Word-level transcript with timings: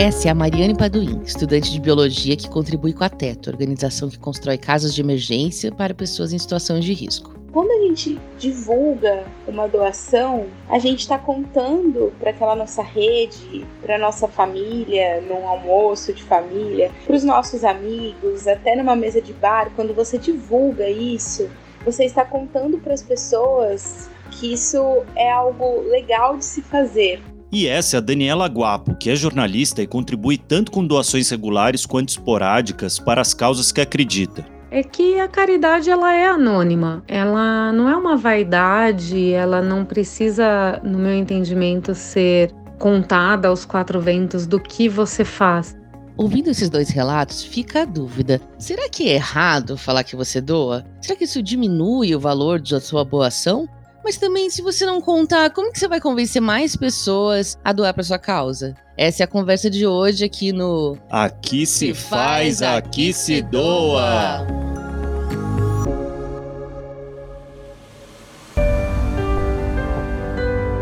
Essa 0.00 0.28
é 0.28 0.30
a 0.30 0.34
Mariane 0.34 0.76
Paduim, 0.76 1.22
estudante 1.24 1.72
de 1.72 1.80
biologia 1.80 2.36
que 2.36 2.48
contribui 2.48 2.92
com 2.92 3.02
a 3.02 3.08
Teto, 3.08 3.50
organização 3.50 4.08
que 4.08 4.16
constrói 4.16 4.56
casas 4.56 4.94
de 4.94 5.00
emergência 5.00 5.72
para 5.72 5.92
pessoas 5.92 6.32
em 6.32 6.38
situações 6.38 6.84
de 6.84 6.92
risco. 6.92 7.34
Quando 7.50 7.72
a 7.72 7.82
gente 7.84 8.16
divulga 8.38 9.24
uma 9.48 9.66
doação, 9.66 10.46
a 10.68 10.78
gente 10.78 11.00
está 11.00 11.18
contando 11.18 12.12
para 12.20 12.30
aquela 12.30 12.54
nossa 12.54 12.80
rede, 12.80 13.66
para 13.82 13.98
nossa 13.98 14.28
família, 14.28 15.20
num 15.22 15.48
almoço 15.48 16.12
de 16.12 16.22
família, 16.22 16.92
para 17.04 17.16
os 17.16 17.24
nossos 17.24 17.64
amigos, 17.64 18.46
até 18.46 18.76
numa 18.76 18.94
mesa 18.94 19.20
de 19.20 19.32
bar. 19.32 19.72
Quando 19.74 19.92
você 19.92 20.16
divulga 20.16 20.88
isso, 20.88 21.50
você 21.84 22.04
está 22.04 22.24
contando 22.24 22.78
para 22.78 22.94
as 22.94 23.02
pessoas 23.02 24.08
que 24.30 24.52
isso 24.52 24.78
é 25.16 25.28
algo 25.28 25.80
legal 25.88 26.36
de 26.36 26.44
se 26.44 26.62
fazer. 26.62 27.20
E 27.50 27.66
essa 27.66 27.96
é 27.96 27.98
a 27.98 28.00
Daniela 28.00 28.46
Guapo, 28.46 28.94
que 28.94 29.08
é 29.08 29.16
jornalista 29.16 29.82
e 29.82 29.86
contribui 29.86 30.36
tanto 30.36 30.70
com 30.70 30.86
doações 30.86 31.30
regulares 31.30 31.86
quanto 31.86 32.10
esporádicas 32.10 32.98
para 32.98 33.22
as 33.22 33.32
causas 33.32 33.72
que 33.72 33.80
acredita. 33.80 34.44
É 34.70 34.82
que 34.82 35.18
a 35.18 35.26
caridade 35.26 35.88
ela 35.88 36.14
é 36.14 36.26
anônima, 36.26 37.02
ela 37.08 37.72
não 37.72 37.88
é 37.88 37.96
uma 37.96 38.18
vaidade, 38.18 39.32
ela 39.32 39.62
não 39.62 39.82
precisa, 39.82 40.78
no 40.84 40.98
meu 40.98 41.14
entendimento, 41.14 41.94
ser 41.94 42.52
contada 42.78 43.48
aos 43.48 43.64
quatro 43.64 43.98
ventos 43.98 44.46
do 44.46 44.60
que 44.60 44.86
você 44.86 45.24
faz. 45.24 45.74
Ouvindo 46.18 46.50
esses 46.50 46.68
dois 46.68 46.90
relatos, 46.90 47.42
fica 47.42 47.82
a 47.82 47.84
dúvida: 47.86 48.42
será 48.58 48.90
que 48.90 49.08
é 49.08 49.14
errado 49.14 49.78
falar 49.78 50.04
que 50.04 50.16
você 50.16 50.38
doa? 50.38 50.84
Será 51.00 51.16
que 51.16 51.24
isso 51.24 51.42
diminui 51.42 52.14
o 52.14 52.20
valor 52.20 52.60
da 52.60 52.78
sua 52.78 53.04
boa 53.04 53.28
ação? 53.28 53.66
Mas 54.08 54.16
também, 54.16 54.48
se 54.48 54.62
você 54.62 54.86
não 54.86 55.02
contar, 55.02 55.50
como 55.50 55.70
que 55.70 55.78
você 55.78 55.86
vai 55.86 56.00
convencer 56.00 56.40
mais 56.40 56.74
pessoas 56.74 57.58
a 57.62 57.74
doar 57.74 57.92
para 57.92 58.02
sua 58.02 58.18
causa? 58.18 58.74
Essa 58.96 59.22
é 59.22 59.24
a 59.24 59.26
conversa 59.26 59.68
de 59.68 59.86
hoje 59.86 60.24
aqui 60.24 60.50
no 60.50 60.96
Aqui 61.10 61.66
se, 61.66 61.88
se 61.88 61.94
faz, 61.94 62.62
aqui 62.62 63.12
se 63.12 63.42
doa. 63.42 64.46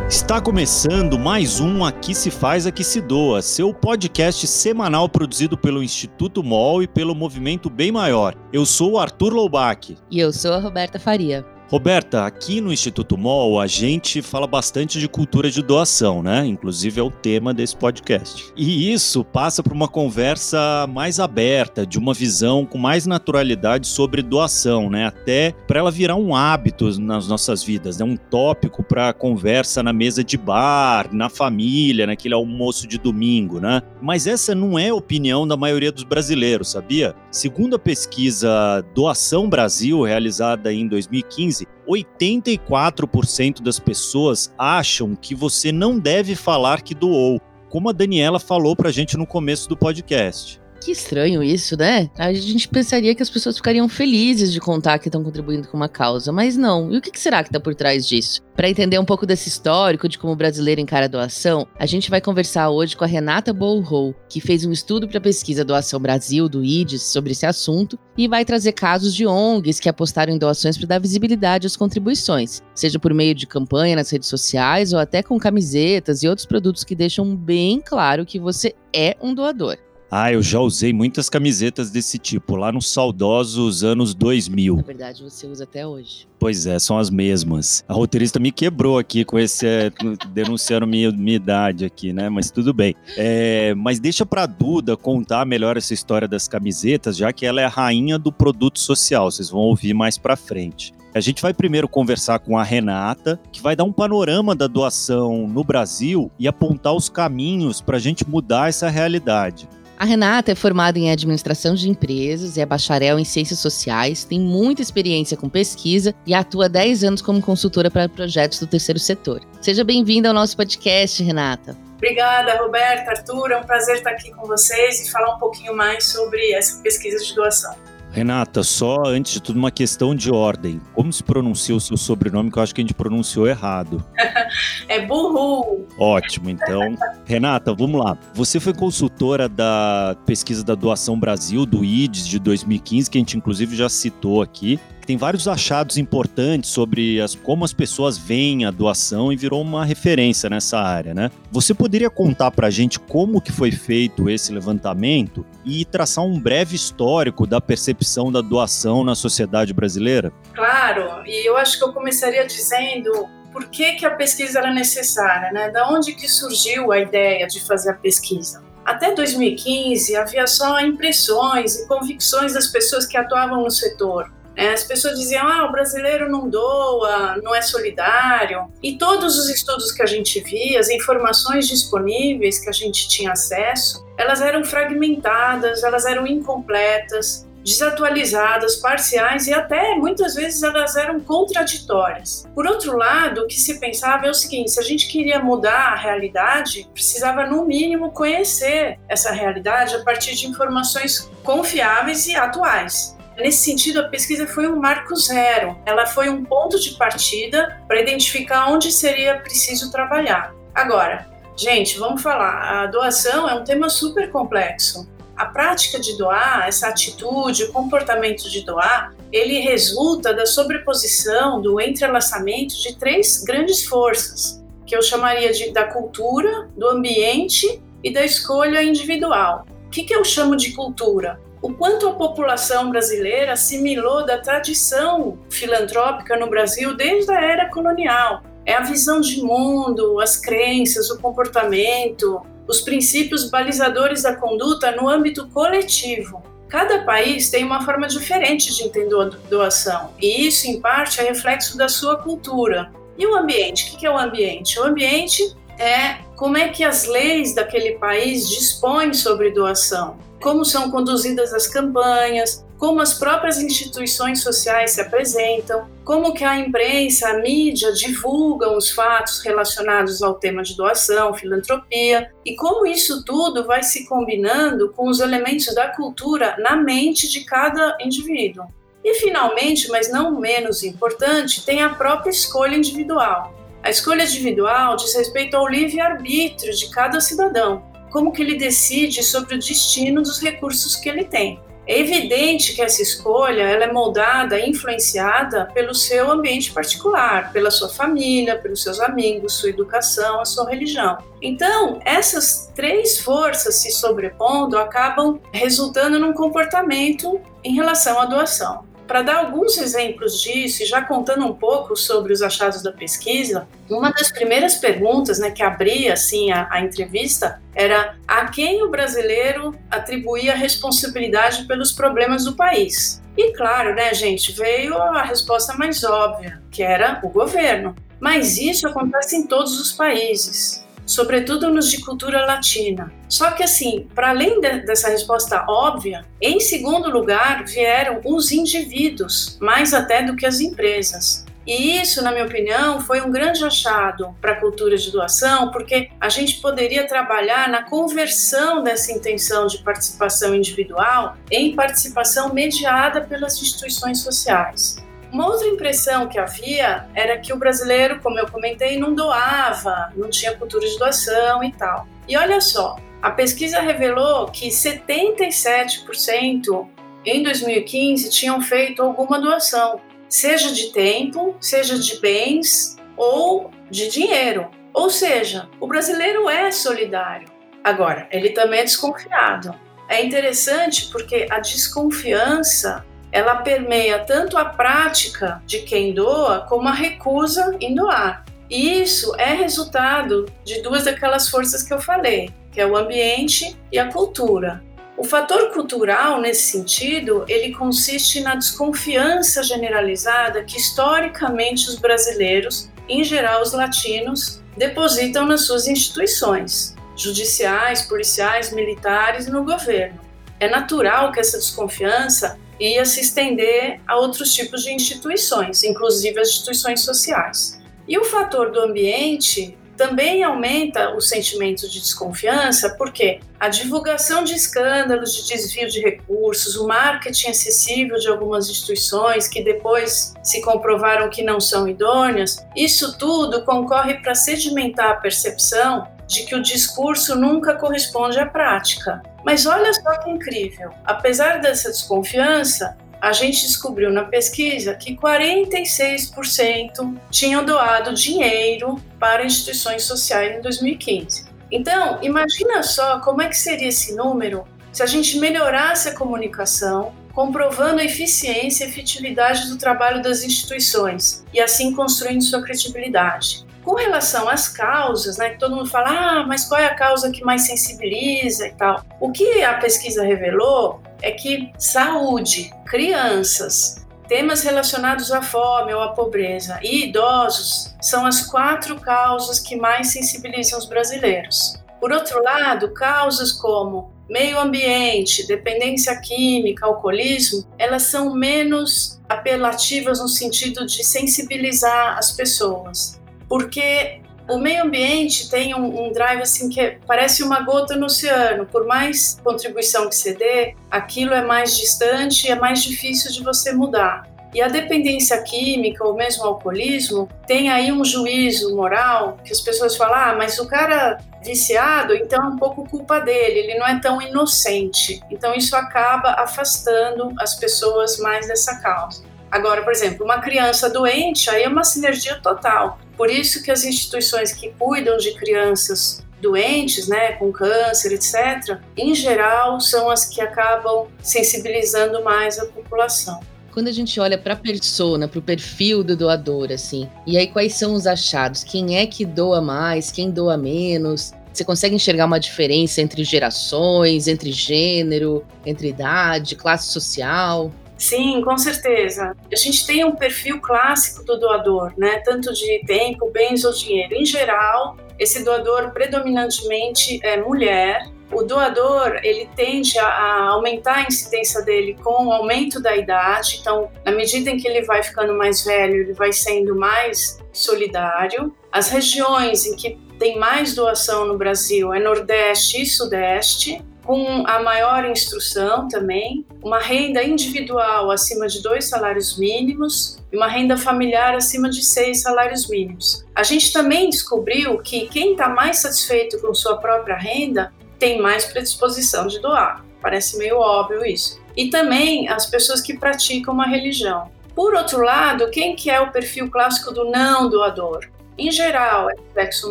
Está 0.09 0.41
começando 0.41 1.19
mais 1.19 1.59
um 1.59 1.85
Aqui 1.85 2.15
se 2.15 2.31
faz, 2.31 2.65
aqui 2.65 2.85
se 2.85 3.01
doa, 3.01 3.43
seu 3.43 3.75
podcast 3.75 4.47
semanal 4.47 5.09
produzido 5.09 5.59
pelo 5.59 5.83
Instituto 5.83 6.45
MOL 6.45 6.81
e 6.81 6.87
pelo 6.87 7.13
Movimento 7.13 7.69
Bem 7.69 7.91
Maior. 7.91 8.37
Eu 8.53 8.65
sou 8.65 8.93
o 8.93 8.99
Arthur 9.01 9.35
Loubach. 9.35 9.99
E 10.09 10.21
eu 10.21 10.33
sou 10.33 10.53
a 10.53 10.61
Roberta 10.61 11.01
Faria. 11.01 11.45
Roberta, 11.69 12.25
aqui 12.25 12.61
no 12.61 12.73
Instituto 12.73 13.19
MOL 13.19 13.61
a 13.61 13.67
gente 13.67 14.23
fala 14.23 14.47
bastante 14.47 15.01
de 15.01 15.09
cultura 15.09 15.51
de 15.51 15.61
doação, 15.61 16.23
né? 16.23 16.47
Inclusive 16.47 17.01
é 17.01 17.03
o 17.03 17.11
tema 17.11 17.53
desse 17.53 17.77
podcast. 17.77 18.53
E 18.57 18.93
isso 18.93 19.25
passa 19.25 19.65
por 19.65 19.73
uma 19.73 19.89
conversa 19.89 20.87
mais 20.89 21.19
aberta, 21.19 21.85
de 21.85 21.99
uma 21.99 22.15
visão 22.15 22.65
com 22.65 22.79
mais 22.79 23.05
naturalidade 23.05 23.89
sobre 23.89 24.23
doação, 24.23 24.89
né? 24.89 25.07
Até 25.07 25.53
para 25.67 25.81
ela 25.81 25.91
virar 25.91 26.15
um 26.15 26.37
hábito 26.37 27.01
nas 27.01 27.27
nossas 27.27 27.65
vidas, 27.65 27.99
né? 27.99 28.05
Um 28.05 28.17
tópico 28.17 28.85
para 28.85 29.13
conversa 29.13 29.83
na 29.83 29.93
mesa 29.93 30.23
de 30.23 30.39
bar, 30.39 31.13
na 31.13 31.29
família, 31.29 32.07
naquele 32.07 32.35
almoço 32.35 32.87
de 32.87 32.97
domingo, 32.97 33.59
né? 33.59 33.83
Mas 34.01 34.29
essa 34.29 34.55
não 34.55 34.79
é 34.79 34.91
a 34.91 34.95
opinião 34.95 35.49
da 35.49 35.57
maioria 35.57 35.91
dos 35.91 36.05
brasileiros, 36.05 36.69
sabia? 36.69 37.13
Segundo 37.29 37.75
a 37.75 37.79
pesquisa 37.79 38.85
Doação 38.95 39.49
Brasil, 39.49 40.03
realizada 40.03 40.73
em 40.73 40.87
2015, 40.87 41.56
84% 41.89 43.63
das 43.63 43.79
pessoas 43.79 44.53
acham 44.59 45.15
que 45.15 45.35
você 45.35 45.71
não 45.71 45.99
deve 45.99 46.35
falar 46.35 46.83
que 46.83 46.95
doou, 46.95 47.41
como 47.69 47.89
a 47.89 47.93
Daniela 47.93 48.41
falou 48.41 48.75
pra 48.75 48.91
gente 48.91 49.17
no 49.17 49.27
começo 49.27 49.69
do 49.69 49.77
podcast. 49.77 50.61
Que 50.87 50.93
estranho 50.93 51.43
isso, 51.43 51.77
né? 51.77 52.09
A 52.17 52.33
gente 52.33 52.69
pensaria 52.69 53.13
que 53.13 53.21
as 53.21 53.29
pessoas 53.29 53.57
ficariam 53.57 53.89
felizes 53.89 54.53
de 54.53 54.61
contar 54.61 55.01
que 55.01 55.09
estão 55.09 55.25
contribuindo 55.25 55.67
com 55.67 55.77
uma 55.77 55.89
causa, 55.89 56.31
mas 56.31 56.57
não. 56.57 56.93
E 56.93 56.99
o 56.99 57.01
que 57.01 57.19
será 57.19 57.43
que 57.43 57.49
está 57.49 57.59
por 57.59 57.75
trás 57.75 58.07
disso? 58.07 58.41
Para 58.55 58.71
entender 58.71 58.97
um 58.97 59.05
pouco 59.05 59.27
desse 59.27 59.49
histórico 59.49 60.09
de 60.09 60.17
como 60.17 60.33
o 60.33 60.37
brasileiro 60.37 60.81
encara 60.81 61.07
a 61.07 61.09
doação, 61.09 61.67
a 61.77 61.87
gente 61.87 62.09
vai 62.09 62.21
conversar 62.21 62.71
hoje 62.71 62.97
com 62.97 63.03
a 63.03 63.07
Renata 63.09 63.53
Bolhou, 63.53 64.15
que 64.29 64.41
fez 64.41 64.65
um 64.65 64.71
estudo 64.71 65.09
para 65.09 65.19
a 65.19 65.21
pesquisa 65.21 65.65
Doação 65.65 65.99
Brasil, 65.99 66.49
do 66.49 66.65
IDES, 66.65 67.03
sobre 67.03 67.33
esse 67.33 67.45
assunto, 67.45 67.99
e 68.17 68.29
vai 68.29 68.45
trazer 68.45 68.71
casos 68.71 69.13
de 69.13 69.27
ONGs 69.27 69.81
que 69.81 69.89
apostaram 69.89 70.33
em 70.33 70.39
doações 70.39 70.79
para 70.79 70.87
dar 70.87 71.01
visibilidade 71.01 71.67
às 71.67 71.77
contribuições, 71.77 72.63
seja 72.77 73.01
por 73.01 73.13
meio 73.13 73.35
de 73.35 73.45
campanha 73.45 73.97
nas 73.97 74.09
redes 74.09 74.29
sociais 74.29 74.93
ou 74.93 75.01
até 75.01 75.21
com 75.21 75.37
camisetas 75.37 76.23
e 76.23 76.29
outros 76.29 76.47
produtos 76.47 76.85
que 76.85 76.95
deixam 76.95 77.35
bem 77.35 77.81
claro 77.85 78.25
que 78.25 78.39
você 78.39 78.73
é 78.95 79.17
um 79.21 79.35
doador. 79.35 79.77
Ah, 80.11 80.33
eu 80.33 80.43
já 80.43 80.61
usei 80.61 80.93
muitas 80.93 81.29
camisetas 81.29 81.91
desse 81.91 82.19
tipo, 82.19 82.55
lá 82.55 82.71
nos 82.71 82.89
saudosos 82.89 83.83
anos 83.83 84.15
2000. 84.15 84.77
Na 84.77 84.83
verdade, 84.83 85.23
você 85.23 85.47
usa 85.47 85.65
até 85.65 85.87
hoje. 85.87 86.29
Pois 86.39 86.67
é, 86.67 86.79
são 86.79 86.99
as 86.99 87.11
mesmas. 87.11 87.85
A 87.89 87.95
roteirista 87.95 88.39
me 88.39 88.53
quebrou 88.53 88.99
aqui 88.99 89.25
com 89.25 89.39
esse. 89.39 89.67
É, 89.67 89.91
denunciando 90.33 90.87
minha, 90.87 91.11
minha 91.11 91.37
idade 91.37 91.85
aqui, 91.85 92.13
né? 92.13 92.29
Mas 92.29 92.51
tudo 92.51 92.73
bem. 92.73 92.95
É, 93.17 93.75
mas 93.75 93.99
deixa 93.99 94.25
pra 94.25 94.47
Duda 94.47 94.97
contar 94.97 95.45
melhor 95.45 95.77
essa 95.77 95.93
história 95.93 96.29
das 96.29 96.47
camisetas, 96.47 97.17
já 97.17 97.33
que 97.33 97.45
ela 97.45 97.61
é 97.61 97.65
a 97.65 97.69
rainha 97.69 98.19
do 98.19 98.31
produto 98.31 98.79
social. 98.79 99.31
Vocês 99.31 99.51
vão 99.51 99.61
ouvir 99.61 99.95
mais 99.95 100.19
pra 100.19 100.37
frente. 100.37 100.93
A 101.17 101.21
gente 101.21 101.41
vai 101.41 101.55
primeiro 101.55 101.89
conversar 101.89 102.39
com 102.41 102.59
a 102.59 102.63
Renata, 102.63 103.41
que 103.51 103.63
vai 103.63 103.75
dar 103.75 103.85
um 103.85 103.93
panorama 103.93 104.55
da 104.55 104.67
doação 104.67 105.49
no 105.49 105.65
Brasil 105.65 106.31
e 106.39 106.47
apontar 106.47 106.93
os 106.93 107.09
caminhos 107.09 107.81
para 107.81 107.97
a 107.97 108.01
gente 108.01 108.29
mudar 108.29 108.69
essa 108.69 108.91
realidade. 108.91 109.67
A 109.99 110.05
Renata 110.05 110.53
é 110.53 110.55
formada 110.55 110.99
em 110.99 111.11
administração 111.11 111.75
de 111.75 111.89
empresas 111.89 112.57
e 112.57 112.61
é 112.61 112.67
bacharel 112.67 113.19
em 113.19 113.25
ciências 113.25 113.59
sociais, 113.59 114.25
tem 114.25 114.39
muita 114.39 114.83
experiência 114.83 115.39
com 115.39 115.49
pesquisa 115.49 116.15
e 116.27 116.35
atua 116.35 116.67
há 116.67 116.69
10 116.69 117.05
anos 117.05 117.23
como 117.23 117.41
consultora 117.41 117.91
para 117.91 118.07
projetos 118.07 118.61
do 118.61 118.67
terceiro 118.67 118.99
setor. 118.99 119.41
Seja 119.63 119.83
bem-vinda 119.83 120.29
ao 120.29 120.35
nosso 120.35 120.55
podcast, 120.55 121.23
Renata. 121.23 121.75
Obrigada, 121.97 122.59
Roberta, 122.59 123.11
Arthur. 123.11 123.53
É 123.53 123.57
um 123.57 123.65
prazer 123.65 123.97
estar 123.97 124.11
aqui 124.11 124.31
com 124.33 124.47
vocês 124.47 125.01
e 125.01 125.11
falar 125.11 125.35
um 125.35 125.39
pouquinho 125.39 125.75
mais 125.75 126.05
sobre 126.05 126.53
essa 126.53 126.79
pesquisa 126.83 127.25
de 127.25 127.35
doação. 127.35 127.75
Renata, 128.17 128.63
só 128.63 129.03
antes 129.05 129.35
de 129.35 129.43
tudo 129.43 129.59
uma 129.59 129.71
questão 129.71 130.15
de 130.15 130.31
ordem. 130.31 130.81
Como 130.95 131.13
se 131.13 131.23
pronuncia 131.23 131.77
o 131.77 131.81
seu 131.81 131.99
sobrenome 131.99 132.51
que 132.51 132.59
eu 132.59 132.63
acho 132.63 132.75
que 132.75 132.81
a 132.81 132.85
gente 132.85 132.95
pronunciou 132.95 133.47
errado? 133.47 134.03
é 134.89 135.05
Burru. 135.05 135.87
Ótimo, 135.99 136.49
então. 136.49 136.97
Renata, 137.27 137.75
vamos 137.75 138.03
lá. 138.03 138.17
Você 138.33 138.59
foi 138.59 138.73
consultora 138.73 139.51
da 139.51 140.17
pesquisa 140.25 140.65
da 140.65 140.75
Doação 140.75 141.21
Brasil, 141.21 141.67
do 141.67 141.85
IDES 141.85 142.27
de 142.27 142.39
2015, 142.39 143.11
que 143.11 143.19
a 143.19 143.21
gente 143.21 143.37
inclusive 143.37 143.77
já 143.77 143.91
citou 143.91 144.41
aqui 144.41 144.81
tem 145.07 145.17
vários 145.17 145.47
achados 145.47 145.97
importantes 145.97 146.69
sobre 146.71 147.21
as, 147.21 147.35
como 147.35 147.65
as 147.65 147.73
pessoas 147.73 148.19
veem 148.19 148.65
a 148.65 148.71
doação 148.71 149.33
e 149.33 149.37
virou 149.37 149.63
uma 149.63 149.85
referência 149.85 150.51
nessa 150.51 150.79
área, 150.79 151.15
né? 151.15 151.31
Você 151.53 151.73
poderia 151.73 152.11
contar 152.11 152.51
para 152.51 152.67
a 152.67 152.71
gente 152.71 152.99
como 152.99 153.41
que 153.41 153.53
foi 153.53 153.71
feito 153.71 154.29
esse 154.29 154.53
levantamento 154.53 155.47
e 155.65 155.85
traçar 155.85 156.25
um 156.25 156.39
breve 156.39 156.75
histórico 156.75 157.47
da 157.47 157.61
percepção 157.61 158.33
da 158.33 158.41
doação 158.41 159.05
na 159.05 159.15
sociedade 159.15 159.73
brasileira? 159.73 160.33
Claro, 160.53 161.23
e 161.25 161.49
eu 161.49 161.57
acho 161.57 161.79
que 161.79 161.85
eu 161.85 161.93
começaria 161.93 162.45
dizendo 162.45 163.29
por 163.53 163.69
que, 163.69 163.93
que 163.93 164.05
a 164.05 164.11
pesquisa 164.11 164.59
era 164.59 164.75
necessária, 164.75 165.53
né? 165.53 165.71
Da 165.71 165.89
onde 165.89 166.15
que 166.15 166.29
surgiu 166.29 166.91
a 166.91 166.99
ideia 166.99 167.47
de 167.47 167.65
fazer 167.65 167.91
a 167.91 167.95
pesquisa? 167.95 168.63
Até 168.85 169.13
2015 169.15 170.15
havia 170.15 170.47
só 170.47 170.81
impressões 170.81 171.77
e 171.77 171.89
convicções 171.89 172.53
das 172.53 172.69
pessoas 172.69 173.05
que 173.05 173.17
atuavam 173.17 173.63
no 173.63 173.71
setor. 173.71 174.33
É, 174.57 174.73
as 174.73 174.85
pessoas 174.85 175.19
diziam, 175.19 175.47
ah, 175.47 175.67
o 175.67 175.73
brasileiro 175.73 176.31
não 176.31 176.49
doa, 176.49 177.37
não 177.43 177.55
é 177.55 177.61
solidário. 177.61 178.73
E 178.83 178.97
todos 178.97 179.39
os 179.39 179.51
estudos 179.51 179.93
que 179.93 180.03
a 180.03 180.07
gente 180.07 180.41
via, 180.41 180.81
as 180.81 180.89
informações 180.89 181.69
disponíveis 181.69 182.59
que 182.59 182.71
a 182.71 182.73
gente 182.73 183.07
tinha 183.09 183.33
acesso, 183.33 184.05
elas 184.17 184.41
eram 184.41 184.65
fragmentadas, 184.65 185.85
elas 185.85 186.07
eram 186.07 186.27
incompletas, 186.27 187.47
desatualizadas, 187.67 188.77
parciais 188.77 189.49
e 189.49 189.53
até 189.53 189.97
muitas 189.97 190.37
vezes 190.37 190.63
elas 190.63 190.95
eram 190.95 191.19
contraditórias. 191.19 192.47
Por 192.55 192.65
outro 192.65 192.97
lado, 192.97 193.43
o 193.43 193.47
que 193.49 193.59
se 193.59 193.81
pensava 193.81 194.27
é 194.27 194.31
o 194.31 194.35
seguinte: 194.35 194.71
se 194.71 194.79
a 194.79 194.85
gente 194.85 195.09
queria 195.09 195.41
mudar 195.43 195.93
a 195.93 195.97
realidade, 195.97 196.89
precisava 196.95 197.45
no 197.45 197.65
mínimo 197.65 198.13
conhecer 198.13 199.01
essa 199.09 199.33
realidade 199.33 199.97
a 199.97 200.05
partir 200.05 200.37
de 200.37 200.47
informações 200.47 201.29
confiáveis 201.43 202.27
e 202.27 202.37
atuais. 202.37 203.16
Nesse 203.37 203.65
sentido, 203.65 204.01
a 204.01 204.09
pesquisa 204.09 204.47
foi 204.47 204.67
um 204.67 204.77
marco 204.77 205.15
zero. 205.15 205.77
Ela 205.85 206.07
foi 206.07 206.29
um 206.31 206.43
ponto 206.43 206.81
de 206.81 206.93
partida 206.93 207.81
para 207.87 208.01
identificar 208.01 208.71
onde 208.71 208.91
seria 208.91 209.39
preciso 209.39 209.93
trabalhar. 209.93 210.55
Agora, 210.75 211.29
gente, 211.57 211.99
vamos 211.99 212.23
falar. 212.23 212.85
A 212.85 212.87
doação 212.87 213.49
é 213.49 213.55
um 213.55 213.63
tema 213.63 213.91
super 213.91 214.31
complexo. 214.31 215.07
A 215.37 215.45
prática 215.45 216.01
de 216.01 216.17
doar, 216.17 216.67
essa 216.67 216.89
atitude, 216.89 217.65
o 217.65 217.73
comportamento 217.73 218.51
de 218.51 218.63
doar, 218.65 219.15
ele 219.31 219.61
resulta 219.61 220.33
da 220.33 220.47
sobreposição, 220.47 221.61
do 221.61 221.79
entrelaçamento 221.79 222.75
de 222.81 222.97
três 222.97 223.45
grandes 223.45 223.85
forças, 223.85 224.65
que 224.87 224.97
eu 224.97 225.03
chamaria 225.03 225.53
de 225.53 225.73
da 225.73 225.85
cultura, 225.85 226.71
do 226.75 226.89
ambiente 226.89 227.83
e 228.03 228.11
da 228.11 228.25
escolha 228.25 228.83
individual. 228.83 229.67
O 229.87 229.91
que, 229.91 230.05
que 230.05 230.15
eu 230.15 230.25
chamo 230.25 230.57
de 230.57 230.73
cultura? 230.73 231.39
O 231.63 231.73
quanto 231.73 232.09
a 232.09 232.15
população 232.15 232.91
brasileira 232.91 233.53
assimilou 233.53 234.25
da 234.27 234.39
tradição 234.39 235.39
filantrópica 235.51 236.37
no 236.37 236.49
Brasil 236.49 236.97
desde 236.97 237.33
a 237.33 237.41
era 237.41 237.71
colonial. 237.71 238.43
É 238.65 238.75
a 238.75 238.83
visão 238.83 239.21
de 239.21 239.41
mundo, 239.43 240.21
as 240.21 240.37
crenças, 240.37 241.11
o 241.11 241.19
comportamento, 241.19 242.45
os 242.69 242.81
princípios 242.81 243.49
balizadores 243.49 244.23
da 244.23 244.35
conduta 244.35 244.91
no 244.93 245.09
âmbito 245.09 245.49
coletivo. 245.49 246.43
Cada 246.69 247.05
país 247.05 247.49
tem 247.49 247.65
uma 247.65 247.85
forma 247.85 248.09
diferente 248.09 248.75
de 248.75 248.83
entender 248.83 249.15
a 249.15 249.31
doação, 249.49 250.11
e 250.21 250.49
isso, 250.49 250.67
em 250.67 250.81
parte, 250.81 251.21
é 251.21 251.25
reflexo 251.25 251.79
da 251.79 251.89
sua 251.89 252.17
cultura. 252.17 252.91
E 253.17 253.25
o 253.25 253.37
ambiente? 253.37 253.95
O 253.95 253.99
que 253.99 254.05
é 254.05 254.11
o 254.11 254.19
ambiente? 254.19 254.79
O 254.79 254.83
ambiente 254.83 255.55
é 255.79 256.17
como 256.35 256.57
é 256.57 256.69
que 256.69 256.83
as 256.83 257.07
leis 257.07 257.55
daquele 257.55 257.93
país 257.93 258.49
dispõem 258.49 259.15
sobre 259.15 259.53
doação, 259.53 260.19
como 260.43 260.65
são 260.65 260.91
conduzidas 260.91 261.53
as 261.53 261.67
campanhas, 261.67 262.65
como 262.79 263.01
as 263.01 263.15
próprias 263.15 263.59
instituições 263.59 264.43
sociais 264.43 264.93
se 264.93 265.01
apresentam, 265.01 265.89
como 266.05 266.35
que 266.35 266.45
a 266.45 266.59
imprensa, 266.59 267.31
a 267.31 267.39
mídia 267.39 267.93
divulgam 267.93 268.77
os 268.77 268.91
fatos 268.91 269.41
relacionados 269.41 270.23
ao 270.23 270.35
tema 270.35 270.63
de 270.63 270.77
doação, 270.77 271.35
filantropia, 271.35 272.31
e 272.45 272.55
como 272.55 272.87
isso 272.87 273.25
tudo 273.25 273.67
vai 273.67 273.83
se 273.83 274.07
combinando 274.07 274.93
com 274.93 275.09
os 275.09 275.21
elementos 275.21 275.75
da 275.75 275.89
cultura 275.89 276.57
na 276.59 276.77
mente 276.77 277.29
de 277.29 277.45
cada 277.45 277.97
indivíduo. 278.01 278.67
E 279.03 279.15
finalmente, 279.15 279.89
mas 279.89 280.11
não 280.11 280.39
menos 280.39 280.83
importante, 280.83 281.65
tem 281.65 281.81
a 281.81 281.91
própria 281.91 282.31
escolha 282.31 282.77
individual. 282.77 283.55
A 283.83 283.89
escolha 283.89 284.25
individual 284.25 284.97
diz 284.97 285.15
respeito 285.15 285.57
ao 285.57 285.69
livre-arbítrio 285.69 286.75
de 286.75 286.91
cada 286.91 287.21
cidadão, 287.21 287.85
como 288.17 288.33
que 288.33 288.41
ele 288.41 288.55
decide 288.55 289.23
sobre 289.23 289.57
o 289.57 289.59
destino 289.59 290.23
dos 290.23 290.41
recursos 290.41 290.97
que 290.97 291.07
ele 291.07 291.25
tem. 291.25 291.61
É 291.87 292.01
evidente 292.01 292.75
que 292.75 292.81
essa 292.81 293.03
escolha 293.03 293.61
ela 293.61 293.85
é 293.85 293.93
moldada, 293.93 294.59
influenciada 294.59 295.67
pelo 295.75 295.95
seu 295.95 296.31
ambiente 296.31 296.73
particular, 296.73 297.53
pela 297.53 297.71
sua 297.71 297.91
família, 297.91 298.59
pelos 298.59 298.83
seus 298.83 299.01
amigos, 299.01 299.59
sua 299.59 299.69
educação, 299.69 300.41
a 300.41 300.47
sua 300.47 300.67
religião. 300.67 301.19
Então, 301.43 302.01
essas 302.07 302.73
três 302.75 303.19
forças 303.19 303.75
se 303.75 303.91
sobrepondo 303.91 304.79
acabam 304.79 305.39
resultando 305.53 306.19
num 306.19 306.33
comportamento 306.33 307.39
em 307.63 307.75
relação 307.75 308.19
à 308.19 308.25
doação. 308.25 308.86
Para 309.07 309.23
dar 309.23 309.37
alguns 309.37 309.79
exemplos 309.79 310.41
disso, 310.41 310.83
e 310.83 310.87
já 310.87 311.03
contando 311.03 311.47
um 311.47 311.55
pouco 311.55 311.95
sobre 311.97 312.33
os 312.33 312.43
achados 312.43 312.83
da 312.83 312.93
pesquisa, 312.93 313.69
uma 313.89 314.11
das 314.11 314.31
primeiras 314.31 314.77
perguntas 314.77 315.39
né, 315.39 315.51
que 315.51 315.63
abria 315.63 316.15
assim, 316.15 316.51
a, 316.51 316.69
a 316.71 316.81
entrevista 316.81 317.61
era 317.75 318.17
a 318.27 318.47
quem 318.47 318.83
o 318.83 318.91
brasileiro 318.91 319.75
atribuía 319.91 320.53
a 320.53 320.57
responsabilidade 320.57 321.65
pelos 321.67 321.93
problemas 321.93 322.45
do 322.45 322.57
país. 322.57 323.23
E 323.37 323.53
claro, 323.53 323.95
né, 323.95 324.13
gente, 324.15 324.53
veio 324.53 324.97
a 324.97 325.23
resposta 325.23 325.75
mais 325.75 326.03
óbvia, 326.03 326.63
que 326.71 326.83
era 326.83 327.21
o 327.23 327.29
governo. 327.29 327.95
Mas 328.19 328.57
isso 328.57 328.89
acontece 328.89 329.37
em 329.37 329.47
todos 329.47 329.79
os 329.79 329.93
países 329.93 330.86
sobretudo 331.07 331.71
nos 331.71 331.91
de 331.91 332.05
cultura 332.05 332.45
latina. 332.45 333.13
Só 333.29 333.53
que, 333.53 333.63
assim, 333.63 334.09
para 334.15 334.31
além 334.31 334.61
de, 334.61 334.81
dessa 334.81 335.09
resposta 335.09 335.65
óbvia, 335.69 336.27
em 336.43 336.61
segundo 336.61 337.09
lugar 337.09 337.65
vieram 337.65 338.21
os 338.25 338.51
indivíduos, 338.53 339.57
mais 339.61 339.95
até 339.95 340.23
do 340.23 340.37
que 340.37 340.45
as 340.45 340.61
empresas. 340.61 341.47
E 341.67 342.01
isso, 342.01 342.23
na 342.23 342.31
minha 342.31 342.45
opinião, 342.45 343.01
foi 343.01 343.21
um 343.21 343.31
grande 343.31 343.65
achado 343.65 344.37
para 344.41 344.53
a 344.53 344.61
cultura 344.61 344.97
de 344.97 345.11
doação, 345.11 345.73
porque 345.73 346.11
a 346.21 346.29
gente 346.29 346.61
poderia 346.61 347.09
trabalhar 347.09 347.69
na 347.69 347.83
conversão 347.83 348.85
dessa 348.85 349.11
intenção 349.11 349.67
de 349.67 349.79
participação 349.79 350.55
individual 350.55 351.37
em 351.51 351.75
participação 351.75 352.55
mediada 352.55 353.21
pelas 353.21 353.61
instituições 353.61 354.21
sociais. 354.21 355.05
Uma 355.37 355.51
outra 355.51 355.69
impressão 355.69 356.27
que 356.27 356.39
havia 356.39 357.07
era 357.13 357.37
que 357.37 357.53
o 357.53 357.59
brasileiro, 357.59 358.23
como 358.23 358.39
eu 358.39 358.51
comentei, 358.51 358.99
não 358.99 359.15
doava, 359.15 360.11
não 360.17 360.31
tinha 360.31 360.57
cultura 360.57 360.89
de 360.89 360.97
doação 360.97 361.63
e 361.63 361.71
tal. 361.73 362.09
E 362.27 362.35
olha 362.39 362.59
só, 362.59 362.97
a 363.21 363.31
pesquisa 363.31 363.81
revelou 363.81 364.47
que 364.47 364.69
77% 364.69 366.89
em 367.23 367.43
2015 367.43 368.31
tinham 368.31 368.63
feito 368.63 369.03
alguma 369.03 369.39
doação, 369.39 370.01
seja 370.27 370.73
de 370.73 370.91
tempo, 370.91 371.55
seja 371.61 371.99
de 371.99 372.19
bens 372.19 372.97
ou 373.15 373.71
de 373.91 374.09
dinheiro. 374.09 374.71
Ou 374.95 375.11
seja, 375.11 375.69
o 375.79 375.87
brasileiro 375.87 376.49
é 376.49 376.71
solidário. 376.71 377.49
Agora, 377.85 378.27
ele 378.31 378.53
também 378.53 378.81
é 378.81 378.85
desconfiado. 378.85 379.79
É 380.09 380.25
interessante 380.25 381.11
porque 381.13 381.47
a 381.51 381.61
desconfiança 381.61 383.05
ela 383.37 383.57
permeia 383.57 384.21
tanto 384.21 384.57
a 384.57 384.65
prática 384.65 385.61
de 385.67 385.81
quem 385.81 386.15
doa 386.15 386.61
como 386.61 386.89
a 386.89 386.93
recusa 386.95 387.77
em 387.79 387.95
doar. 387.95 388.47
E 388.71 389.03
isso 389.03 389.35
é 389.37 389.53
resultado 389.53 390.47
de 390.65 390.81
duas 390.81 391.05
daquelas 391.05 391.47
forças 391.51 391.83
que 391.83 391.93
eu 391.93 392.01
falei, 392.01 392.51
que 392.73 392.81
é 392.81 392.87
o 392.87 392.97
ambiente 392.97 393.77
e 393.93 393.99
a 393.99 394.11
cultura. 394.11 394.83
O 395.19 395.23
fator 395.23 395.71
cultural, 395.71 396.41
nesse 396.41 396.63
sentido, 396.63 397.45
ele 397.47 397.75
consiste 397.75 398.41
na 398.41 398.55
desconfiança 398.55 399.63
generalizada 399.63 400.65
que 400.65 400.79
historicamente 400.79 401.91
os 401.91 401.97
brasileiros, 401.97 402.91
em 403.07 403.23
geral 403.23 403.61
os 403.61 403.75
latinos, 403.75 404.63
depositam 404.79 405.45
nas 405.45 405.67
suas 405.67 405.87
instituições, 405.87 406.95
judiciais, 407.15 408.01
policiais, 408.01 408.73
militares 408.73 409.47
e 409.47 409.51
no 409.51 409.63
governo. 409.63 410.25
É 410.59 410.71
natural 410.71 411.33
que 411.33 411.41
essa 411.41 411.59
desconfiança 411.59 412.59
ia 412.79 413.05
se 413.05 413.21
estender 413.21 414.01
a 414.07 414.17
outros 414.17 414.55
tipos 414.55 414.83
de 414.83 414.93
instituições, 414.93 415.83
inclusive 415.85 416.39
as 416.39 416.49
instituições 416.49 417.01
sociais. 417.01 417.81
E 418.07 418.19
o 418.19 418.25
fator 418.25 418.71
do 418.71 418.81
ambiente 418.81 419.77
também 419.97 420.45
aumenta 420.45 421.15
o 421.17 421.21
sentimento 421.21 421.89
de 421.89 422.01
desconfiança, 422.01 422.95
porque 422.97 423.41
a 423.59 423.69
divulgação 423.69 424.45
de 424.45 424.55
escândalos 424.55 425.35
de 425.35 425.49
desvio 425.49 425.89
de 425.89 426.01
recursos, 426.01 426.77
o 426.77 426.87
marketing 426.87 427.51
excessivo 427.51 428.17
de 428.17 428.29
algumas 428.29 428.69
instituições 428.69 429.49
que 429.49 429.65
depois 429.65 430.35
se 430.43 430.61
comprovaram 430.61 431.31
que 431.31 431.43
não 431.43 431.59
são 431.59 431.89
idôneas, 431.89 432.65
isso 432.77 433.17
tudo 433.19 433.65
concorre 433.65 434.15
para 434.21 434.35
sedimentar 434.35 435.11
a 435.13 435.15
percepção 435.15 436.07
de 436.27 436.45
que 436.45 436.55
o 436.55 436.63
discurso 436.63 437.37
nunca 437.37 437.75
corresponde 437.75 438.39
à 438.39 438.47
prática. 438.47 439.23
Mas 439.45 439.67
olha 439.67 439.93
só 439.93 440.19
que 440.19 440.31
incrível, 440.31 440.91
apesar 441.05 441.61
dessa 441.61 441.91
desconfiança, 441.91 442.97
a 443.21 443.33
gente 443.33 443.63
descobriu 443.63 444.13
na 444.13 444.25
pesquisa 444.25 444.95
que 444.95 445.17
46% 445.17 447.17
tinham 447.31 447.65
doado 447.65 448.15
dinheiro 448.15 449.01
para 449.19 449.45
instituições 449.45 450.03
sociais 450.03 450.59
em 450.59 450.61
2015. 450.61 451.47
Então, 451.71 452.19
imagina 452.23 452.83
só 452.83 453.21
como 453.21 453.43
é 453.43 453.49
que 453.49 453.57
seria 453.57 453.89
esse 453.89 454.15
número 454.15 454.67
se 454.93 455.03
a 455.03 455.07
gente 455.07 455.39
melhorasse 455.39 456.09
a 456.09 456.15
comunicação, 456.15 457.13
comprovando 457.35 458.01
a 458.01 458.05
eficiência 458.05 458.85
e 458.85 458.89
efetividade 458.89 459.69
do 459.69 459.77
trabalho 459.77 460.23
das 460.23 460.43
instituições 460.43 461.45
e 461.53 461.61
assim 461.61 461.93
construindo 461.93 462.43
sua 462.43 462.63
credibilidade. 462.63 463.66
Com 463.87 463.95
relação 463.95 464.49
às 464.49 464.67
causas, 464.67 465.39
né, 465.39 465.51
todo 465.51 465.77
mundo 465.77 465.89
fala, 465.89 466.09
ah, 466.11 466.45
mas 466.45 466.65
qual 466.65 466.81
é 466.81 466.87
a 466.87 466.95
causa 466.97 467.31
que 467.31 467.45
mais 467.45 467.69
sensibiliza 467.69 468.67
e 468.67 468.75
tal? 468.75 469.01
O 469.21 469.31
que 469.31 469.63
a 469.63 469.75
pesquisa 469.75 470.25
revelou 470.25 471.01
é 471.23 471.31
que 471.31 471.73
saúde, 471.79 472.73
crianças, 472.85 474.05
temas 474.27 474.65
relacionados 474.65 475.31
à 475.31 475.41
fome 475.41 475.95
ou 475.95 476.03
à 476.03 476.09
pobreza 476.09 476.81
e 476.83 477.05
idosos 477.05 477.95
são 478.03 478.27
as 478.27 478.45
quatro 478.47 479.01
causas 479.01 479.61
que 479.61 479.77
mais 479.77 480.09
sensibilizam 480.09 480.81
os 480.81 480.87
brasileiros. 480.87 481.81
Por 482.01 482.11
outro 482.11 482.43
lado, 482.43 482.93
causas 482.93 483.53
como 483.53 484.13
meio 484.29 484.59
ambiente, 484.59 485.47
dependência 485.47 486.21
química, 486.21 486.87
alcoolismo, 486.87 487.65
elas 487.79 488.03
são 488.03 488.35
menos 488.35 489.23
apelativas 489.29 490.19
no 490.19 490.27
sentido 490.27 490.85
de 490.85 491.05
sensibilizar 491.05 492.19
as 492.19 492.33
pessoas 492.33 493.25
porque 493.49 494.21
o 494.49 494.59
meio 494.59 494.85
ambiente 494.85 495.51
tem 495.51 495.75
um, 495.75 496.07
um, 496.07 496.13
drive 496.13 496.43
assim 496.43 496.69
que 496.69 496.99
parece 497.07 497.43
uma 497.43 497.61
gota 497.61 497.97
no 497.97 498.07
oceano. 498.07 498.67
Por 498.67 498.87
mais 498.87 499.41
contribuição 499.43 500.09
que 500.09 500.15
você 500.15 500.35
dê, 500.35 500.75
aquilo 500.91 501.35
é 501.35 501.43
mais 501.43 501.77
distante 501.77 502.47
e 502.47 502.51
é 502.51 502.55
mais 502.55 502.83
difícil 502.83 503.33
de 503.33 503.43
você 503.43 503.73
mudar. 503.73 504.29
E 504.55 504.63
a 504.63 504.69
dependência 504.69 505.43
química 505.43 506.03
ou 506.07 506.15
mesmo 506.15 506.45
o 506.45 506.47
alcoolismo 506.47 507.29
tem 507.47 507.69
aí 507.69 507.93
um 507.93 508.05
juízo 508.05 508.75
moral 508.75 509.37
que 509.45 509.53
as 509.53 509.61
pessoas 509.61 509.97
falam: 509.97 510.15
ah, 510.17 510.35
mas 510.37 510.59
o 510.59 510.67
cara 510.67 511.19
viciado, 511.45 512.15
então 512.15 512.43
é 512.43 512.49
um 512.49 512.57
pouco 512.57 512.89
culpa 512.89 513.21
dele, 513.21 513.61
ele 513.61 513.79
não 513.79 513.87
é 513.87 514.01
tão 514.01 514.21
inocente. 514.23 515.21
Então 515.31 515.55
isso 515.55 515.77
acaba 515.77 516.31
afastando 516.39 517.35
as 517.39 517.55
pessoas 517.55 518.19
mais 518.19 518.49
dessa 518.49 518.81
causa. 518.81 519.23
Agora, 519.51 519.83
por 519.83 519.93
exemplo, 519.93 520.25
uma 520.25 520.41
criança 520.41 520.89
doente, 520.91 521.49
aí 521.49 521.63
é 521.63 521.69
uma 521.69 521.85
sinergia 521.85 522.41
total. 522.41 522.99
Por 523.17 523.31
isso 523.31 523.63
que 523.63 523.71
as 523.71 523.85
instituições 523.85 524.53
que 524.53 524.71
cuidam 524.79 525.17
de 525.17 525.35
crianças 525.35 526.25
doentes, 526.41 527.09
né, 527.09 527.33
com 527.33 527.51
câncer, 527.51 528.13
etc., 528.13 528.79
em 528.97 529.15
geral 529.15 529.81
são 529.81 530.11
as 530.11 530.27
que 530.27 530.41
acabam 530.41 531.07
sensibilizando 531.23 532.23
mais 532.23 532.59
a 532.59 532.67
população 532.67 533.41
quando 533.77 533.89
a 533.89 533.93
gente 533.93 534.19
olha 534.19 534.39
para 534.39 534.55
a 534.55 534.57
persona, 534.57 535.29
para 535.29 535.39
o 535.39 535.43
perfil 535.43 536.03
do 536.03 536.17
doador, 536.17 536.73
assim, 536.73 537.07
e 537.27 537.37
aí 537.37 537.47
quais 537.47 537.75
são 537.75 537.93
os 537.93 538.07
achados? 538.07 538.65
Quem 538.65 538.97
é 538.97 539.05
que 539.05 539.23
doa 539.23 539.61
mais, 539.61 540.11
quem 540.11 540.31
doa 540.31 540.57
menos? 540.57 541.35
Você 541.53 541.63
consegue 541.63 541.95
enxergar 541.95 542.25
uma 542.25 542.41
diferença 542.41 543.03
entre 543.03 543.23
gerações, 543.23 544.29
entre 544.29 544.51
gênero, 544.51 545.45
entre 545.67 545.89
idade, 545.89 546.57
classe 546.57 546.91
social? 546.91 547.71
Sim, 547.97 548.43
com 548.43 548.59
certeza. 548.59 549.35
A 549.51 549.57
gente 549.57 549.87
tem 549.87 550.05
um 550.05 550.15
perfil 550.15 550.61
clássico 550.61 551.25
do 551.25 551.39
doador, 551.39 551.93
né? 551.97 552.21
Tanto 552.25 552.53
de 552.53 552.83
tempo, 552.87 553.31
bens 553.31 553.65
ou 553.65 553.73
dinheiro. 553.73 554.15
Em 554.15 554.25
geral, 554.25 554.97
esse 555.19 555.45
doador 555.45 555.93
predominantemente 555.93 557.19
é 557.23 557.39
mulher, 557.39 558.05
o 558.33 558.43
doador 558.43 559.21
ele 559.23 559.49
tende 559.55 559.99
a 559.99 560.49
aumentar 560.49 560.97
a 560.97 561.03
incidência 561.03 561.63
dele 561.63 561.97
com 562.03 562.27
o 562.27 562.33
aumento 562.33 562.81
da 562.81 562.97
idade. 562.97 563.59
Então, 563.61 563.89
na 564.05 564.13
medida 564.13 564.51
em 564.51 564.57
que 564.57 564.67
ele 564.67 564.83
vai 564.83 565.03
ficando 565.03 565.33
mais 565.35 565.65
velho, 565.65 566.03
ele 566.03 566.13
vai 566.13 566.33
sendo 566.33 566.75
mais 566.75 567.39
solidário. 567.53 568.55
As 568.73 568.89
regiões 568.89 569.65
em 569.65 569.77
que 569.77 569.97
tem 570.19 570.39
mais 570.39 570.75
doação 570.75 571.27
no 571.27 571.39
Brasil 571.39 571.95
é 571.95 572.01
Nordeste 572.01 572.83
e 572.83 572.87
Sudeste, 572.87 573.83
com 574.07 574.45
a 574.47 574.63
maior 574.63 575.05
instrução 575.05 575.89
também, 575.89 576.47
uma 576.63 576.79
renda 576.79 577.23
individual 577.25 578.11
acima 578.11 578.47
de 578.47 578.63
dois 578.63 578.85
salários 578.85 579.37
mínimos 579.37 580.19
e 580.33 580.37
uma 580.37 580.47
renda 580.47 580.77
familiar 580.77 581.35
acima 581.35 581.69
de 581.69 581.85
seis 581.85 582.23
salários 582.23 582.69
mínimos. 582.69 583.27
A 583.35 583.43
gente 583.43 583.73
também 583.73 584.09
descobriu 584.09 584.79
que 584.79 585.09
quem 585.09 585.33
está 585.33 585.49
mais 585.49 585.79
satisfeito 585.79 586.41
com 586.41 586.55
sua 586.55 586.77
própria 586.77 587.17
renda 587.17 587.73
tem 587.99 588.23
mais 588.23 588.45
predisposição 588.45 589.27
de 589.27 589.41
doar. 589.41 589.85
Parece 590.01 590.39
meio 590.39 590.59
óbvio 590.59 591.05
isso. 591.05 591.41
E 591.57 591.69
também 591.69 592.29
as 592.29 592.47
pessoas 592.47 592.81
que 592.81 592.97
praticam 592.97 593.53
uma 593.53 593.67
religião. 593.67 594.31
Por 594.55 594.75
outro 594.75 595.03
lado, 595.03 595.51
quem 595.51 595.75
que 595.75 595.91
é 595.91 596.01
o 596.01 596.13
perfil 596.13 596.49
clássico 596.49 596.93
do 596.93 597.11
não 597.11 597.49
doador? 597.51 598.09
Em 598.39 598.51
geral, 598.51 599.11
é 599.11 599.15
sexo 599.33 599.71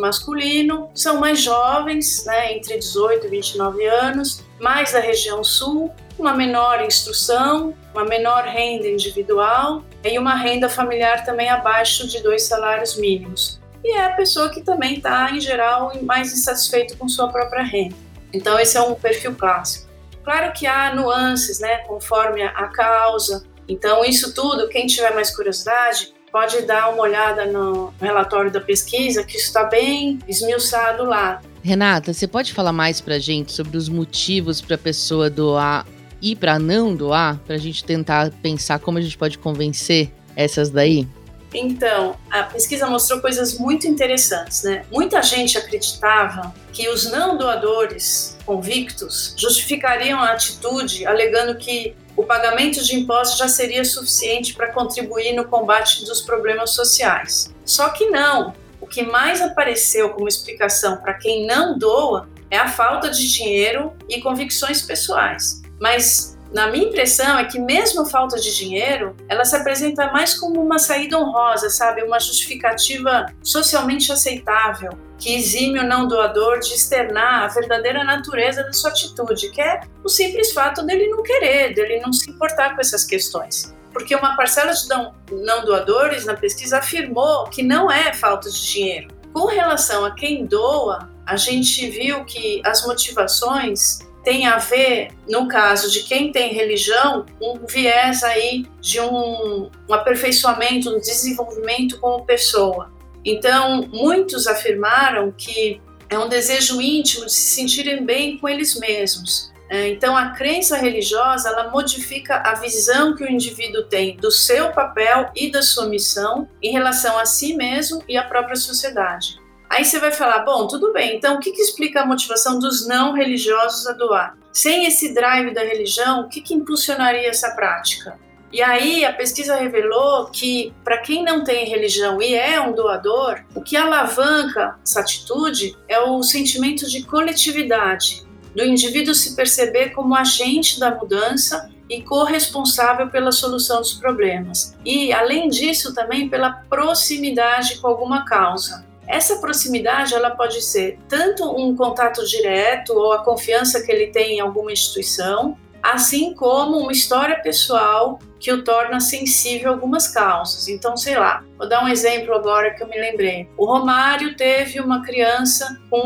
masculino, 0.00 0.90
são 0.92 1.20
mais 1.20 1.40
jovens, 1.40 2.24
né, 2.24 2.52
entre 2.52 2.76
18 2.78 3.26
e 3.26 3.30
29 3.30 3.84
anos, 3.86 4.44
mais 4.58 4.92
da 4.92 4.98
região 4.98 5.44
sul, 5.44 5.94
uma 6.18 6.34
menor 6.34 6.82
instrução, 6.82 7.74
uma 7.94 8.04
menor 8.04 8.44
renda 8.44 8.88
individual 8.88 9.84
e 10.02 10.18
uma 10.18 10.34
renda 10.34 10.68
familiar 10.68 11.24
também 11.24 11.48
abaixo 11.48 12.08
de 12.08 12.20
dois 12.22 12.42
salários 12.42 12.96
mínimos. 12.96 13.60
E 13.84 13.92
é 13.92 14.06
a 14.06 14.12
pessoa 14.14 14.50
que 14.50 14.62
também 14.62 14.96
está, 14.96 15.30
em 15.30 15.40
geral, 15.40 15.92
mais 16.02 16.32
insatisfeito 16.32 16.96
com 16.96 17.08
sua 17.08 17.28
própria 17.28 17.62
renda. 17.62 17.94
Então, 18.32 18.58
esse 18.58 18.76
é 18.76 18.80
um 18.80 18.96
perfil 18.96 19.36
clássico. 19.36 19.86
Claro 20.24 20.52
que 20.52 20.66
há 20.66 20.92
nuances, 20.92 21.60
né, 21.60 21.78
conforme 21.86 22.42
a 22.42 22.66
causa. 22.66 23.46
Então, 23.68 24.04
isso 24.04 24.34
tudo, 24.34 24.68
quem 24.68 24.86
tiver 24.86 25.14
mais 25.14 25.34
curiosidade, 25.34 26.15
pode 26.36 26.60
dar 26.66 26.92
uma 26.92 27.02
olhada 27.02 27.46
no 27.46 27.94
relatório 27.98 28.50
da 28.50 28.60
pesquisa, 28.60 29.24
que 29.24 29.38
está 29.38 29.64
bem 29.64 30.18
esmiuçado 30.28 31.02
lá. 31.02 31.40
Renata, 31.62 32.12
você 32.12 32.28
pode 32.28 32.52
falar 32.52 32.74
mais 32.74 33.00
para 33.00 33.14
a 33.14 33.18
gente 33.18 33.52
sobre 33.52 33.74
os 33.74 33.88
motivos 33.88 34.60
para 34.60 34.74
a 34.74 34.78
pessoa 34.78 35.30
doar 35.30 35.86
e 36.20 36.36
para 36.36 36.58
não 36.58 36.94
doar, 36.94 37.38
para 37.38 37.54
a 37.54 37.58
gente 37.58 37.82
tentar 37.82 38.30
pensar 38.42 38.78
como 38.80 38.98
a 38.98 39.00
gente 39.00 39.16
pode 39.16 39.38
convencer 39.38 40.12
essas 40.36 40.68
daí? 40.68 41.08
Então, 41.54 42.16
a 42.30 42.42
pesquisa 42.42 42.86
mostrou 42.86 43.18
coisas 43.22 43.58
muito 43.58 43.86
interessantes, 43.86 44.62
né? 44.62 44.84
Muita 44.92 45.22
gente 45.22 45.56
acreditava 45.56 46.54
que 46.70 46.86
os 46.90 47.10
não 47.10 47.38
doadores 47.38 48.36
convictos 48.44 49.34
justificariam 49.38 50.20
a 50.20 50.32
atitude 50.32 51.06
alegando 51.06 51.54
que 51.54 51.96
o 52.16 52.24
pagamento 52.24 52.82
de 52.82 52.96
impostos 52.96 53.38
já 53.38 53.48
seria 53.48 53.84
suficiente 53.84 54.54
para 54.54 54.72
contribuir 54.72 55.34
no 55.34 55.44
combate 55.44 56.04
dos 56.04 56.22
problemas 56.22 56.70
sociais. 56.70 57.54
Só 57.64 57.90
que 57.90 58.06
não. 58.06 58.54
O 58.80 58.86
que 58.86 59.02
mais 59.02 59.42
apareceu 59.42 60.10
como 60.10 60.28
explicação 60.28 60.96
para 60.98 61.14
quem 61.14 61.46
não 61.46 61.78
doa 61.78 62.28
é 62.50 62.56
a 62.56 62.68
falta 62.68 63.10
de 63.10 63.30
dinheiro 63.32 63.92
e 64.08 64.20
convicções 64.20 64.82
pessoais. 64.82 65.60
Mas 65.80 66.35
na 66.56 66.68
minha 66.68 66.88
impressão 66.88 67.38
é 67.38 67.44
que 67.44 67.58
mesmo 67.58 68.00
a 68.00 68.06
falta 68.06 68.40
de 68.40 68.56
dinheiro, 68.56 69.14
ela 69.28 69.44
se 69.44 69.54
apresenta 69.54 70.10
mais 70.10 70.32
como 70.32 70.58
uma 70.58 70.78
saída 70.78 71.18
honrosa, 71.18 71.68
sabe? 71.68 72.02
Uma 72.02 72.18
justificativa 72.18 73.26
socialmente 73.42 74.10
aceitável, 74.10 74.90
que 75.18 75.34
exime 75.34 75.78
o 75.80 75.86
não 75.86 76.08
doador 76.08 76.58
de 76.60 76.72
externar 76.72 77.42
a 77.42 77.48
verdadeira 77.48 78.02
natureza 78.04 78.62
da 78.62 78.72
sua 78.72 78.88
atitude, 78.88 79.50
que 79.50 79.60
é 79.60 79.82
o 80.02 80.08
simples 80.08 80.50
fato 80.50 80.82
dele 80.82 81.10
não 81.10 81.22
querer, 81.22 81.74
dele 81.74 82.00
não 82.00 82.10
se 82.10 82.30
importar 82.30 82.74
com 82.74 82.80
essas 82.80 83.04
questões. 83.04 83.76
Porque 83.92 84.16
uma 84.16 84.34
parcela 84.34 84.72
de 84.72 84.88
não 84.88 85.62
doadores 85.62 86.24
na 86.24 86.32
pesquisa 86.32 86.78
afirmou 86.78 87.50
que 87.50 87.62
não 87.62 87.92
é 87.92 88.14
falta 88.14 88.48
de 88.48 88.66
dinheiro. 88.66 89.08
Com 89.30 89.44
relação 89.44 90.06
a 90.06 90.14
quem 90.14 90.46
doa, 90.46 91.10
a 91.26 91.36
gente 91.36 91.90
viu 91.90 92.24
que 92.24 92.62
as 92.64 92.86
motivações 92.86 94.05
tem 94.26 94.44
a 94.44 94.58
ver, 94.58 95.12
no 95.28 95.46
caso 95.46 95.88
de 95.88 96.02
quem 96.02 96.32
tem 96.32 96.52
religião, 96.52 97.24
um 97.40 97.64
viés 97.64 98.24
aí 98.24 98.66
de 98.80 99.00
um, 99.00 99.70
um 99.88 99.94
aperfeiçoamento, 99.94 100.90
um 100.90 100.98
desenvolvimento 100.98 102.00
como 102.00 102.26
pessoa. 102.26 102.92
Então, 103.24 103.88
muitos 103.92 104.48
afirmaram 104.48 105.30
que 105.30 105.80
é 106.10 106.18
um 106.18 106.28
desejo 106.28 106.80
íntimo 106.80 107.26
de 107.26 107.32
se 107.32 107.54
sentirem 107.54 108.04
bem 108.04 108.36
com 108.36 108.48
eles 108.48 108.76
mesmos. 108.80 109.52
É, 109.70 109.90
então, 109.90 110.16
a 110.16 110.30
crença 110.30 110.76
religiosa 110.76 111.48
ela 111.48 111.70
modifica 111.70 112.42
a 112.44 112.54
visão 112.54 113.14
que 113.14 113.22
o 113.22 113.30
indivíduo 113.30 113.84
tem 113.84 114.16
do 114.16 114.32
seu 114.32 114.72
papel 114.72 115.30
e 115.36 115.52
da 115.52 115.62
sua 115.62 115.86
missão 115.86 116.48
em 116.60 116.72
relação 116.72 117.16
a 117.16 117.24
si 117.24 117.54
mesmo 117.54 118.02
e 118.08 118.16
à 118.16 118.24
própria 118.24 118.56
sociedade. 118.56 119.38
Aí 119.68 119.84
você 119.84 119.98
vai 119.98 120.12
falar, 120.12 120.40
bom, 120.40 120.66
tudo 120.66 120.92
bem, 120.92 121.16
então 121.16 121.36
o 121.36 121.40
que, 121.40 121.50
que 121.50 121.60
explica 121.60 122.00
a 122.00 122.06
motivação 122.06 122.58
dos 122.58 122.86
não 122.86 123.12
religiosos 123.12 123.86
a 123.86 123.92
doar? 123.92 124.36
Sem 124.52 124.86
esse 124.86 125.12
drive 125.12 125.52
da 125.52 125.62
religião, 125.62 126.20
o 126.20 126.28
que, 126.28 126.40
que 126.40 126.54
impulsionaria 126.54 127.28
essa 127.28 127.50
prática? 127.50 128.18
E 128.52 128.62
aí 128.62 129.04
a 129.04 129.12
pesquisa 129.12 129.56
revelou 129.56 130.26
que 130.26 130.72
para 130.84 130.98
quem 130.98 131.22
não 131.22 131.42
tem 131.42 131.68
religião 131.68 132.22
e 132.22 132.34
é 132.34 132.60
um 132.60 132.72
doador, 132.72 133.44
o 133.54 133.60
que 133.60 133.76
alavanca 133.76 134.78
essa 134.82 135.00
atitude 135.00 135.76
é 135.88 135.98
o 136.00 136.22
sentimento 136.22 136.88
de 136.88 137.02
coletividade, 137.04 138.24
do 138.54 138.64
indivíduo 138.64 139.14
se 139.14 139.36
perceber 139.36 139.90
como 139.90 140.14
agente 140.14 140.80
da 140.80 140.94
mudança 140.94 141.70
e 141.90 142.02
corresponsável 142.02 143.08
pela 143.10 143.30
solução 143.30 143.80
dos 143.80 143.94
problemas. 143.94 144.74
E 144.84 145.12
além 145.12 145.48
disso 145.48 145.92
também 145.92 146.28
pela 146.28 146.50
proximidade 146.68 147.78
com 147.78 147.88
alguma 147.88 148.24
causa. 148.24 148.86
Essa 149.06 149.36
proximidade 149.36 150.14
ela 150.14 150.30
pode 150.30 150.60
ser 150.62 150.98
tanto 151.08 151.44
um 151.44 151.76
contato 151.76 152.26
direto 152.26 152.92
ou 152.92 153.12
a 153.12 153.22
confiança 153.22 153.82
que 153.82 153.90
ele 153.90 154.08
tem 154.08 154.38
em 154.38 154.40
alguma 154.40 154.72
instituição, 154.72 155.56
assim 155.82 156.34
como 156.34 156.78
uma 156.78 156.92
história 156.92 157.40
pessoal 157.40 158.18
que 158.40 158.52
o 158.52 158.64
torna 158.64 159.00
sensível 159.00 159.70
a 159.70 159.74
algumas 159.74 160.08
causas. 160.08 160.68
Então, 160.68 160.96
sei 160.96 161.16
lá, 161.16 161.44
vou 161.56 161.68
dar 161.68 161.84
um 161.84 161.88
exemplo 161.88 162.34
agora 162.34 162.74
que 162.74 162.82
eu 162.82 162.88
me 162.88 162.98
lembrei. 162.98 163.48
O 163.56 163.66
Romário 163.66 164.36
teve 164.36 164.80
uma 164.80 165.02
criança 165.02 165.80
com 165.88 166.00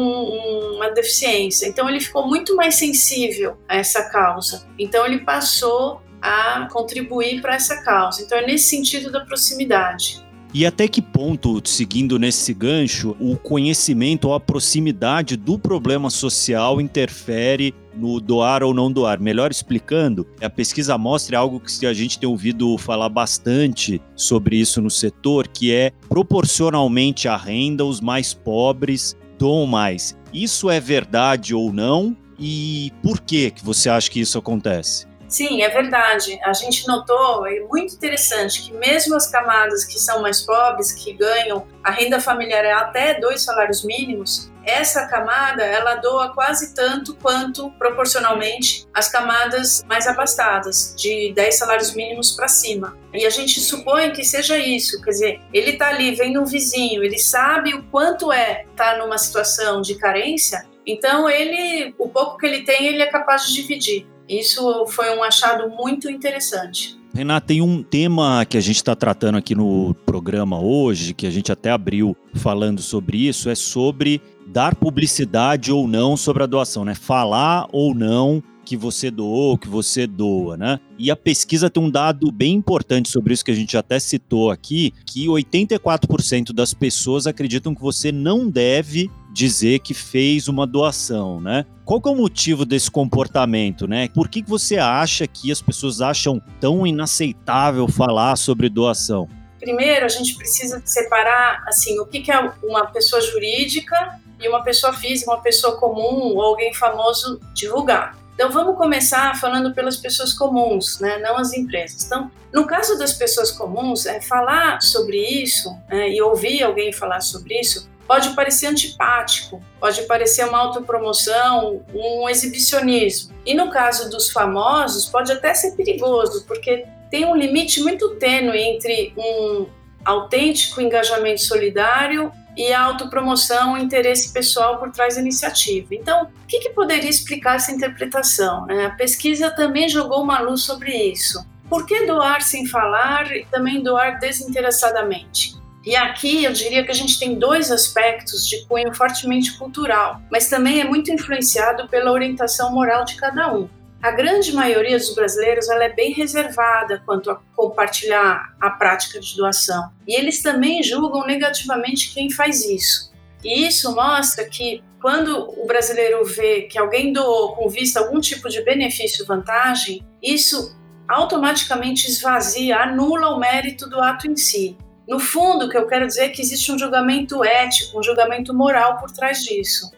uma 0.75 0.91
deficiência, 0.91 1.67
então 1.67 1.89
ele 1.89 2.01
ficou 2.01 2.27
muito 2.27 2.55
mais 2.55 2.75
sensível 2.75 3.57
a 3.69 3.77
essa 3.77 4.11
causa. 4.11 4.67
Então, 4.79 5.05
ele 5.07 5.21
passou 5.21 6.03
a 6.21 6.69
contribuir 6.71 7.41
para 7.41 7.55
essa 7.55 7.83
causa. 7.83 8.23
Então, 8.23 8.37
é 8.37 8.47
nesse 8.47 8.69
sentido 8.69 9.11
da 9.11 9.25
proximidade. 9.25 10.23
E 10.53 10.67
até 10.67 10.89
que 10.89 11.01
ponto, 11.01 11.63
seguindo 11.65 12.19
nesse 12.19 12.53
gancho, 12.53 13.17
o 13.21 13.37
conhecimento 13.37 14.27
ou 14.27 14.35
a 14.35 14.41
proximidade 14.41 15.37
do 15.37 15.57
problema 15.57 16.11
social 16.11 16.81
interfere 16.81 17.73
no 17.95 18.21
doar 18.21 18.65
ou 18.65 18.75
não 18.75 18.91
doar. 18.91 19.21
Melhor 19.21 19.53
explicando, 19.53 20.27
a 20.41 20.51
pesquisa 20.51 20.99
mostra 20.99 21.39
algo 21.39 21.61
que 21.61 21.87
a 21.87 21.93
gente 21.93 22.19
tem 22.19 22.29
ouvido 22.29 22.77
falar 22.79 23.09
bastante 23.09 24.03
sobre 24.17 24.57
isso 24.57 24.81
no 24.83 24.91
setor, 24.91 25.47
que 25.47 25.73
é 25.73 25.93
proporcionalmente 26.09 27.29
à 27.29 27.37
renda, 27.37 27.85
os 27.85 28.01
mais 28.01 28.35
pobres 28.35 29.17
doam 29.39 29.67
mais. 29.67 30.17
Isso 30.35 30.69
é 30.69 30.81
verdade 30.81 31.55
ou 31.55 31.73
não? 31.73 32.17
E 32.39 32.93
por 33.03 33.21
que 33.21 33.51
que 33.51 33.65
você 33.65 33.89
acha 33.89 34.11
que 34.11 34.19
isso 34.19 34.39
acontece? 34.39 35.10
Sim, 35.31 35.63
é 35.63 35.69
verdade. 35.69 36.41
A 36.43 36.53
gente 36.53 36.87
notou, 36.89 37.47
é 37.47 37.61
muito 37.61 37.95
interessante, 37.95 38.63
que 38.63 38.73
mesmo 38.73 39.15
as 39.15 39.31
camadas 39.31 39.85
que 39.85 39.97
são 39.97 40.21
mais 40.21 40.43
pobres, 40.43 40.93
que 40.93 41.13
ganham 41.13 41.67
a 41.85 41.93
renda 41.93 42.21
familiar 42.21 42.65
é 42.65 42.73
até 42.73 43.19
dois 43.21 43.43
salários 43.43 43.85
mínimos, 43.85 44.51
essa 44.65 45.07
camada 45.07 45.63
ela 45.63 45.95
doa 45.95 46.35
quase 46.35 46.75
tanto 46.75 47.15
quanto 47.15 47.71
proporcionalmente 47.73 48.87
as 48.93 49.09
camadas 49.09 49.83
mais 49.87 50.07
abastadas, 50.07 50.95
de 50.99 51.33
10 51.33 51.55
salários 51.59 51.95
mínimos 51.95 52.33
para 52.33 52.49
cima. 52.49 52.99
E 53.15 53.25
a 53.25 53.31
gente 53.31 53.61
supõe 53.61 54.11
que 54.11 54.25
seja 54.25 54.59
isso, 54.59 55.01
quer 55.01 55.11
dizer, 55.11 55.41
ele 55.53 55.71
está 55.71 55.89
ali 55.89 56.15
vendo 56.15 56.43
um 56.43 56.45
vizinho, 56.45 57.03
ele 57.03 57.19
sabe 57.19 57.73
o 57.73 57.85
quanto 57.85 58.33
é 58.33 58.65
estar 58.65 58.93
tá 58.93 58.99
numa 58.99 59.17
situação 59.17 59.81
de 59.81 59.95
carência, 59.95 60.69
então 60.87 61.31
ele, 61.31 61.95
o 61.99 62.09
pouco 62.09 62.37
que 62.37 62.47
ele 62.47 62.63
tem, 62.65 62.87
ele 62.87 63.03
é 63.03 63.07
capaz 63.07 63.47
de 63.47 63.55
dividir. 63.55 64.07
Isso 64.31 64.87
foi 64.87 65.11
um 65.17 65.25
achado 65.25 65.69
muito 65.71 66.09
interessante. 66.09 66.97
Renata, 67.13 67.49
tem 67.49 67.61
um 67.61 67.83
tema 67.83 68.45
que 68.45 68.57
a 68.57 68.61
gente 68.61 68.77
está 68.77 68.95
tratando 68.95 69.37
aqui 69.37 69.57
no 69.57 69.93
programa 70.07 70.61
hoje, 70.61 71.13
que 71.13 71.27
a 71.27 71.31
gente 71.31 71.51
até 71.51 71.73
abriu 71.73 72.17
falando 72.35 72.81
sobre 72.81 73.27
isso, 73.27 73.51
é 73.51 73.57
sobre 73.57 74.23
dar 74.47 74.77
publicidade 74.77 75.73
ou 75.73 75.89
não 75.89 76.17
sobre 76.17 76.45
a 76.45 76.47
doação, 76.47 76.85
né? 76.85 76.95
Falar 76.95 77.67
ou 77.73 77.93
não 77.93 78.41
que 78.65 78.77
você 78.77 79.11
doou, 79.11 79.59
que 79.59 79.67
você 79.67 80.07
doa, 80.07 80.57
né? 80.57 80.79
E 80.97 81.11
a 81.11 81.17
pesquisa 81.17 81.69
tem 81.69 81.83
um 81.83 81.91
dado 81.91 82.31
bem 82.31 82.55
importante 82.55 83.09
sobre 83.09 83.35
isso 83.35 83.45
que 83.45 83.51
a 83.51 83.55
gente 83.55 83.77
até 83.77 83.99
citou 83.99 84.49
aqui, 84.49 84.95
que 85.05 85.27
84% 85.27 86.53
das 86.53 86.73
pessoas 86.73 87.27
acreditam 87.27 87.75
que 87.75 87.83
você 87.83 88.13
não 88.13 88.49
deve 88.49 89.11
dizer 89.33 89.81
que 89.81 89.95
fez 89.95 90.49
uma 90.49 90.67
doação, 90.67 91.41
né? 91.41 91.65
Qual 91.85 92.01
que 92.01 92.09
é 92.09 92.13
o 92.13 92.17
motivo 92.17 92.65
desse 92.65 92.91
comportamento, 92.91 93.87
né? 93.87 94.09
Por 94.15 94.29
que, 94.29 94.43
você 94.43 94.77
acha 94.77 95.27
que 95.27 95.51
as 95.51 95.63
pessoas 95.63 96.01
acham 96.01 96.41
tão 96.61 96.87
inaceitável 96.87 97.89
falar 97.89 98.37
sobre 98.37 98.69
doação? 98.69 99.29
Primeiro, 99.59 100.07
a 100.07 100.09
gente 100.09 100.35
precisa 100.37 100.83
separar 100.85 101.63
assim 101.67 101.99
o 102.01 102.07
que, 102.07 102.21
que 102.21 102.33
é 102.33 102.39
uma 102.63 102.87
pessoa 102.87 103.21
jurídica 103.21 104.19
e 104.41 104.49
uma 104.49 104.63
pessoa 104.63 104.93
física, 104.93 105.31
uma 105.31 105.43
pessoa 105.43 105.77
comum 105.79 106.35
ou 106.35 106.43
alguém 106.43 106.73
famoso 106.73 107.39
divulgar. 107.55 108.17
Então 108.35 108.51
vamos 108.51 108.79
começar 108.79 109.39
falando 109.39 109.75
pelas 109.75 109.99
pessoas 109.99 110.33
comuns, 110.33 110.99
né, 110.99 111.19
não 111.19 111.37
as 111.37 111.53
empresas. 111.53 112.07
Então, 112.07 112.31
no 112.51 112.67
caso 112.67 112.97
das 112.97 113.13
pessoas 113.13 113.51
comuns, 113.51 114.07
é 114.07 114.19
falar 114.23 114.81
sobre 114.81 115.19
isso 115.19 115.77
né, 115.91 116.09
e 116.09 116.23
ouvir 116.23 116.63
alguém 116.63 116.91
falar 116.91 117.21
sobre 117.21 117.61
isso 117.61 117.87
pode 118.11 118.31
parecer 118.31 118.67
antipático, 118.67 119.63
pode 119.79 120.03
parecer 120.03 120.45
uma 120.45 120.59
autopromoção, 120.59 121.85
um 121.95 122.29
exibicionismo. 122.29 123.33
E 123.47 123.55
no 123.55 123.71
caso 123.71 124.11
dos 124.11 124.33
famosos, 124.33 125.07
pode 125.07 125.31
até 125.31 125.55
ser 125.55 125.77
perigoso, 125.77 126.45
porque 126.45 126.85
tem 127.09 127.25
um 127.25 127.37
limite 127.37 127.81
muito 127.81 128.17
tênue 128.17 128.59
entre 128.59 129.15
um 129.17 129.69
autêntico 130.05 130.81
engajamento 130.81 131.41
solidário 131.43 132.33
e 132.57 132.73
a 132.73 132.83
autopromoção, 132.83 133.75
o 133.75 133.79
interesse 133.79 134.33
pessoal 134.33 134.79
por 134.79 134.91
trás 134.91 135.15
da 135.15 135.21
iniciativa. 135.21 135.95
Então, 135.95 136.25
o 136.25 136.47
que, 136.49 136.59
que 136.59 136.71
poderia 136.71 137.09
explicar 137.09 137.55
essa 137.55 137.71
interpretação? 137.71 138.67
Né? 138.67 138.87
A 138.87 138.91
pesquisa 138.91 139.53
também 139.53 139.89
jogou 139.89 140.21
uma 140.21 140.41
luz 140.41 140.63
sobre 140.63 140.91
isso. 140.91 141.47
Por 141.69 141.87
que 141.87 142.07
doar 142.07 142.43
sem 142.43 142.67
falar 142.67 143.31
e 143.31 143.45
também 143.45 143.81
doar 143.81 144.19
desinteressadamente? 144.19 145.60
E 145.85 145.97
aqui 145.97 146.45
eu 146.45 146.53
diria 146.53 146.85
que 146.85 146.91
a 146.91 146.95
gente 146.95 147.19
tem 147.19 147.39
dois 147.39 147.71
aspectos 147.71 148.47
de 148.47 148.65
cunho 148.67 148.95
fortemente 148.95 149.57
cultural, 149.57 150.21
mas 150.31 150.49
também 150.49 150.81
é 150.81 150.85
muito 150.85 151.11
influenciado 151.11 151.89
pela 151.89 152.13
orientação 152.13 152.73
moral 152.73 153.05
de 153.05 153.17
cada 153.17 153.55
um. 153.55 153.69
A 154.03 154.11
grande 154.11 154.53
maioria 154.53 154.97
dos 154.99 155.15
brasileiros 155.15 155.69
ela 155.69 155.85
é 155.85 155.93
bem 155.93 156.13
reservada 156.13 157.03
quanto 157.05 157.31
a 157.31 157.39
compartilhar 157.55 158.55
a 158.59 158.71
prática 158.71 159.21
de 159.21 159.37
doação. 159.37 159.91
E 160.09 160.19
eles 160.19 160.43
também 160.43 160.83
julgam 160.83 161.27
negativamente 161.27 162.13
quem 162.15 162.31
faz 162.31 162.65
isso. 162.65 163.13
E 163.45 163.67
isso 163.67 163.95
mostra 163.95 164.45
que 164.47 164.83
quando 165.01 165.51
o 165.51 165.67
brasileiro 165.67 166.25
vê 166.25 166.63
que 166.63 166.79
alguém 166.79 167.13
doou 167.13 167.55
com 167.55 167.69
vista 167.69 168.01
a 168.01 168.03
algum 168.05 168.21
tipo 168.21 168.49
de 168.49 168.63
benefício 168.63 169.27
vantagem, 169.27 170.07
isso 170.23 170.79
automaticamente 171.09 172.09
esvazia, 172.09 172.79
anula 172.79 173.35
o 173.35 173.39
mérito 173.39 173.89
do 173.89 174.01
ato 174.01 174.27
em 174.27 174.37
si. 174.37 174.77
No 175.11 175.19
fundo, 175.19 175.67
o 175.67 175.69
que 175.69 175.77
eu 175.77 175.89
quero 175.89 176.07
dizer 176.07 176.27
é 176.27 176.29
que 176.29 176.41
existe 176.41 176.71
um 176.71 176.79
julgamento 176.79 177.43
ético, 177.43 177.99
um 177.99 178.03
julgamento 178.03 178.55
moral 178.55 178.97
por 178.99 179.11
trás 179.11 179.43
disso. 179.43 179.91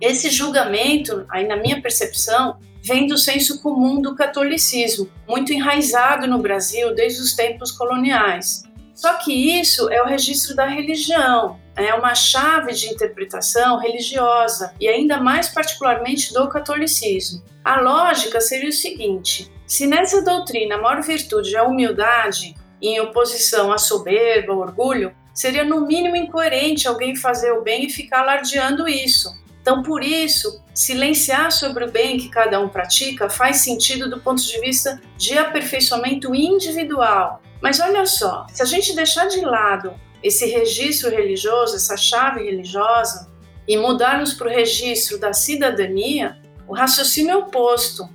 Esse 0.00 0.28
julgamento, 0.28 1.24
aí 1.30 1.46
na 1.46 1.54
minha 1.54 1.80
percepção, 1.80 2.58
vem 2.82 3.06
do 3.06 3.16
senso 3.16 3.62
comum 3.62 4.02
do 4.02 4.16
catolicismo, 4.16 5.08
muito 5.28 5.52
enraizado 5.52 6.26
no 6.26 6.40
Brasil 6.40 6.92
desde 6.92 7.22
os 7.22 7.36
tempos 7.36 7.70
coloniais. 7.70 8.64
Só 8.92 9.14
que 9.14 9.32
isso 9.32 9.88
é 9.88 10.02
o 10.02 10.06
registro 10.06 10.56
da 10.56 10.66
religião, 10.66 11.60
é 11.76 11.94
uma 11.94 12.16
chave 12.16 12.72
de 12.72 12.88
interpretação 12.88 13.78
religiosa 13.78 14.74
e 14.80 14.88
ainda 14.88 15.18
mais 15.18 15.48
particularmente 15.48 16.34
do 16.34 16.48
catolicismo. 16.48 17.40
A 17.64 17.80
lógica 17.80 18.40
seria 18.40 18.70
o 18.70 18.72
seguinte: 18.72 19.48
se 19.64 19.86
nessa 19.86 20.22
doutrina 20.22 20.74
a 20.74 20.82
maior 20.82 21.02
virtude 21.02 21.54
é 21.54 21.58
a 21.60 21.64
humildade, 21.64 22.56
em 22.80 23.00
oposição 23.00 23.72
à 23.72 23.78
soberba, 23.78 24.52
ao 24.52 24.58
orgulho, 24.58 25.14
seria 25.32 25.64
no 25.64 25.86
mínimo 25.86 26.16
incoerente 26.16 26.88
alguém 26.88 27.14
fazer 27.14 27.52
o 27.52 27.62
bem 27.62 27.86
e 27.86 27.90
ficar 27.90 28.20
alardeando 28.20 28.88
isso. 28.88 29.30
Então, 29.60 29.82
por 29.82 30.02
isso, 30.02 30.62
silenciar 30.72 31.50
sobre 31.50 31.84
o 31.84 31.90
bem 31.90 32.18
que 32.18 32.28
cada 32.28 32.60
um 32.60 32.68
pratica 32.68 33.28
faz 33.28 33.56
sentido 33.58 34.08
do 34.08 34.20
ponto 34.20 34.40
de 34.40 34.60
vista 34.60 35.00
de 35.16 35.36
aperfeiçoamento 35.36 36.34
individual. 36.34 37.42
Mas 37.60 37.80
olha 37.80 38.06
só, 38.06 38.46
se 38.52 38.62
a 38.62 38.64
gente 38.64 38.94
deixar 38.94 39.26
de 39.26 39.40
lado 39.40 39.92
esse 40.22 40.46
registro 40.46 41.10
religioso, 41.10 41.74
essa 41.74 41.96
chave 41.96 42.44
religiosa, 42.44 43.28
e 43.66 43.76
mudarmos 43.76 44.34
para 44.34 44.46
o 44.46 44.50
registro 44.50 45.18
da 45.18 45.32
cidadania, 45.32 46.38
o 46.68 46.74
raciocínio 46.74 47.32
é 47.32 47.36
oposto. 47.36 48.08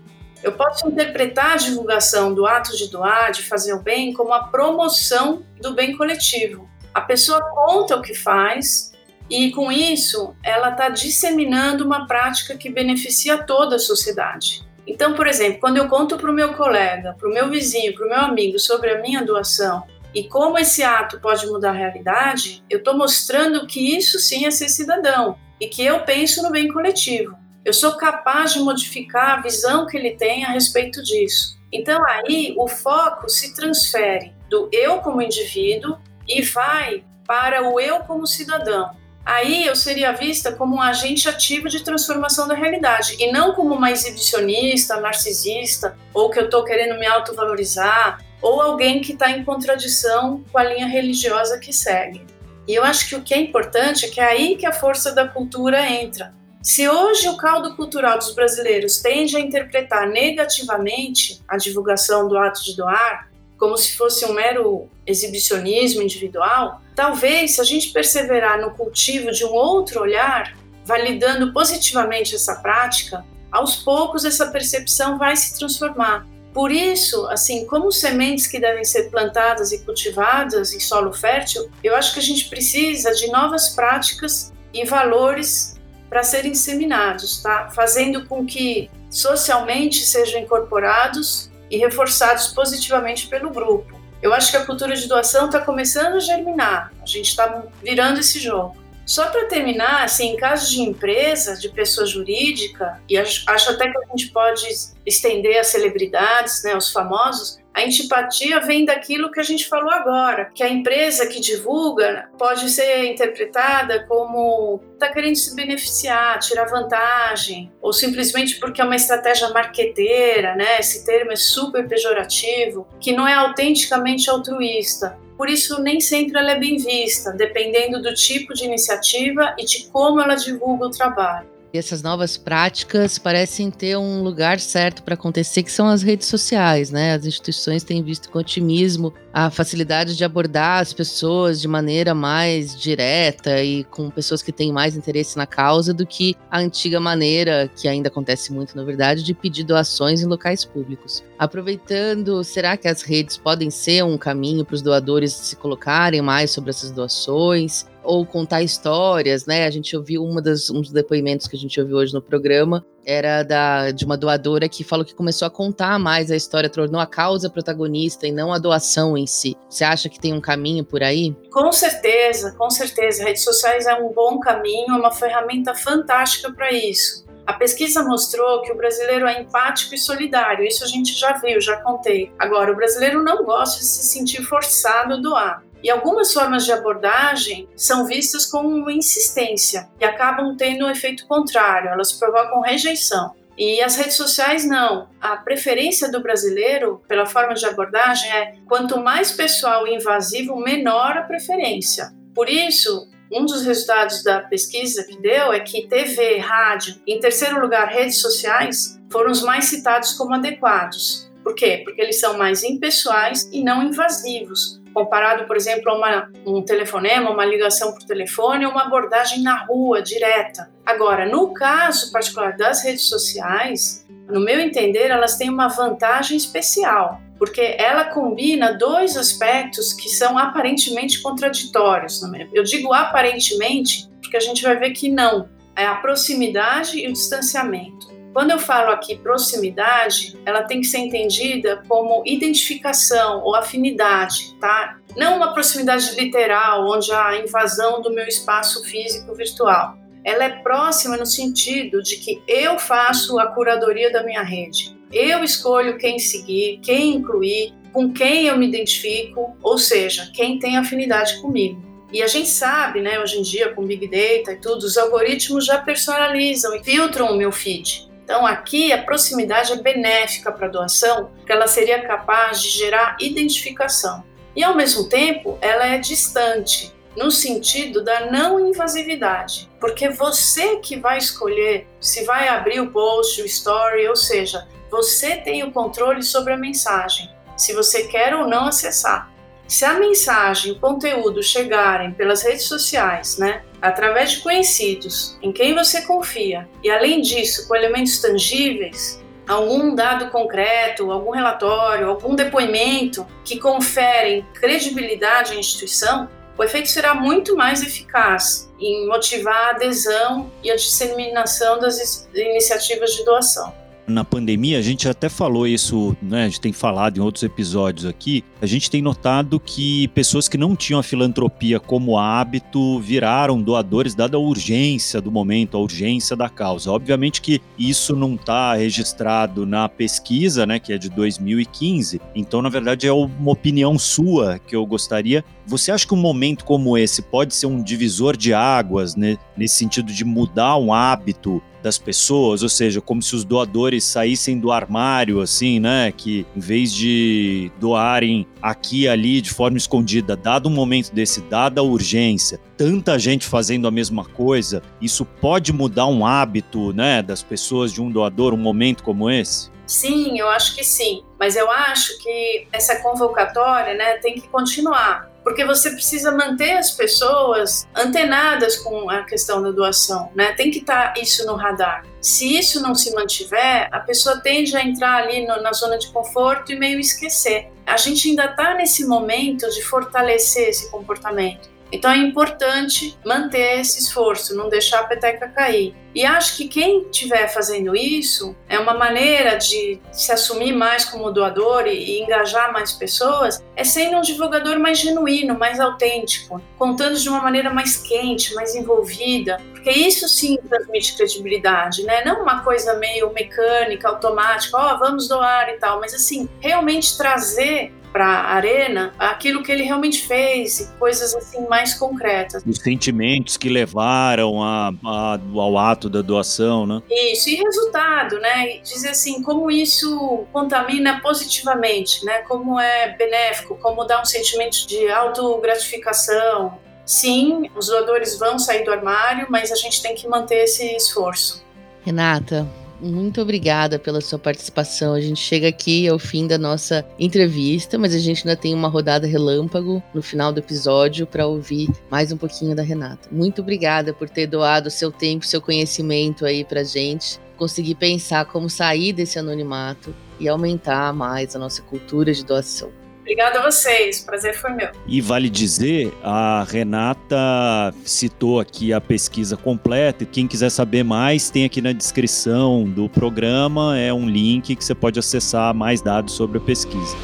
Eu 0.44 0.54
posso 0.54 0.88
interpretar 0.88 1.54
a 1.54 1.58
divulgação 1.58 2.34
do 2.34 2.48
ato 2.48 2.76
de 2.76 2.90
doar, 2.90 3.32
de 3.32 3.44
fazer 3.44 3.74
o 3.74 3.80
bem, 3.80 4.12
como 4.12 4.34
a 4.34 4.46
promoção 4.46 5.44
do 5.62 5.74
bem 5.74 5.96
coletivo. 5.96 6.68
A 6.94 7.02
pessoa 7.02 7.42
conta 7.54 7.96
o 7.96 8.02
que 8.02 8.16
faz 8.16 8.92
e, 9.30 9.52
com 9.52 9.72
isso, 9.72 10.36
ela 10.44 10.72
está 10.72 10.90
disseminando 10.90 11.86
uma 11.86 12.08
prática 12.08 12.58
que 12.58 12.72
beneficia 12.72 13.38
toda 13.44 13.76
a 13.76 13.80
sociedade. 13.80 14.68
Então, 14.88 15.14
por 15.14 15.28
exemplo, 15.28 15.60
quando 15.60 15.78
eu 15.78 15.88
conto 15.88 16.18
para 16.18 16.32
o 16.32 16.34
meu 16.34 16.56
colega, 16.56 17.16
para 17.18 17.30
o 17.30 17.34
meu 17.34 17.48
vizinho, 17.48 17.94
para 17.94 18.06
o 18.06 18.10
meu 18.10 18.20
amigo 18.20 18.58
sobre 18.58 18.90
a 18.90 19.00
minha 19.00 19.24
doação 19.24 19.84
e 20.14 20.24
como 20.24 20.58
esse 20.58 20.84
ato 20.84 21.20
pode 21.20 21.46
mudar 21.46 21.70
a 21.70 21.74
realidade, 21.74 22.64
eu 22.68 22.80
estou 22.80 22.98
mostrando 22.98 23.68
que 23.68 23.96
isso 23.96 24.18
sim 24.18 24.46
é 24.46 24.52
ser 24.52 24.70
cidadão 24.70 25.38
e 25.60 25.68
que 25.68 25.86
eu 25.86 26.00
penso 26.02 26.42
no 26.42 26.50
bem 26.50 26.68
coletivo 26.68 27.41
eu 27.64 27.74
sou 27.74 27.94
capaz 27.94 28.54
de 28.54 28.60
modificar 28.60 29.38
a 29.38 29.42
visão 29.42 29.86
que 29.86 29.96
ele 29.96 30.12
tem 30.12 30.44
a 30.44 30.50
respeito 30.50 31.04
disso. 31.04 31.60
Então 31.72 32.04
aí 32.08 32.56
o 32.58 32.68
foco 32.68 33.30
se 33.30 33.54
transfere 33.54 34.34
do 34.50 34.68
eu 34.72 34.98
como 34.98 35.22
indivíduo 35.22 35.98
e 36.28 36.42
vai 36.42 37.04
para 37.26 37.70
o 37.70 37.80
eu 37.80 38.00
como 38.00 38.26
cidadão. 38.26 38.90
Aí 39.24 39.68
eu 39.68 39.76
seria 39.76 40.12
vista 40.12 40.52
como 40.52 40.78
um 40.78 40.82
agente 40.82 41.30
ativo 41.30 41.70
de 41.70 41.84
transformação 41.84 42.48
da 42.48 42.56
realidade 42.56 43.16
e 43.20 43.32
não 43.32 43.54
como 43.54 43.76
uma 43.76 43.92
exibicionista, 43.92 45.00
narcisista 45.00 45.96
ou 46.12 46.32
que 46.32 46.40
eu 46.40 46.46
estou 46.46 46.64
querendo 46.64 47.00
me 47.00 47.06
autovalorizar 47.06 48.26
ou 48.42 48.60
alguém 48.60 49.02
que 49.02 49.14
está 49.14 49.30
em 49.30 49.46
contradição 49.46 50.44
com 50.52 50.58
a 50.58 50.64
linha 50.64 50.88
religiosa 50.88 51.60
que 51.60 51.72
segue. 51.72 52.26
E 52.68 52.74
eu 52.74 52.84
acho 52.84 53.08
que 53.08 53.16
o 53.16 53.22
que 53.22 53.36
é 53.36 53.40
importante 53.40 54.08
é 54.08 54.10
que 54.10 54.20
é 54.20 54.26
aí 54.26 54.58
que 54.58 54.66
a 54.66 54.74
força 54.74 55.14
da 55.14 55.28
cultura 55.28 55.88
entra 55.88 56.34
se 56.62 56.88
hoje 56.88 57.28
o 57.28 57.38
caldo 57.38 57.76
cultural 57.76 58.20
dos 58.20 58.36
brasileiros 58.36 59.00
tende 59.00 59.36
a 59.36 59.40
interpretar 59.40 60.08
negativamente 60.08 61.42
a 61.48 61.58
divulgação 61.58 62.28
do 62.28 62.38
ato 62.38 62.64
de 62.64 62.76
doar, 62.76 63.30
como 63.58 63.76
se 63.78 63.96
fosse 63.96 64.26
um 64.26 64.34
mero 64.34 64.88
exibicionismo 65.06 66.02
individual, 66.02 66.82
talvez 66.96 67.56
se 67.56 67.62
a 67.62 67.64
gente 67.64 67.92
perseverar 67.92 68.62
no 68.62 68.72
cultivo 68.72 69.32
de 69.32 69.44
um 69.44 69.54
outro 69.54 70.02
olhar, 70.02 70.56
validando 70.86 71.52
positivamente 71.52 72.36
essa 72.36 72.56
prática, 72.56 73.26
aos 73.52 73.76
poucos 73.78 74.24
essa 74.24 74.48
percepção 74.48 75.18
vai 75.18 75.36
se 75.36 75.58
transformar. 75.58 76.28
Por 76.54 76.72
isso, 76.72 77.28
assim 77.28 77.66
como 77.66 77.92
sementes 77.92 78.46
que 78.46 78.60
devem 78.60 78.84
ser 78.84 79.10
plantadas 79.10 79.72
e 79.72 79.80
cultivadas 79.80 80.74
em 80.74 80.80
solo 80.80 81.14
fértil, 81.14 81.70
eu 81.84 81.96
acho 81.96 82.14
que 82.14 82.20
a 82.20 82.24
gente 82.24 82.50
precisa 82.50 83.14
de 83.14 83.28
novas 83.32 83.70
práticas 83.70 84.52
e 84.74 84.86
valores 84.86 85.71
para 86.12 86.24
serem 86.24 86.52
disseminados, 86.52 87.42
tá? 87.42 87.70
Fazendo 87.74 88.26
com 88.26 88.46
que 88.46 88.92
socialmente 89.10 90.06
sejam 90.06 90.42
incorporados 90.42 91.50
e 91.70 91.78
reforçados 91.78 92.48
positivamente 92.48 93.28
pelo 93.28 93.50
grupo. 93.50 93.98
Eu 94.22 94.34
acho 94.34 94.52
que 94.52 94.58
a 94.58 94.66
cultura 94.66 94.94
de 94.94 95.08
doação 95.08 95.46
está 95.46 95.62
começando 95.62 96.16
a 96.16 96.20
germinar, 96.20 96.92
a 97.02 97.06
gente 97.06 97.30
está 97.30 97.64
virando 97.82 98.20
esse 98.20 98.42
jogo. 98.42 98.76
Só 99.06 99.28
para 99.28 99.46
terminar, 99.46 100.04
assim, 100.04 100.34
em 100.34 100.38
caso 100.38 100.70
de 100.70 100.82
empresa, 100.82 101.58
de 101.58 101.70
pessoa 101.70 102.06
jurídica, 102.06 103.02
e 103.10 103.18
acho 103.18 103.46
até 103.48 103.90
que 103.90 103.98
a 103.98 104.06
gente 104.12 104.32
pode 104.32 104.68
estender 105.06 105.58
as 105.60 105.68
celebridades, 105.68 106.64
né, 106.64 106.76
os 106.76 106.92
famosos, 106.92 107.62
a 107.74 107.82
antipatia 107.82 108.60
vem 108.60 108.84
daquilo 108.84 109.32
que 109.32 109.40
a 109.40 109.44
gente 109.44 109.68
falou 109.68 109.90
agora, 109.90 110.50
que 110.54 110.62
a 110.62 110.68
empresa 110.68 111.26
que 111.28 111.40
divulga 111.40 112.30
pode 112.38 112.70
ser 112.70 113.06
interpretada 113.06 114.06
como 114.08 114.82
está 114.94 115.10
querendo 115.10 115.38
se 115.38 115.56
beneficiar, 115.56 116.38
tirar 116.40 116.66
vantagem, 116.66 117.72
ou 117.82 117.94
simplesmente 117.94 118.60
porque 118.60 118.82
é 118.82 118.84
uma 118.84 118.96
estratégia 118.96 119.50
marqueteira, 119.50 120.54
né? 120.54 120.80
Esse 120.80 121.06
termo 121.06 121.32
é 121.32 121.38
super 121.38 121.88
pejorativo, 121.88 122.86
que 123.00 123.14
não 123.14 123.26
é 123.26 123.34
autenticamente 123.36 124.30
altruísta. 124.30 125.18
Por 125.42 125.50
isso, 125.50 125.82
nem 125.82 126.00
sempre 126.00 126.38
ela 126.38 126.52
é 126.52 126.60
bem 126.60 126.78
vista, 126.78 127.32
dependendo 127.32 128.00
do 128.00 128.14
tipo 128.14 128.54
de 128.54 128.64
iniciativa 128.64 129.56
e 129.58 129.66
de 129.66 129.88
como 129.88 130.22
ela 130.22 130.36
divulga 130.36 130.86
o 130.86 130.92
trabalho. 130.92 131.50
E 131.74 131.78
essas 131.78 132.04
novas 132.04 132.36
práticas 132.36 133.18
parecem 133.18 133.72
ter 133.72 133.98
um 133.98 134.22
lugar 134.22 134.60
certo 134.60 135.02
para 135.04 135.14
acontecer, 135.14 135.64
que 135.64 135.72
são 135.72 135.88
as 135.88 136.02
redes 136.02 136.28
sociais, 136.28 136.92
né? 136.92 137.14
As 137.14 137.26
instituições 137.26 137.82
têm 137.82 138.04
visto 138.04 138.30
com 138.30 138.40
otimismo 138.40 139.14
a 139.34 139.50
facilidade 139.50 140.18
de 140.18 140.26
abordar 140.26 140.82
as 140.82 140.92
pessoas 140.92 141.62
de 141.62 141.70
maneira 141.70 142.14
mais 142.14 142.78
direta 142.78 143.64
e 143.64 143.86
com 143.86 144.10
pessoas 144.10 144.44
que 144.44 144.52
têm 144.52 144.74
mais 144.74 144.98
interesse 144.98 145.38
na 145.38 145.48
causa 145.48 145.94
do 145.94 146.06
que 146.06 146.36
a 146.50 146.60
antiga 146.60 147.00
maneira, 147.00 147.72
que 147.74 147.88
ainda 147.88 148.10
acontece 148.10 148.52
muito, 148.52 148.76
na 148.76 148.84
verdade, 148.84 149.24
de 149.24 149.34
pedir 149.34 149.64
doações 149.64 150.22
em 150.22 150.26
locais 150.26 150.66
públicos. 150.66 151.24
Aproveitando, 151.40 152.44
será 152.44 152.76
que 152.76 152.90
as 152.90 153.02
redes 153.02 153.38
podem 153.38 153.70
ser 153.70 154.04
um 154.04 154.18
caminho 154.18 154.66
para 154.66 154.76
os 154.76 154.82
doadores 154.82 155.32
se 155.32 155.56
colocarem 155.56 156.22
mais 156.22 156.52
sobre 156.52 156.72
essas 156.72 156.92
doações? 156.92 157.86
Ou 158.04 158.26
contar 158.26 158.62
histórias, 158.62 159.46
né? 159.46 159.66
A 159.66 159.72
gente 159.72 159.96
ouviu 159.96 160.24
uma 160.24 160.42
das, 160.42 160.70
um 160.70 160.82
dos 160.82 160.92
depoimentos 160.92 161.48
que 161.48 161.56
a 161.56 161.60
gente 161.60 161.80
ouviu 161.80 161.98
hoje 161.98 162.14
no 162.14 162.22
programa, 162.22 162.86
era 163.06 163.44
da, 163.44 163.92
de 163.92 164.06
uma 164.06 164.18
doadora 164.18 164.70
que 164.70 164.84
falou 164.84 165.06
que 165.06 165.16
começou 165.16 165.48
a 165.48 165.52
contar 165.52 165.98
mais 165.98 166.30
a 166.30 166.36
história, 166.36 166.70
tornou 166.70 167.02
a 167.02 167.08
causa 167.08 167.50
protagonista 167.50 168.28
e 168.28 168.32
não 168.32 168.54
a 168.54 168.60
doação 168.60 169.18
em 169.18 169.26
si. 169.26 169.56
Você 169.70 169.84
acha 169.84 170.10
que 170.10 170.20
tem 170.20 170.34
um 170.34 170.42
caminho 170.42 170.84
por 170.84 171.02
aí? 171.02 171.36
Com 171.52 171.72
certeza, 171.72 172.52
com 172.52 172.70
certeza. 172.70 173.24
Redes 173.24 173.44
sociais 173.44 173.88
é 173.88 173.96
um 173.96 174.14
bom 174.14 174.40
caminho, 174.40 174.94
é 174.94 174.98
uma 174.98 175.12
ferramenta 175.12 175.74
fantástica 175.74 176.52
para 176.52 176.72
isso. 176.72 177.26
A 177.46 177.54
pesquisa 177.54 178.04
mostrou 178.04 178.62
que 178.62 178.72
o 178.72 178.78
brasileiro 178.78 179.28
é 179.28 179.42
empático 179.42 179.96
e 179.96 179.98
solidário, 179.98 180.64
isso 180.64 180.84
a 180.84 180.88
gente 180.88 181.14
já 181.14 181.34
viu, 181.34 181.60
já 181.60 181.78
contei. 181.78 182.32
Agora, 182.38 182.72
o 182.72 182.76
brasileiro 182.76 183.24
não 183.24 183.44
gosta 183.44 183.80
de 183.80 183.86
se 183.86 184.04
sentir 184.04 184.44
forçado 184.44 185.16
a 185.16 185.18
doar. 185.18 185.64
E 185.84 185.90
algumas 185.90 186.34
formas 186.34 186.66
de 186.66 186.72
abordagem 186.72 187.68
são 187.76 188.06
vistas 188.06 188.46
como 188.46 188.90
insistência 188.90 189.90
e 190.00 190.06
acabam 190.06 190.56
tendo 190.56 190.86
um 190.86 190.90
efeito 190.90 191.26
contrário, 191.28 191.90
elas 191.90 192.12
provocam 192.14 192.62
rejeição. 192.62 193.34
E 193.58 193.82
as 193.82 193.96
redes 193.96 194.16
sociais 194.16 194.66
não. 194.66 195.10
A 195.20 195.38
preferência 195.38 196.12
do 196.12 196.22
brasileiro 196.22 197.02
pela 197.08 197.26
forma 197.26 197.54
de 197.54 197.66
abordagem 197.66 198.32
é 198.32 198.56
quanto 198.68 199.00
mais 199.00 199.32
pessoal 199.32 199.88
e 199.88 199.96
invasivo, 199.96 200.56
menor 200.56 201.18
a 201.18 201.24
preferência. 201.24 202.12
Por 202.34 202.50
isso, 202.50 203.08
um 203.32 203.46
dos 203.46 203.64
resultados 203.64 204.24
da 204.24 204.42
pesquisa 204.42 205.04
que 205.04 205.18
deu 205.18 205.54
é 205.54 205.60
que 205.60 205.88
TV, 205.88 206.38
rádio, 206.40 206.96
em 207.06 207.20
terceiro 207.20 207.62
lugar, 207.62 207.88
redes 207.88 208.20
sociais, 208.20 209.00
foram 209.12 209.32
os 209.32 209.42
mais 209.42 209.66
citados 209.66 210.14
como 210.14 210.34
adequados. 210.34 211.31
Por 211.44 211.56
quê? 211.56 211.82
Porque 211.84 212.02
eles 212.02 212.20
são 212.20 212.38
mais 212.38 212.64
impessoais 212.64 213.50
e 213.52 213.64
não 213.64 213.84
invasivos, 213.84 214.82
comparado, 214.94 215.46
por 215.46 215.56
exemplo, 215.56 215.92
a 215.92 215.96
uma, 215.96 216.32
um 216.46 216.62
telefonema, 216.62 217.32
uma 217.32 217.46
ligação 217.46 217.94
por 217.94 218.04
telefone 218.04 218.66
ou 218.66 218.72
uma 218.72 218.84
abordagem 218.84 219.42
na 219.42 219.66
rua, 219.66 220.02
direta. 220.02 220.70
Agora, 220.86 221.26
no 221.26 221.54
caso 221.54 222.12
particular 222.12 222.56
das 222.56 222.84
redes 222.84 223.04
sociais, 223.04 224.06
no 224.30 224.40
meu 224.40 224.60
entender, 224.60 225.10
elas 225.10 225.38
têm 225.38 225.50
uma 225.50 225.68
vantagem 225.68 226.38
especial, 226.38 227.20
porque 227.38 227.76
ela 227.80 228.06
combina 228.06 228.74
dois 228.78 229.18
aspectos 229.18 229.94
que 229.94 230.10
são 230.10 230.38
aparentemente 230.38 231.22
contraditórios. 231.22 232.22
Eu 232.54 232.64
digo 232.64 232.94
aparentemente 232.94 234.10
porque 234.22 234.38
a 234.38 234.40
gente 234.40 234.64
vai 234.64 234.78
ver 234.78 234.92
que 234.92 235.10
não. 235.10 235.50
É 235.76 235.86
a 235.86 235.96
proximidade 235.96 237.00
e 237.00 237.08
o 237.08 237.14
distanciamento. 237.14 238.08
Quando 238.34 238.52
eu 238.52 238.60
falo 238.60 238.92
aqui 238.92 239.18
proximidade, 239.18 240.40
ela 240.46 240.64
tem 240.64 240.80
que 240.80 240.88
ser 240.88 241.00
entendida 241.00 241.84
como 241.88 242.24
identificação 242.26 243.42
ou 243.44 243.56
afinidade, 243.56 244.56
tá? 244.60 244.98
Não 245.18 245.36
uma 245.36 245.54
proximidade 245.54 246.16
literal, 246.16 246.90
onde 246.90 247.12
há 247.12 247.38
invasão 247.38 248.02
do 248.02 248.14
meu 248.14 248.26
espaço 248.26 248.84
físico 248.86 249.36
virtual. 249.36 249.98
Ela 250.24 250.46
é 250.46 250.50
próxima 250.62 251.18
no 251.18 251.26
sentido 251.26 252.02
de 252.02 252.18
que 252.18 252.42
eu 252.48 252.80
faço 252.80 253.38
a 253.38 253.48
curadoria 253.48 254.12
da 254.12 254.24
minha 254.24 254.44
rede. 254.44 254.96
Eu 255.12 255.44
escolho 255.44 255.98
quem 255.98 256.18
seguir, 256.18 256.80
quem 256.82 257.16
incluir, 257.16 257.74
com 257.92 258.14
quem 258.14 258.48
eu 258.48 258.58
me 258.58 258.68
identifico, 258.68 259.58
ou 259.62 259.78
seja, 259.78 260.32
quem 260.34 260.58
tem 260.58 260.78
afinidade 260.78 261.42
comigo. 261.42 261.82
E 262.14 262.22
a 262.22 262.28
gente 262.28 262.50
sabe, 262.50 263.02
né, 263.02 263.20
hoje 263.20 263.40
em 263.40 263.42
dia 263.42 263.74
com 263.74 263.86
Big 263.86 264.08
Data 264.08 264.54
e 264.54 264.58
tudo, 264.58 264.84
os 264.84 264.98
algoritmos 264.98 265.66
já 265.66 265.80
personalizam 265.80 266.76
e 266.76 266.84
filtram 266.84 267.32
o 267.32 267.38
meu 267.38 267.52
feed. 267.52 268.11
Então, 268.24 268.46
aqui 268.46 268.94
a 268.94 269.02
proximidade 269.02 269.74
é 269.74 269.76
benéfica 269.76 270.52
para 270.52 270.68
a 270.68 270.70
doação, 270.70 271.32
porque 271.38 271.52
ela 271.52 271.68
seria 271.68 272.02
capaz 272.02 272.62
de 272.62 272.70
gerar 272.70 273.18
identificação. 273.20 274.24
E, 274.56 274.64
ao 274.64 274.76
mesmo 274.76 275.08
tempo, 275.10 275.58
ela 275.62 275.86
é 275.88 275.98
distante, 275.98 276.94
no 277.16 277.30
sentido 277.30 278.04
da 278.04 278.32
não 278.32 278.60
invasividade, 278.60 279.70
porque 279.80 280.10
você 280.10 280.78
que 280.78 280.96
vai 280.98 281.18
escolher 281.18 281.88
se 282.00 282.24
vai 282.24 282.48
abrir 282.48 282.80
o 282.80 282.92
post, 282.92 283.42
o 283.42 283.46
story, 283.46 284.08
ou 284.08 284.16
seja, 284.16 284.68
você 284.90 285.38
tem 285.38 285.64
o 285.64 285.72
controle 285.72 286.24
sobre 286.24 286.54
a 286.54 286.58
mensagem, 286.58 287.30
se 287.58 287.74
você 287.74 288.08
quer 288.08 288.34
ou 288.36 288.48
não 288.48 288.66
acessar. 288.68 289.31
Se 289.72 289.86
a 289.86 289.94
mensagem, 289.94 290.74
o 290.74 290.80
conteúdo 290.82 291.42
chegarem 291.42 292.12
pelas 292.12 292.44
redes 292.44 292.64
sociais, 292.64 293.38
né, 293.38 293.64
através 293.82 294.32
de 294.32 294.42
conhecidos, 294.42 295.38
em 295.42 295.54
quem 295.54 295.74
você 295.74 296.02
confia, 296.02 296.68
e 296.84 296.92
além 296.92 297.22
disso, 297.22 297.70
com 297.70 297.76
elementos 297.78 298.20
tangíveis, 298.20 299.24
algum 299.48 299.96
dado 299.96 300.30
concreto, 300.30 301.10
algum 301.10 301.32
relatório, 301.32 302.10
algum 302.10 302.36
depoimento 302.36 303.26
que 303.46 303.62
conferem 303.62 304.46
credibilidade 304.56 305.54
à 305.54 305.56
instituição, 305.56 306.30
o 306.58 306.64
efeito 306.66 306.90
será 306.90 307.16
muito 307.16 307.56
mais 307.56 307.82
eficaz 307.82 308.70
em 308.78 309.08
motivar 309.08 309.56
a 309.56 309.70
adesão 309.70 310.52
e 310.62 310.70
a 310.70 310.76
disseminação 310.76 311.80
das 311.80 312.28
iniciativas 312.36 313.14
de 313.16 313.24
doação 313.24 313.81
na 314.08 314.24
pandemia, 314.24 314.78
a 314.78 314.82
gente 314.82 315.08
até 315.08 315.30
falou 315.30 315.68
isso, 315.68 316.16
né? 316.22 316.44
A 316.44 316.48
gente 316.48 316.62
tem 316.62 316.74
falado 316.74 317.18
em 317.18 317.22
outros 317.22 317.44
episódios 317.44 318.06
aqui. 318.06 318.44
A 318.62 318.66
gente 318.66 318.90
tem 318.90 319.02
notado 319.02 319.60
que 319.60 320.08
pessoas 320.10 320.48
que 320.48 320.58
não 320.58 320.76
tinham 320.76 321.00
a 321.00 321.04
filantropia 321.04 321.80
como 321.80 322.18
hábito 322.18 323.00
viraram 323.00 323.62
doadores, 323.62 324.14
dada 324.14 324.38
a 324.38 324.40
urgência 324.40 325.22
do 325.22 325.32
momento, 325.32 325.78
a 325.78 325.80
urgência 325.80 326.36
da 326.36 326.50
causa. 326.50 326.92
Obviamente 326.92 327.42
que 327.42 327.62
isso 327.78 328.16
não 328.16 328.36
está 328.36 328.76
registrado 328.76 329.66
na 329.66 329.88
pesquisa, 329.88 330.66
né? 330.66 330.80
Que 330.80 330.94
é 330.94 330.98
de 330.98 331.10
2015. 331.10 332.22
Então, 332.36 332.62
na 332.62 332.70
verdade, 332.70 333.08
é 333.08 333.14
uma 333.14 333.52
opinião 333.52 333.98
sua 333.98 334.60
que 334.60 334.76
eu 334.76 334.86
gostaria. 334.86 335.44
Você 335.66 335.92
acha 335.92 336.06
que 336.06 336.14
um 336.14 336.18
momento 336.18 336.66
como 336.66 336.98
esse 336.98 337.22
pode 337.22 337.56
ser 337.56 337.68
um 337.68 337.82
divisor 337.82 338.36
de 338.36 338.54
águas, 338.54 339.16
né? 339.16 339.38
Nesse 339.56 339.76
sentido 339.76 340.12
de 340.12 340.26
mudar 340.26 340.78
um 340.78 340.94
hábito 340.94 341.62
das 341.82 341.98
pessoas, 341.98 342.64
ou 342.64 342.70
seja, 342.70 343.02
como 343.02 343.22
se 343.22 343.36
os 343.36 343.44
doadores 343.44 344.04
saíssem 344.04 344.60
do 344.60 344.72
armário, 344.72 345.42
assim, 345.42 345.80
né? 345.80 346.12
Que 346.16 346.46
em 346.56 346.60
vez 346.60 346.94
de 346.94 347.72
doarem 347.80 348.46
aqui 348.62 349.02
e 349.02 349.08
ali 349.08 349.42
de 349.42 349.52
forma 349.52 349.78
escondida, 349.78 350.36
dado 350.36 350.70
um 350.70 350.72
momento 350.72 351.12
desse, 351.12 351.42
dada 351.42 351.82
a 351.82 351.84
urgência, 351.84 352.60
tanta 352.78 353.18
gente 353.18 353.46
fazendo 353.46 353.88
a 353.88 353.92
mesma 353.92 354.26
coisa, 354.26 354.82
isso 355.02 355.26
pode 355.26 355.74
mudar 355.74 356.08
um 356.08 356.26
hábito, 356.26 356.94
né, 356.94 357.22
das 357.22 357.42
pessoas 357.42 357.92
de 357.92 358.02
um 358.02 358.12
doador, 358.12 358.54
um 358.54 358.58
momento 358.58 359.04
como 359.04 359.30
esse? 359.30 359.72
Sim, 359.86 360.40
eu 360.40 360.48
acho 360.50 360.76
que 360.76 360.84
sim. 360.84 361.24
Mas 361.40 361.56
eu 361.56 361.70
acho 361.70 362.18
que 362.20 362.68
essa 362.72 363.02
convocatória 363.02 363.94
né, 363.94 364.18
tem 364.20 364.36
que 364.36 364.48
continuar 364.48 365.31
porque 365.44 365.66
você 365.66 365.92
precisa 365.92 366.32
manter 366.32 366.78
as 366.78 366.92
pessoas 366.92 367.88
antenadas 367.96 368.78
com 368.78 369.10
a 369.10 369.24
questão 369.24 369.62
da 369.62 369.72
doação, 369.72 370.32
né? 370.36 370.54
Tem 370.54 370.70
que 370.70 370.80
estar 370.80 371.14
tá 371.14 371.22
isso 371.22 371.46
no 371.46 371.56
radar. 371.56 372.06
Se 372.22 372.56
isso 372.58 372.82
não 372.82 372.94
se 372.94 373.14
mantiver, 373.16 373.90
a 373.92 374.00
pessoa 374.00 374.40
tende 374.40 374.76
a 374.76 374.86
entrar 374.86 375.24
ali 375.24 375.46
no, 375.46 375.62
na 375.62 375.74
zona 375.74 375.98
de 375.98 376.08
conforto 376.12 376.72
e 376.72 376.78
meio 376.78 377.00
esquecer. 377.00 377.72
A 377.86 377.98
gente 377.98 378.30
ainda 378.30 378.46
está 378.46 378.76
nesse 378.76 379.06
momento 379.08 379.68
de 379.72 379.82
fortalecer 379.82 380.70
esse 380.70 380.92
comportamento. 380.92 381.71
Então 381.92 382.12
é 382.12 382.18
importante 382.18 383.18
manter 383.26 383.82
esse 383.82 384.00
esforço, 384.00 384.56
não 384.56 384.70
deixar 384.70 385.02
a 385.02 385.04
peteca 385.04 385.48
cair. 385.50 385.96
E 386.14 386.26
acho 386.26 386.58
que 386.58 386.68
quem 386.68 387.04
estiver 387.04 387.48
fazendo 387.48 387.96
isso 387.96 388.56
é 388.68 388.78
uma 388.78 388.94
maneira 388.94 389.56
de 389.58 390.00
se 390.12 390.32
assumir 390.32 390.74
mais 390.74 391.06
como 391.06 391.32
doador 391.32 391.88
e, 391.88 392.22
engajar 392.22 392.74
mais 392.74 392.92
pessoas, 392.92 393.64
é 393.76 393.84
sendo 393.84 394.18
um 394.18 394.22
divulgador 394.22 394.78
mais 394.78 395.00
genuíno, 395.00 395.58
mais 395.58 395.80
autêntico, 395.80 396.62
contando 396.78 397.18
de 397.18 397.30
uma 397.30 397.42
maneira 397.42 397.70
mais 397.70 397.96
quente, 397.96 398.54
mais 398.54 398.76
envolvida, 398.76 399.58
porque 399.72 399.90
isso 399.90 400.28
sim 400.28 400.58
transmite 400.70 401.16
credibilidade, 401.16 402.04
né? 402.04 402.24
Não 402.26 402.44
uma 402.44 402.62
coisa 402.62 402.96
meio 402.96 403.32
mecânica, 403.32 404.10
automática, 404.10 404.78
ó, 404.78 404.94
oh, 404.94 405.00
vamos 405.00 405.28
doar 405.30 405.70
e 405.70 405.78
tal, 405.78 406.00
mas 406.02 406.14
assim, 406.14 406.50
realmente 406.60 407.18
trazer 407.18 407.94
para 408.12 408.26
a 408.26 408.54
arena 408.54 409.14
aquilo 409.18 409.64
que 409.64 409.72
ele 409.72 409.84
realmente 409.84 410.26
fez, 410.26 410.94
coisas 411.00 411.34
assim 411.36 411.68
mais 411.68 411.94
concretas. 411.94 412.64
Os 412.66 412.78
sentimentos 412.78 413.58
que 413.58 413.70
levaram 413.70 414.62
a, 414.62 414.94
a, 415.06 415.40
ao 415.56 415.78
ato 415.78 416.10
da 416.10 416.22
doação, 416.22 416.86
né? 416.86 417.02
Isso, 417.10 417.50
e 417.50 417.56
resultado, 417.56 418.40
né? 418.40 418.78
E 418.78 418.82
dizer 418.82 419.10
assim, 419.10 419.42
como 419.42 419.72
isso 419.72 420.46
contamina 420.52 421.22
positivamente, 421.22 422.26
né? 422.26 422.40
Como 422.40 422.80
é 422.80 423.16
benéfico, 423.18 423.76
como 423.76 424.04
dá 424.04 424.22
um 424.22 424.26
sentimento 424.26 424.88
de 424.88 425.10
autogratificação. 425.10 426.80
Sim, 427.06 427.70
os 427.76 427.88
doadores 427.88 428.38
vão 428.38 428.60
sair 428.60 428.84
do 428.84 428.92
armário, 428.92 429.48
mas 429.50 429.72
a 429.72 429.76
gente 429.76 430.02
tem 430.02 430.16
que 430.16 430.28
manter 430.28 430.64
esse 430.64 430.96
esforço. 430.96 431.64
Renata, 432.04 432.68
muito 433.02 433.42
obrigada 433.42 433.98
pela 433.98 434.22
sua 434.22 434.38
participação. 434.38 435.14
A 435.14 435.22
gente 435.22 435.40
chega 435.40 435.68
aqui 435.68 436.08
ao 436.08 436.20
fim 436.20 436.48
da 436.48 436.58
nossa 436.58 437.06
entrevista, 437.18 437.98
mas 437.98 438.14
a 438.14 438.20
gente 438.20 438.48
ainda 438.48 438.60
tem 438.60 438.74
uma 438.74 438.88
rodada 438.88 439.26
relâmpago 439.26 440.02
no 440.14 440.22
final 440.22 440.54
do 440.54 440.60
episódio 440.60 441.26
para 441.26 441.48
ouvir 441.48 441.90
mais 442.10 442.32
um 442.32 442.38
pouquinho 442.38 442.76
da 442.76 442.84
Renata. 442.84 443.28
Muito 443.32 443.62
obrigada 443.62 444.14
por 444.14 444.30
ter 444.30 444.48
doado 444.48 444.92
seu 444.92 445.12
tempo, 445.12 445.46
seu 445.46 445.62
conhecimento 445.62 446.46
aí 446.46 446.64
pra 446.64 446.84
gente. 446.84 447.40
Conseguir 447.58 447.96
pensar 447.96 448.46
como 448.46 448.70
sair 448.70 449.14
desse 449.14 449.38
anonimato 449.38 450.14
e 450.40 450.48
aumentar 450.48 451.14
mais 451.14 451.56
a 451.56 451.60
nossa 451.60 451.82
cultura 451.82 452.34
de 452.34 452.46
doação. 452.46 453.01
Obrigada 453.22 453.60
a 453.60 453.72
vocês, 453.72 454.22
prazer 454.22 454.56
foi 454.56 454.72
meu. 454.72 454.90
E 455.08 455.22
vale 455.22 455.50
dizer, 455.50 456.12
a 456.24 456.66
Renata 456.68 457.94
citou 458.04 458.60
aqui 458.60 458.92
a 458.92 459.00
pesquisa 459.00 459.56
completa. 459.56 460.26
Quem 460.26 460.48
quiser 460.48 460.70
saber 460.70 461.04
mais, 461.04 461.50
tem 461.50 461.64
aqui 461.64 461.82
na 461.82 461.94
descrição 461.94 462.84
do 462.84 463.08
programa 463.08 463.98
é 463.98 464.12
um 464.12 464.28
link 464.28 464.76
que 464.76 464.84
você 464.84 464.96
pode 464.96 465.20
acessar 465.20 465.74
mais 465.74 466.02
dados 466.02 466.34
sobre 466.34 466.58
a 466.58 466.62
pesquisa. 466.62 467.16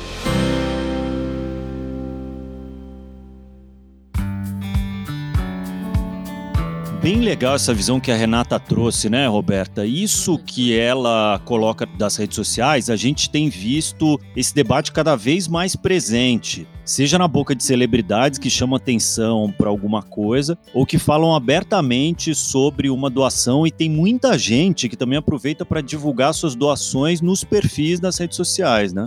Bem 7.08 7.22
legal 7.22 7.56
essa 7.56 7.74
visão 7.74 8.02
que 8.02 8.12
a 8.12 8.17
Renata 8.17 8.60
trouxe, 8.60 9.10
né, 9.10 9.28
Roberta? 9.28 9.86
Isso 9.86 10.38
que 10.38 10.78
ela 10.78 11.39
coloca 11.46 11.86
das 11.86 12.17
redes 12.17 12.36
sociais, 12.36 12.89
a 12.89 12.98
gente 12.98 13.30
tem 13.30 13.48
visto 13.48 14.20
esse 14.36 14.54
debate 14.54 14.91
cada 14.91 15.15
vez 15.15 15.48
mais 15.48 15.74
presente. 15.74 16.67
Seja 16.84 17.17
na 17.17 17.26
boca 17.26 17.56
de 17.56 17.63
celebridades 17.63 18.38
que 18.38 18.50
chamam 18.50 18.76
atenção 18.76 19.54
para 19.58 19.70
alguma 19.70 20.04
coisa, 20.04 20.58
ou 20.74 20.86
que 20.86 20.98
falam 20.98 21.34
abertamente 21.34 22.36
sobre 22.36 22.89
uma 22.89 23.10
doação, 23.10 23.65
e 23.65 23.72
tem 23.72 23.89
muita 23.89 24.38
gente 24.38 24.89
que 24.89 24.98
também 24.98 25.17
aproveita 25.17 25.65
para 25.65 25.80
divulgar 25.80 26.34
suas 26.34 26.56
doações 26.56 27.22
nos 27.22 27.41
perfis 27.41 28.02
das 28.02 28.17
redes 28.17 28.36
sociais, 28.36 28.91
né? 28.91 29.06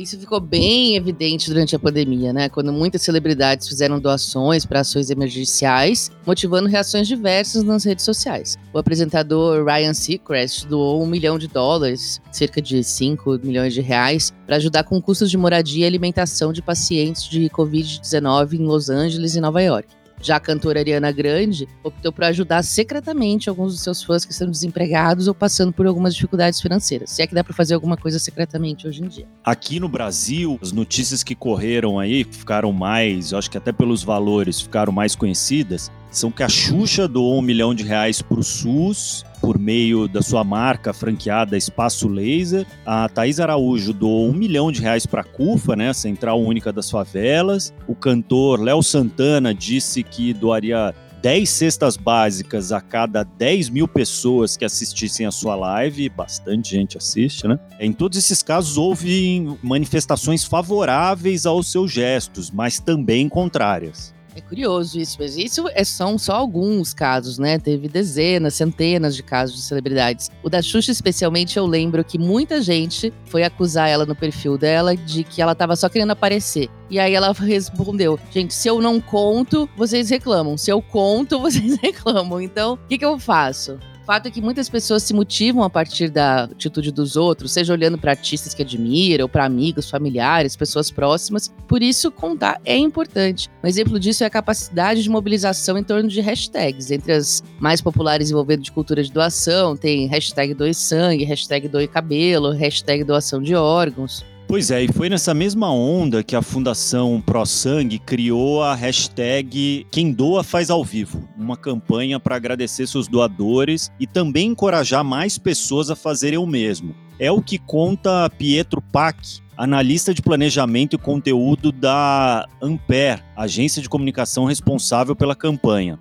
Isso 0.00 0.18
ficou 0.18 0.40
bem 0.40 0.96
evidente 0.96 1.50
durante 1.50 1.76
a 1.76 1.78
pandemia, 1.78 2.32
né? 2.32 2.48
Quando 2.48 2.72
muitas 2.72 3.02
celebridades 3.02 3.68
fizeram 3.68 4.00
doações 4.00 4.64
para 4.64 4.80
ações 4.80 5.10
emergenciais, 5.10 6.10
motivando 6.26 6.70
reações 6.70 7.06
diversas 7.06 7.62
nas 7.62 7.84
redes 7.84 8.02
sociais. 8.02 8.56
O 8.72 8.78
apresentador 8.78 9.62
Ryan 9.62 9.92
Seacrest 9.92 10.64
doou 10.66 11.02
um 11.02 11.06
milhão 11.06 11.38
de 11.38 11.48
dólares, 11.48 12.18
cerca 12.32 12.62
de 12.62 12.82
5 12.82 13.40
milhões 13.42 13.74
de 13.74 13.82
reais, 13.82 14.32
para 14.46 14.56
ajudar 14.56 14.84
com 14.84 15.02
custos 15.02 15.30
de 15.30 15.36
moradia 15.36 15.84
e 15.84 15.86
alimentação 15.86 16.50
de 16.50 16.62
pacientes 16.62 17.28
de 17.28 17.50
Covid-19 17.50 18.54
em 18.54 18.64
Los 18.64 18.88
Angeles 18.88 19.34
e 19.34 19.40
Nova 19.40 19.60
York. 19.60 19.99
Já 20.20 20.36
a 20.36 20.40
cantora 20.40 20.80
Ariana 20.80 21.10
Grande 21.10 21.66
optou 21.82 22.12
por 22.12 22.24
ajudar 22.24 22.62
secretamente 22.62 23.48
alguns 23.48 23.72
dos 23.72 23.82
seus 23.82 24.02
fãs 24.02 24.24
que 24.24 24.32
estão 24.32 24.50
desempregados 24.50 25.28
ou 25.28 25.34
passando 25.34 25.72
por 25.72 25.86
algumas 25.86 26.14
dificuldades 26.14 26.60
financeiras. 26.60 27.10
Se 27.10 27.22
é 27.22 27.26
que 27.26 27.34
dá 27.34 27.42
para 27.42 27.54
fazer 27.54 27.74
alguma 27.74 27.96
coisa 27.96 28.18
secretamente 28.18 28.86
hoje 28.86 29.02
em 29.02 29.08
dia. 29.08 29.26
Aqui 29.44 29.80
no 29.80 29.88
Brasil, 29.88 30.58
as 30.62 30.72
notícias 30.72 31.22
que 31.22 31.34
correram 31.34 31.98
aí 31.98 32.24
ficaram 32.24 32.72
mais, 32.72 33.32
eu 33.32 33.38
acho 33.38 33.50
que 33.50 33.58
até 33.58 33.72
pelos 33.72 34.02
valores 34.02 34.60
ficaram 34.60 34.92
mais 34.92 35.14
conhecidas, 35.14 35.90
são 36.10 36.30
que 36.30 36.42
a 36.42 36.48
Xuxa 36.48 37.06
doou 37.06 37.38
um 37.38 37.42
milhão 37.42 37.74
de 37.74 37.84
reais 37.84 38.20
para 38.20 38.40
o 38.40 38.42
SUS 38.42 39.24
por 39.40 39.58
meio 39.58 40.06
da 40.06 40.22
sua 40.22 40.44
marca 40.44 40.92
franqueada 40.92 41.56
Espaço 41.56 42.08
Laser. 42.08 42.66
A 42.84 43.08
Thaís 43.08 43.40
Araújo 43.40 43.92
doou 43.92 44.28
um 44.28 44.32
milhão 44.32 44.70
de 44.70 44.80
reais 44.80 45.06
para 45.06 45.22
a 45.22 45.24
CUFA, 45.24 45.74
né, 45.74 45.92
Central 45.92 46.40
Única 46.40 46.72
das 46.72 46.90
Favelas. 46.90 47.72
O 47.88 47.94
cantor 47.94 48.60
Léo 48.60 48.82
Santana 48.82 49.54
disse 49.54 50.02
que 50.02 50.32
doaria 50.32 50.94
10 51.22 51.48
cestas 51.48 51.96
básicas 51.96 52.72
a 52.72 52.80
cada 52.80 53.22
10 53.22 53.68
mil 53.68 53.86
pessoas 53.86 54.56
que 54.56 54.64
assistissem 54.64 55.26
a 55.26 55.30
sua 55.30 55.54
live, 55.54 56.08
bastante 56.08 56.70
gente 56.70 56.96
assiste, 56.96 57.46
né? 57.46 57.58
Em 57.78 57.92
todos 57.92 58.16
esses 58.18 58.42
casos, 58.42 58.78
houve 58.78 59.58
manifestações 59.62 60.44
favoráveis 60.44 61.44
aos 61.44 61.70
seus 61.70 61.92
gestos, 61.92 62.50
mas 62.50 62.80
também 62.80 63.28
contrárias. 63.28 64.14
É 64.34 64.40
curioso 64.40 64.98
isso, 64.98 65.16
mas 65.18 65.36
isso 65.36 65.68
é, 65.74 65.82
são 65.82 66.16
só 66.16 66.34
alguns 66.34 66.94
casos, 66.94 67.38
né? 67.38 67.58
Teve 67.58 67.88
dezenas, 67.88 68.54
centenas 68.54 69.16
de 69.16 69.22
casos 69.22 69.56
de 69.56 69.62
celebridades. 69.62 70.30
O 70.42 70.48
da 70.48 70.62
Xuxa, 70.62 70.92
especialmente, 70.92 71.56
eu 71.56 71.66
lembro 71.66 72.04
que 72.04 72.18
muita 72.18 72.62
gente 72.62 73.12
foi 73.24 73.42
acusar 73.42 73.88
ela 73.88 74.06
no 74.06 74.14
perfil 74.14 74.56
dela 74.56 74.96
de 74.96 75.24
que 75.24 75.42
ela 75.42 75.54
tava 75.54 75.74
só 75.74 75.88
querendo 75.88 76.12
aparecer. 76.12 76.68
E 76.88 76.98
aí 76.98 77.14
ela 77.14 77.32
respondeu: 77.38 78.18
gente, 78.30 78.54
se 78.54 78.68
eu 78.68 78.80
não 78.80 79.00
conto, 79.00 79.68
vocês 79.76 80.10
reclamam. 80.10 80.56
Se 80.56 80.70
eu 80.70 80.80
conto, 80.80 81.38
vocês 81.40 81.76
reclamam. 81.80 82.40
Então, 82.40 82.74
o 82.74 82.88
que, 82.88 82.98
que 82.98 83.04
eu 83.04 83.18
faço? 83.18 83.78
Fato 84.10 84.26
é 84.26 84.30
que 84.32 84.40
muitas 84.40 84.68
pessoas 84.68 85.04
se 85.04 85.14
motivam 85.14 85.62
a 85.62 85.70
partir 85.70 86.10
da 86.10 86.42
atitude 86.42 86.90
dos 86.90 87.14
outros, 87.14 87.52
seja 87.52 87.72
olhando 87.72 87.96
para 87.96 88.10
artistas 88.10 88.52
que 88.52 88.60
admiram, 88.60 89.22
ou 89.22 89.28
para 89.28 89.44
amigos, 89.44 89.88
familiares, 89.88 90.56
pessoas 90.56 90.90
próximas. 90.90 91.54
Por 91.68 91.80
isso, 91.80 92.10
contar 92.10 92.60
é 92.64 92.76
importante. 92.76 93.48
Um 93.62 93.68
exemplo 93.68 94.00
disso 94.00 94.24
é 94.24 94.26
a 94.26 94.30
capacidade 94.30 95.04
de 95.04 95.08
mobilização 95.08 95.78
em 95.78 95.84
torno 95.84 96.08
de 96.08 96.20
hashtags. 96.20 96.90
Entre 96.90 97.12
as 97.12 97.40
mais 97.60 97.80
populares 97.80 98.32
envolvendo 98.32 98.62
de 98.62 98.72
cultura 98.72 99.00
de 99.00 99.12
doação, 99.12 99.76
tem 99.76 100.08
hashtag 100.08 100.54
doe 100.54 100.74
sangue, 100.74 101.22
hashtag 101.22 101.68
doe 101.68 101.86
cabelo, 101.86 102.50
hashtag 102.50 103.04
doação 103.04 103.40
de 103.40 103.54
órgãos. 103.54 104.24
Pois 104.50 104.72
é, 104.72 104.82
e 104.82 104.92
foi 104.92 105.08
nessa 105.08 105.32
mesma 105.32 105.72
onda 105.72 106.24
que 106.24 106.34
a 106.34 106.42
Fundação 106.42 107.22
Pro 107.24 107.46
Sangue 107.46 108.00
criou 108.00 108.64
a 108.64 108.74
hashtag 108.74 109.86
Quem 109.92 110.10
Doa 110.10 110.42
Faz 110.42 110.70
ao 110.70 110.84
Vivo, 110.84 111.22
uma 111.38 111.56
campanha 111.56 112.18
para 112.18 112.34
agradecer 112.34 112.88
seus 112.88 113.06
doadores 113.06 113.92
e 114.00 114.08
também 114.08 114.48
encorajar 114.48 115.04
mais 115.04 115.38
pessoas 115.38 115.88
a 115.88 115.94
fazerem 115.94 116.36
o 116.36 116.48
mesmo. 116.48 116.96
É 117.16 117.30
o 117.30 117.40
que 117.40 117.58
conta 117.58 118.28
Pietro 118.28 118.82
Pac, 118.82 119.16
analista 119.56 120.12
de 120.12 120.20
planejamento 120.20 120.96
e 120.96 120.98
conteúdo 120.98 121.70
da 121.70 122.44
Ampere, 122.60 123.22
agência 123.36 123.80
de 123.80 123.88
comunicação 123.88 124.46
responsável 124.46 125.14
pela 125.14 125.36
campanha. 125.36 125.96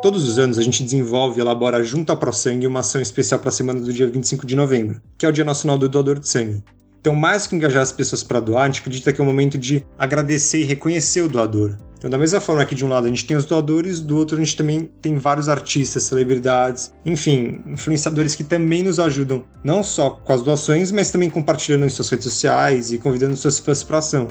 Todos 0.00 0.28
os 0.28 0.38
anos 0.38 0.56
a 0.56 0.62
gente 0.62 0.84
desenvolve 0.84 1.40
e 1.40 1.42
elabora 1.42 1.82
junto 1.82 2.12
à 2.12 2.16
ProSangue 2.16 2.68
uma 2.68 2.78
ação 2.80 3.00
especial 3.00 3.40
para 3.40 3.48
a 3.48 3.52
semana 3.52 3.80
do 3.80 3.92
dia 3.92 4.06
25 4.06 4.46
de 4.46 4.54
novembro, 4.54 5.02
que 5.18 5.26
é 5.26 5.28
o 5.28 5.32
Dia 5.32 5.44
Nacional 5.44 5.76
do 5.76 5.88
Doador 5.88 6.20
de 6.20 6.28
Sangue. 6.28 6.62
Então, 7.04 7.14
mais 7.14 7.46
que 7.46 7.54
engajar 7.54 7.82
as 7.82 7.92
pessoas 7.92 8.22
para 8.22 8.40
doar, 8.40 8.62
a 8.62 8.66
gente 8.66 8.80
acredita 8.80 9.12
que 9.12 9.20
é 9.20 9.22
o 9.22 9.26
momento 9.26 9.58
de 9.58 9.84
agradecer 9.98 10.62
e 10.62 10.64
reconhecer 10.64 11.20
o 11.20 11.28
doador. 11.28 11.76
Então, 11.98 12.08
da 12.08 12.16
mesma 12.16 12.40
forma 12.40 12.64
que 12.64 12.74
de 12.74 12.82
um 12.82 12.88
lado 12.88 13.04
a 13.04 13.10
gente 13.10 13.26
tem 13.26 13.36
os 13.36 13.44
doadores, 13.44 14.00
do 14.00 14.16
outro 14.16 14.38
a 14.38 14.40
gente 14.40 14.56
também 14.56 14.90
tem 15.02 15.18
vários 15.18 15.46
artistas, 15.46 16.04
celebridades, 16.04 16.94
enfim, 17.04 17.60
influenciadores 17.66 18.34
que 18.34 18.42
também 18.42 18.82
nos 18.82 18.98
ajudam, 18.98 19.44
não 19.62 19.82
só 19.82 20.12
com 20.12 20.32
as 20.32 20.40
doações, 20.40 20.90
mas 20.90 21.10
também 21.10 21.28
compartilhando 21.28 21.84
em 21.84 21.90
suas 21.90 22.08
redes 22.08 22.24
sociais 22.24 22.90
e 22.90 22.96
convidando 22.96 23.36
seus 23.36 23.58
fãs 23.58 23.82
para 23.82 23.98
ação. 23.98 24.26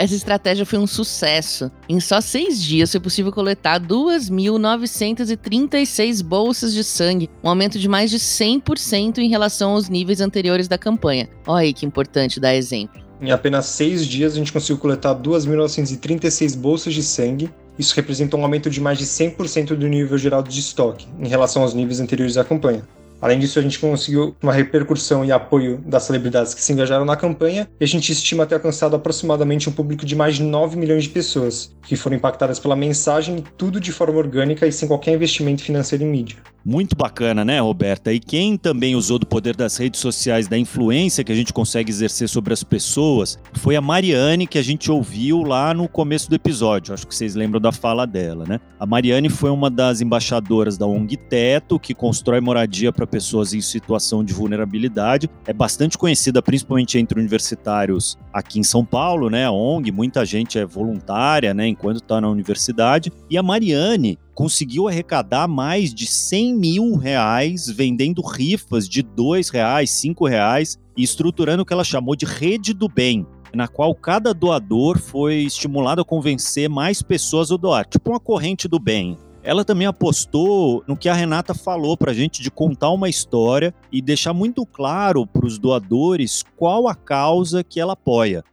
Essa 0.00 0.14
estratégia 0.14 0.64
foi 0.64 0.78
um 0.78 0.86
sucesso. 0.86 1.70
Em 1.86 2.00
só 2.00 2.22
seis 2.22 2.62
dias 2.62 2.90
foi 2.90 3.00
possível 3.00 3.30
coletar 3.30 3.78
2.936 3.78 6.22
bolsas 6.22 6.72
de 6.72 6.82
sangue, 6.82 7.28
um 7.44 7.50
aumento 7.50 7.78
de 7.78 7.86
mais 7.86 8.10
de 8.10 8.18
100% 8.18 9.18
em 9.18 9.28
relação 9.28 9.72
aos 9.72 9.90
níveis 9.90 10.22
anteriores 10.22 10.68
da 10.68 10.78
campanha. 10.78 11.28
Olha 11.46 11.64
aí 11.64 11.74
que 11.74 11.84
importante 11.84 12.40
dar 12.40 12.54
exemplo. 12.54 12.98
Em 13.20 13.30
apenas 13.30 13.66
seis 13.66 14.06
dias, 14.06 14.32
a 14.32 14.36
gente 14.36 14.54
conseguiu 14.54 14.78
coletar 14.78 15.14
2.936 15.14 16.56
bolsas 16.56 16.94
de 16.94 17.02
sangue. 17.02 17.50
Isso 17.78 17.94
representa 17.94 18.38
um 18.38 18.42
aumento 18.42 18.70
de 18.70 18.80
mais 18.80 18.96
de 18.96 19.04
100% 19.04 19.74
do 19.74 19.86
nível 19.86 20.16
geral 20.16 20.42
de 20.42 20.58
estoque, 20.58 21.06
em 21.18 21.28
relação 21.28 21.60
aos 21.60 21.74
níveis 21.74 22.00
anteriores 22.00 22.36
da 22.36 22.44
campanha. 22.44 22.88
Além 23.20 23.38
disso, 23.38 23.58
a 23.58 23.62
gente 23.62 23.78
conseguiu 23.78 24.34
uma 24.42 24.52
repercussão 24.52 25.24
e 25.24 25.30
apoio 25.30 25.82
das 25.86 26.04
celebridades 26.04 26.54
que 26.54 26.62
se 26.62 26.72
engajaram 26.72 27.04
na 27.04 27.16
campanha, 27.16 27.68
e 27.78 27.84
a 27.84 27.88
gente 27.88 28.10
estima 28.10 28.46
ter 28.46 28.54
alcançado 28.54 28.96
aproximadamente 28.96 29.68
um 29.68 29.72
público 29.72 30.06
de 30.06 30.16
mais 30.16 30.36
de 30.36 30.42
9 30.42 30.76
milhões 30.76 31.04
de 31.04 31.10
pessoas, 31.10 31.74
que 31.82 31.96
foram 31.96 32.16
impactadas 32.16 32.58
pela 32.58 32.76
mensagem, 32.76 33.44
tudo 33.56 33.80
de 33.80 33.92
forma 33.92 34.18
orgânica 34.18 34.66
e 34.66 34.72
sem 34.72 34.88
qualquer 34.88 35.14
investimento 35.14 35.62
financeiro 35.62 36.04
em 36.04 36.08
mídia. 36.08 36.38
Muito 36.64 36.94
bacana, 36.94 37.42
né, 37.42 37.58
Roberta? 37.58 38.12
E 38.12 38.20
quem 38.20 38.56
também 38.56 38.94
usou 38.94 39.18
do 39.18 39.26
poder 39.26 39.56
das 39.56 39.78
redes 39.78 39.98
sociais, 39.98 40.46
da 40.46 40.58
influência 40.58 41.24
que 41.24 41.32
a 41.32 41.34
gente 41.34 41.54
consegue 41.54 41.90
exercer 41.90 42.28
sobre 42.28 42.52
as 42.52 42.62
pessoas, 42.62 43.38
foi 43.54 43.76
a 43.76 43.80
Mariane, 43.80 44.46
que 44.46 44.58
a 44.58 44.62
gente 44.62 44.90
ouviu 44.90 45.42
lá 45.42 45.72
no 45.72 45.88
começo 45.88 46.28
do 46.28 46.36
episódio. 46.36 46.92
Acho 46.92 47.06
que 47.06 47.14
vocês 47.14 47.34
lembram 47.34 47.60
da 47.60 47.72
fala 47.72 48.06
dela, 48.06 48.44
né? 48.46 48.60
A 48.78 48.84
Mariane 48.84 49.30
foi 49.30 49.50
uma 49.50 49.70
das 49.70 50.02
embaixadoras 50.02 50.76
da 50.76 50.86
ONG 50.86 51.16
Teto, 51.16 51.78
que 51.78 51.94
constrói 51.94 52.40
moradia 52.40 52.92
para 52.92 53.06
pessoas 53.10 53.52
em 53.52 53.60
situação 53.60 54.24
de 54.24 54.32
vulnerabilidade. 54.32 55.28
É 55.46 55.52
bastante 55.52 55.98
conhecida, 55.98 56.40
principalmente 56.40 56.98
entre 56.98 57.18
universitários 57.18 58.16
aqui 58.32 58.58
em 58.58 58.62
São 58.62 58.84
Paulo, 58.84 59.28
né? 59.28 59.46
A 59.46 59.50
ONG, 59.50 59.90
muita 59.90 60.24
gente 60.24 60.58
é 60.58 60.64
voluntária, 60.64 61.52
né, 61.52 61.66
enquanto 61.66 61.96
está 61.96 62.20
na 62.20 62.28
universidade. 62.28 63.12
E 63.28 63.36
a 63.36 63.42
Mariane 63.42 64.18
conseguiu 64.34 64.88
arrecadar 64.88 65.46
mais 65.46 65.92
de 65.92 66.06
100 66.06 66.54
mil 66.54 66.94
reais 66.94 67.68
vendendo 67.68 68.22
rifas 68.22 68.88
de 68.88 69.02
dois 69.02 69.50
reais, 69.50 69.90
cinco 69.90 70.26
reais 70.26 70.78
e 70.96 71.02
estruturando 71.02 71.62
o 71.62 71.66
que 71.66 71.72
ela 71.72 71.84
chamou 71.84 72.16
de 72.16 72.24
rede 72.24 72.72
do 72.72 72.88
bem, 72.88 73.26
na 73.52 73.68
qual 73.68 73.94
cada 73.94 74.32
doador 74.32 74.98
foi 74.98 75.42
estimulado 75.42 76.00
a 76.00 76.04
convencer 76.04 76.68
mais 76.68 77.02
pessoas 77.02 77.50
a 77.50 77.56
doar, 77.56 77.84
tipo 77.84 78.10
uma 78.10 78.20
corrente 78.20 78.68
do 78.68 78.78
bem. 78.78 79.18
Ela 79.42 79.64
também 79.64 79.86
apostou 79.86 80.84
no 80.86 80.96
que 80.96 81.08
a 81.08 81.14
Renata 81.14 81.54
falou 81.54 81.96
para 81.96 82.10
a 82.10 82.14
gente 82.14 82.42
de 82.42 82.50
contar 82.50 82.90
uma 82.90 83.08
história 83.08 83.74
e 83.90 84.02
deixar 84.02 84.34
muito 84.34 84.66
claro 84.66 85.26
para 85.26 85.46
os 85.46 85.58
doadores 85.58 86.44
qual 86.56 86.86
a 86.86 86.94
causa 86.94 87.64
que 87.64 87.80
ela 87.80 87.94
apoia. 87.94 88.44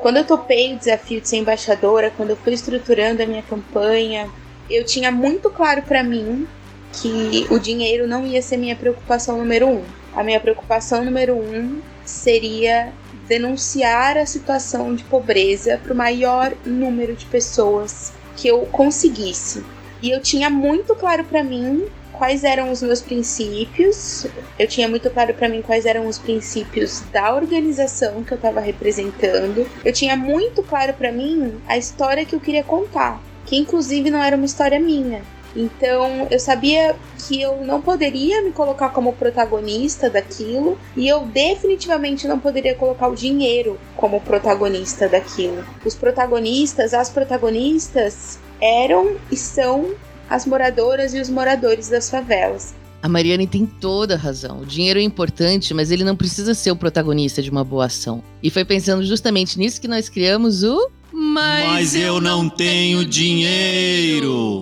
Quando 0.00 0.16
eu 0.16 0.24
topei 0.24 0.74
o 0.74 0.78
desafio 0.78 1.20
de 1.20 1.28
ser 1.28 1.36
embaixadora, 1.36 2.10
quando 2.16 2.30
eu 2.30 2.36
fui 2.36 2.54
estruturando 2.54 3.22
a 3.22 3.26
minha 3.26 3.42
campanha, 3.42 4.30
eu 4.70 4.84
tinha 4.84 5.10
muito 5.10 5.50
claro 5.50 5.82
para 5.82 6.02
mim 6.02 6.46
que 6.92 7.46
o 7.50 7.58
dinheiro 7.58 8.06
não 8.06 8.26
ia 8.26 8.40
ser 8.40 8.56
minha 8.56 8.76
preocupação 8.76 9.36
número 9.36 9.66
um. 9.66 9.82
A 10.14 10.22
minha 10.22 10.40
preocupação 10.40 11.04
número 11.04 11.34
um 11.34 11.80
seria 12.04 12.92
denunciar 13.28 14.16
a 14.16 14.24
situação 14.24 14.94
de 14.94 15.04
pobreza 15.04 15.78
para 15.82 15.92
o 15.92 15.96
maior 15.96 16.54
número 16.64 17.14
de 17.14 17.26
pessoas 17.26 18.12
que 18.36 18.48
eu 18.48 18.60
conseguisse. 18.66 19.64
E 20.02 20.10
eu 20.10 20.20
tinha 20.20 20.50
muito 20.50 20.94
claro 20.94 21.24
para 21.24 21.42
mim 21.42 21.86
quais 22.12 22.44
eram 22.44 22.70
os 22.70 22.82
meus 22.82 23.00
princípios. 23.00 24.26
Eu 24.58 24.66
tinha 24.66 24.88
muito 24.88 25.10
claro 25.10 25.34
para 25.34 25.48
mim 25.48 25.62
quais 25.62 25.86
eram 25.86 26.06
os 26.06 26.18
princípios 26.18 27.00
da 27.12 27.34
organização 27.34 28.22
que 28.22 28.32
eu 28.32 28.36
estava 28.36 28.60
representando. 28.60 29.66
Eu 29.84 29.92
tinha 29.92 30.16
muito 30.16 30.62
claro 30.62 30.92
para 30.94 31.10
mim 31.10 31.54
a 31.66 31.76
história 31.76 32.24
que 32.24 32.34
eu 32.34 32.40
queria 32.40 32.62
contar 32.62 33.22
que 33.46 33.56
inclusive 33.56 34.10
não 34.10 34.22
era 34.22 34.36
uma 34.36 34.44
história 34.44 34.78
minha. 34.78 35.22
Então 35.56 36.28
eu 36.30 36.38
sabia 36.38 36.94
que 37.26 37.40
eu 37.40 37.64
não 37.64 37.80
poderia 37.80 38.42
me 38.42 38.52
colocar 38.52 38.90
como 38.90 39.14
protagonista 39.14 40.10
daquilo 40.10 40.78
e 40.94 41.08
eu 41.08 41.20
definitivamente 41.24 42.28
não 42.28 42.38
poderia 42.38 42.74
colocar 42.74 43.08
o 43.08 43.14
dinheiro 43.14 43.78
como 43.96 44.20
protagonista 44.20 45.08
daquilo. 45.08 45.64
Os 45.84 45.94
protagonistas, 45.94 46.92
as 46.92 47.08
protagonistas 47.08 48.38
eram 48.60 49.16
e 49.32 49.36
são 49.36 49.94
as 50.28 50.44
moradoras 50.44 51.14
e 51.14 51.20
os 51.20 51.30
moradores 51.30 51.88
das 51.88 52.10
favelas. 52.10 52.74
A 53.02 53.08
Mariane 53.08 53.46
tem 53.46 53.64
toda 53.64 54.14
a 54.14 54.16
razão. 54.16 54.60
O 54.60 54.66
dinheiro 54.66 54.98
é 54.98 55.02
importante, 55.02 55.72
mas 55.72 55.90
ele 55.90 56.02
não 56.02 56.16
precisa 56.16 56.54
ser 56.54 56.72
o 56.72 56.76
protagonista 56.76 57.40
de 57.40 57.50
uma 57.50 57.62
boa 57.62 57.86
ação. 57.86 58.22
E 58.42 58.50
foi 58.50 58.64
pensando 58.64 59.04
justamente 59.04 59.58
nisso 59.58 59.80
que 59.80 59.86
nós 59.86 60.08
criamos 60.08 60.64
o 60.64 60.90
mas, 61.18 61.66
Mas 61.66 61.94
eu 61.94 62.20
não 62.20 62.48
tenho 62.48 63.04
dinheiro. 63.04 64.55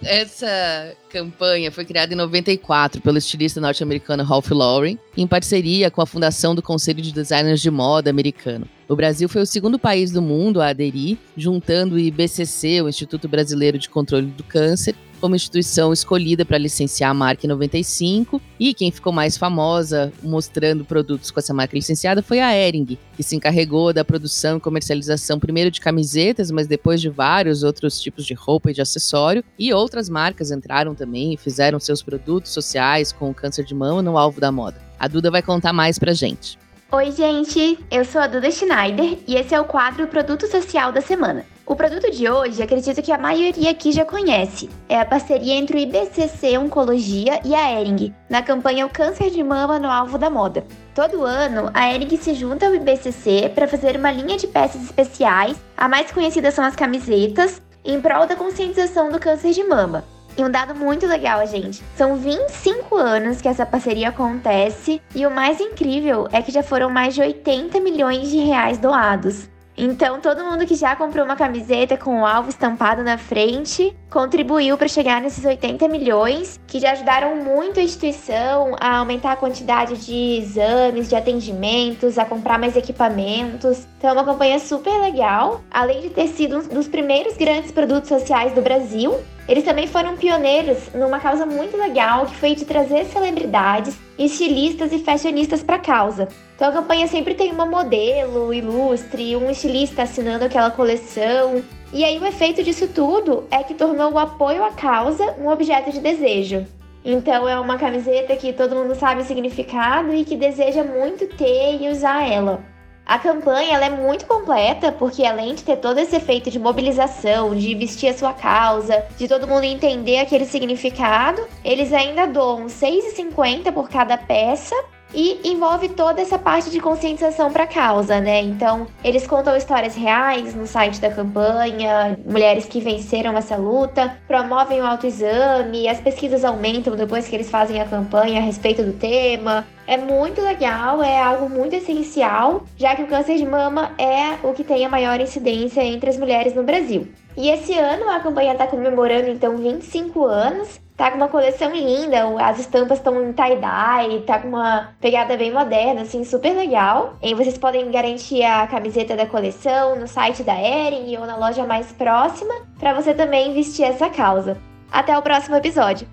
Essa 0.04 0.94
campanha 1.08 1.72
foi 1.72 1.84
criada 1.84 2.12
em 2.12 2.16
94 2.16 3.00
pelo 3.00 3.16
estilista 3.16 3.60
norte-americano 3.60 4.22
Ralph 4.22 4.50
Lauren, 4.50 4.98
em 5.16 5.26
parceria 5.26 5.90
com 5.90 6.02
a 6.02 6.06
Fundação 6.06 6.54
do 6.54 6.60
Conselho 6.60 7.00
de 7.00 7.12
Designers 7.12 7.60
de 7.60 7.70
Moda 7.70 8.10
americano. 8.10 8.68
O 8.86 8.94
Brasil 8.94 9.28
foi 9.30 9.40
o 9.40 9.46
segundo 9.46 9.78
país 9.78 10.10
do 10.10 10.20
mundo 10.20 10.60
a 10.60 10.68
aderir, 10.68 11.16
juntando 11.36 11.94
o 11.94 11.98
IBCC, 11.98 12.82
o 12.82 12.88
Instituto 12.88 13.28
Brasileiro 13.28 13.78
de 13.78 13.88
Controle 13.88 14.26
do 14.26 14.44
Câncer, 14.44 14.94
como 15.24 15.34
instituição 15.34 15.90
escolhida 15.90 16.44
para 16.44 16.58
licenciar 16.58 17.10
a 17.10 17.14
marca 17.14 17.46
em 17.46 17.48
95. 17.48 18.42
E 18.60 18.74
quem 18.74 18.90
ficou 18.90 19.10
mais 19.10 19.38
famosa 19.38 20.12
mostrando 20.22 20.84
produtos 20.84 21.30
com 21.30 21.40
essa 21.40 21.54
marca 21.54 21.74
licenciada 21.74 22.22
foi 22.22 22.40
a 22.40 22.54
Ering, 22.54 22.98
que 23.16 23.22
se 23.22 23.34
encarregou 23.34 23.90
da 23.90 24.04
produção 24.04 24.58
e 24.58 24.60
comercialização 24.60 25.40
primeiro 25.40 25.70
de 25.70 25.80
camisetas, 25.80 26.50
mas 26.50 26.66
depois 26.66 27.00
de 27.00 27.08
vários 27.08 27.62
outros 27.62 27.98
tipos 28.02 28.26
de 28.26 28.34
roupa 28.34 28.70
e 28.70 28.74
de 28.74 28.82
acessório. 28.82 29.42
E 29.58 29.72
outras 29.72 30.10
marcas 30.10 30.50
entraram 30.50 30.94
também 30.94 31.32
e 31.32 31.38
fizeram 31.38 31.80
seus 31.80 32.02
produtos 32.02 32.52
sociais 32.52 33.10
com 33.10 33.30
o 33.30 33.34
câncer 33.34 33.64
de 33.64 33.74
mama 33.74 34.02
no 34.02 34.18
alvo 34.18 34.42
da 34.42 34.52
moda. 34.52 34.76
A 34.98 35.08
Duda 35.08 35.30
vai 35.30 35.40
contar 35.40 35.72
mais 35.72 35.98
pra 35.98 36.12
gente. 36.12 36.58
Oi, 36.92 37.10
gente! 37.12 37.78
Eu 37.90 38.04
sou 38.04 38.20
a 38.20 38.26
Duda 38.26 38.50
Schneider 38.50 39.16
e 39.26 39.36
esse 39.36 39.54
é 39.54 39.58
o 39.58 39.64
quadro 39.64 40.06
Produto 40.06 40.46
Social 40.46 40.92
da 40.92 41.00
Semana. 41.00 41.46
O 41.66 41.74
produto 41.74 42.10
de 42.10 42.28
hoje, 42.28 42.62
acredito 42.62 43.00
que 43.00 43.10
a 43.10 43.16
maioria 43.16 43.70
aqui 43.70 43.90
já 43.90 44.04
conhece. 44.04 44.68
É 44.86 45.00
a 45.00 45.04
parceria 45.04 45.54
entre 45.54 45.78
o 45.78 45.80
IBCC 45.80 46.58
Oncologia 46.58 47.40
e 47.42 47.54
a 47.54 47.80
Ering, 47.80 48.14
na 48.28 48.42
campanha 48.42 48.84
O 48.84 48.90
Câncer 48.90 49.30
de 49.30 49.42
Mama 49.42 49.78
no 49.78 49.88
Alvo 49.88 50.18
da 50.18 50.28
Moda. 50.28 50.62
Todo 50.94 51.24
ano, 51.24 51.70
a 51.72 51.90
Ering 51.90 52.14
se 52.18 52.34
junta 52.34 52.66
ao 52.66 52.74
IBCC 52.74 53.50
para 53.54 53.66
fazer 53.66 53.96
uma 53.96 54.12
linha 54.12 54.36
de 54.36 54.46
peças 54.46 54.82
especiais, 54.82 55.56
a 55.74 55.88
mais 55.88 56.12
conhecida 56.12 56.50
são 56.50 56.62
as 56.62 56.76
camisetas, 56.76 57.62
em 57.82 57.98
prol 57.98 58.26
da 58.26 58.36
conscientização 58.36 59.10
do 59.10 59.18
câncer 59.18 59.52
de 59.52 59.64
mama. 59.64 60.04
E 60.36 60.44
um 60.44 60.50
dado 60.50 60.74
muito 60.74 61.06
legal, 61.06 61.46
gente. 61.46 61.82
São 61.96 62.16
25 62.16 62.94
anos 62.94 63.40
que 63.40 63.48
essa 63.48 63.64
parceria 63.64 64.10
acontece 64.10 65.00
e 65.14 65.24
o 65.24 65.30
mais 65.30 65.60
incrível 65.60 66.28
é 66.30 66.42
que 66.42 66.52
já 66.52 66.62
foram 66.62 66.90
mais 66.90 67.14
de 67.14 67.22
80 67.22 67.80
milhões 67.80 68.28
de 68.28 68.38
reais 68.38 68.76
doados. 68.76 69.48
Então, 69.76 70.20
todo 70.20 70.44
mundo 70.44 70.66
que 70.66 70.76
já 70.76 70.94
comprou 70.94 71.24
uma 71.24 71.34
camiseta 71.34 71.96
com 71.96 72.20
o 72.20 72.26
alvo 72.26 72.48
estampado 72.48 73.02
na 73.02 73.18
frente 73.18 73.94
contribuiu 74.08 74.78
para 74.78 74.86
chegar 74.86 75.20
nesses 75.20 75.44
80 75.44 75.88
milhões, 75.88 76.60
que 76.68 76.78
já 76.78 76.92
ajudaram 76.92 77.36
muito 77.36 77.80
a 77.80 77.82
instituição 77.82 78.76
a 78.78 78.98
aumentar 78.98 79.32
a 79.32 79.36
quantidade 79.36 79.96
de 79.96 80.38
exames, 80.38 81.08
de 81.08 81.16
atendimentos, 81.16 82.18
a 82.18 82.24
comprar 82.24 82.56
mais 82.56 82.76
equipamentos. 82.76 83.84
Então, 83.98 84.10
é 84.10 84.12
uma 84.12 84.24
campanha 84.24 84.60
super 84.60 84.96
legal, 85.00 85.60
além 85.70 86.02
de 86.02 86.10
ter 86.10 86.28
sido 86.28 86.58
um 86.58 86.68
dos 86.68 86.86
primeiros 86.86 87.36
grandes 87.36 87.72
produtos 87.72 88.08
sociais 88.08 88.52
do 88.52 88.62
Brasil. 88.62 89.18
Eles 89.48 89.64
também 89.64 89.88
foram 89.88 90.16
pioneiros 90.16 90.92
numa 90.94 91.18
causa 91.18 91.44
muito 91.44 91.76
legal, 91.76 92.26
que 92.26 92.36
foi 92.36 92.54
de 92.54 92.64
trazer 92.64 93.06
celebridades, 93.06 93.96
estilistas 94.16 94.92
e 94.92 95.00
fashionistas 95.00 95.62
para 95.62 95.76
a 95.76 95.80
causa. 95.80 96.28
Então 96.54 96.68
a 96.68 96.72
campanha 96.72 97.08
sempre 97.08 97.34
tem 97.34 97.50
uma 97.50 97.66
modelo 97.66 98.54
ilustre, 98.54 99.34
um 99.36 99.50
estilista 99.50 100.02
assinando 100.02 100.44
aquela 100.44 100.70
coleção. 100.70 101.62
E 101.92 102.04
aí 102.04 102.18
o 102.18 102.26
efeito 102.26 102.62
disso 102.62 102.88
tudo 102.88 103.44
é 103.50 103.62
que 103.62 103.74
tornou 103.74 104.12
o 104.12 104.18
apoio 104.18 104.64
à 104.64 104.70
causa 104.70 105.34
um 105.38 105.48
objeto 105.48 105.90
de 105.90 106.00
desejo. 106.00 106.64
Então 107.04 107.48
é 107.48 107.58
uma 107.58 107.76
camiseta 107.76 108.36
que 108.36 108.52
todo 108.52 108.76
mundo 108.76 108.94
sabe 108.94 109.22
o 109.22 109.24
significado 109.24 110.14
e 110.14 110.24
que 110.24 110.36
deseja 110.36 110.84
muito 110.84 111.26
ter 111.26 111.82
e 111.82 111.88
usar 111.88 112.26
ela. 112.26 112.62
A 113.04 113.18
campanha 113.18 113.74
ela 113.74 113.84
é 113.84 113.90
muito 113.90 114.24
completa 114.24 114.90
porque 114.90 115.26
além 115.26 115.54
de 115.54 115.62
ter 115.62 115.76
todo 115.76 115.98
esse 115.98 116.16
efeito 116.16 116.50
de 116.50 116.58
mobilização, 116.58 117.54
de 117.54 117.74
vestir 117.74 118.08
a 118.08 118.14
sua 118.14 118.32
causa, 118.32 119.04
de 119.18 119.28
todo 119.28 119.46
mundo 119.46 119.64
entender 119.64 120.18
aquele 120.18 120.46
significado, 120.46 121.46
eles 121.62 121.92
ainda 121.92 122.26
doam 122.26 122.62
R$ 122.62 122.68
6,50 122.68 123.72
por 123.72 123.90
cada 123.90 124.16
peça 124.16 124.74
e 125.14 125.40
envolve 125.44 125.88
toda 125.90 126.20
essa 126.20 126.38
parte 126.38 126.70
de 126.70 126.80
conscientização 126.80 127.52
para 127.52 127.64
a 127.64 127.66
causa, 127.66 128.20
né? 128.20 128.42
Então, 128.42 128.86
eles 129.02 129.26
contam 129.26 129.56
histórias 129.56 129.94
reais 129.94 130.54
no 130.54 130.66
site 130.66 131.00
da 131.00 131.10
campanha, 131.10 132.18
mulheres 132.26 132.66
que 132.66 132.80
venceram 132.80 133.36
essa 133.36 133.56
luta, 133.56 134.18
promovem 134.26 134.80
o 134.80 134.86
autoexame, 134.86 135.88
as 135.88 136.00
pesquisas 136.00 136.44
aumentam 136.44 136.96
depois 136.96 137.28
que 137.28 137.36
eles 137.36 137.50
fazem 137.50 137.80
a 137.80 137.86
campanha 137.86 138.40
a 138.40 138.42
respeito 138.42 138.82
do 138.82 138.92
tema. 138.92 139.64
É 139.86 139.96
muito 139.96 140.40
legal, 140.40 141.02
é 141.02 141.20
algo 141.20 141.48
muito 141.48 141.76
essencial, 141.76 142.64
já 142.76 142.96
que 142.96 143.02
o 143.02 143.06
câncer 143.06 143.36
de 143.36 143.46
mama 143.46 143.92
é 143.98 144.38
o 144.42 144.52
que 144.52 144.64
tem 144.64 144.84
a 144.84 144.88
maior 144.88 145.20
incidência 145.20 145.82
entre 145.84 146.10
as 146.10 146.16
mulheres 146.16 146.54
no 146.54 146.62
Brasil. 146.62 147.06
E 147.36 147.50
esse 147.50 147.74
ano 147.74 148.08
a 148.08 148.20
campanha 148.20 148.52
está 148.52 148.66
comemorando 148.66 149.28
então 149.28 149.56
25 149.56 150.24
anos 150.24 150.80
Tá 150.96 151.10
com 151.10 151.16
uma 151.16 151.28
coleção 151.28 151.72
linda, 151.72 152.24
as 152.40 152.60
estampas 152.60 152.98
estão 152.98 153.20
em 153.20 153.32
tie-dye, 153.32 154.20
tá 154.24 154.38
com 154.38 154.46
uma 154.46 154.90
pegada 155.00 155.36
bem 155.36 155.52
moderna, 155.52 156.02
assim, 156.02 156.22
super 156.22 156.54
legal. 156.54 157.16
E 157.20 157.34
vocês 157.34 157.58
podem 157.58 157.90
garantir 157.90 158.44
a 158.44 158.64
camiseta 158.68 159.16
da 159.16 159.26
coleção 159.26 159.96
no 159.96 160.06
site 160.06 160.44
da 160.44 160.54
Ering 160.54 161.16
ou 161.16 161.26
na 161.26 161.36
loja 161.36 161.66
mais 161.66 161.90
próxima, 161.90 162.54
para 162.78 162.94
você 162.94 163.12
também 163.12 163.52
vestir 163.52 163.84
essa 163.84 164.08
causa. 164.08 164.56
Até 164.90 165.18
o 165.18 165.22
próximo 165.22 165.56
episódio! 165.56 166.06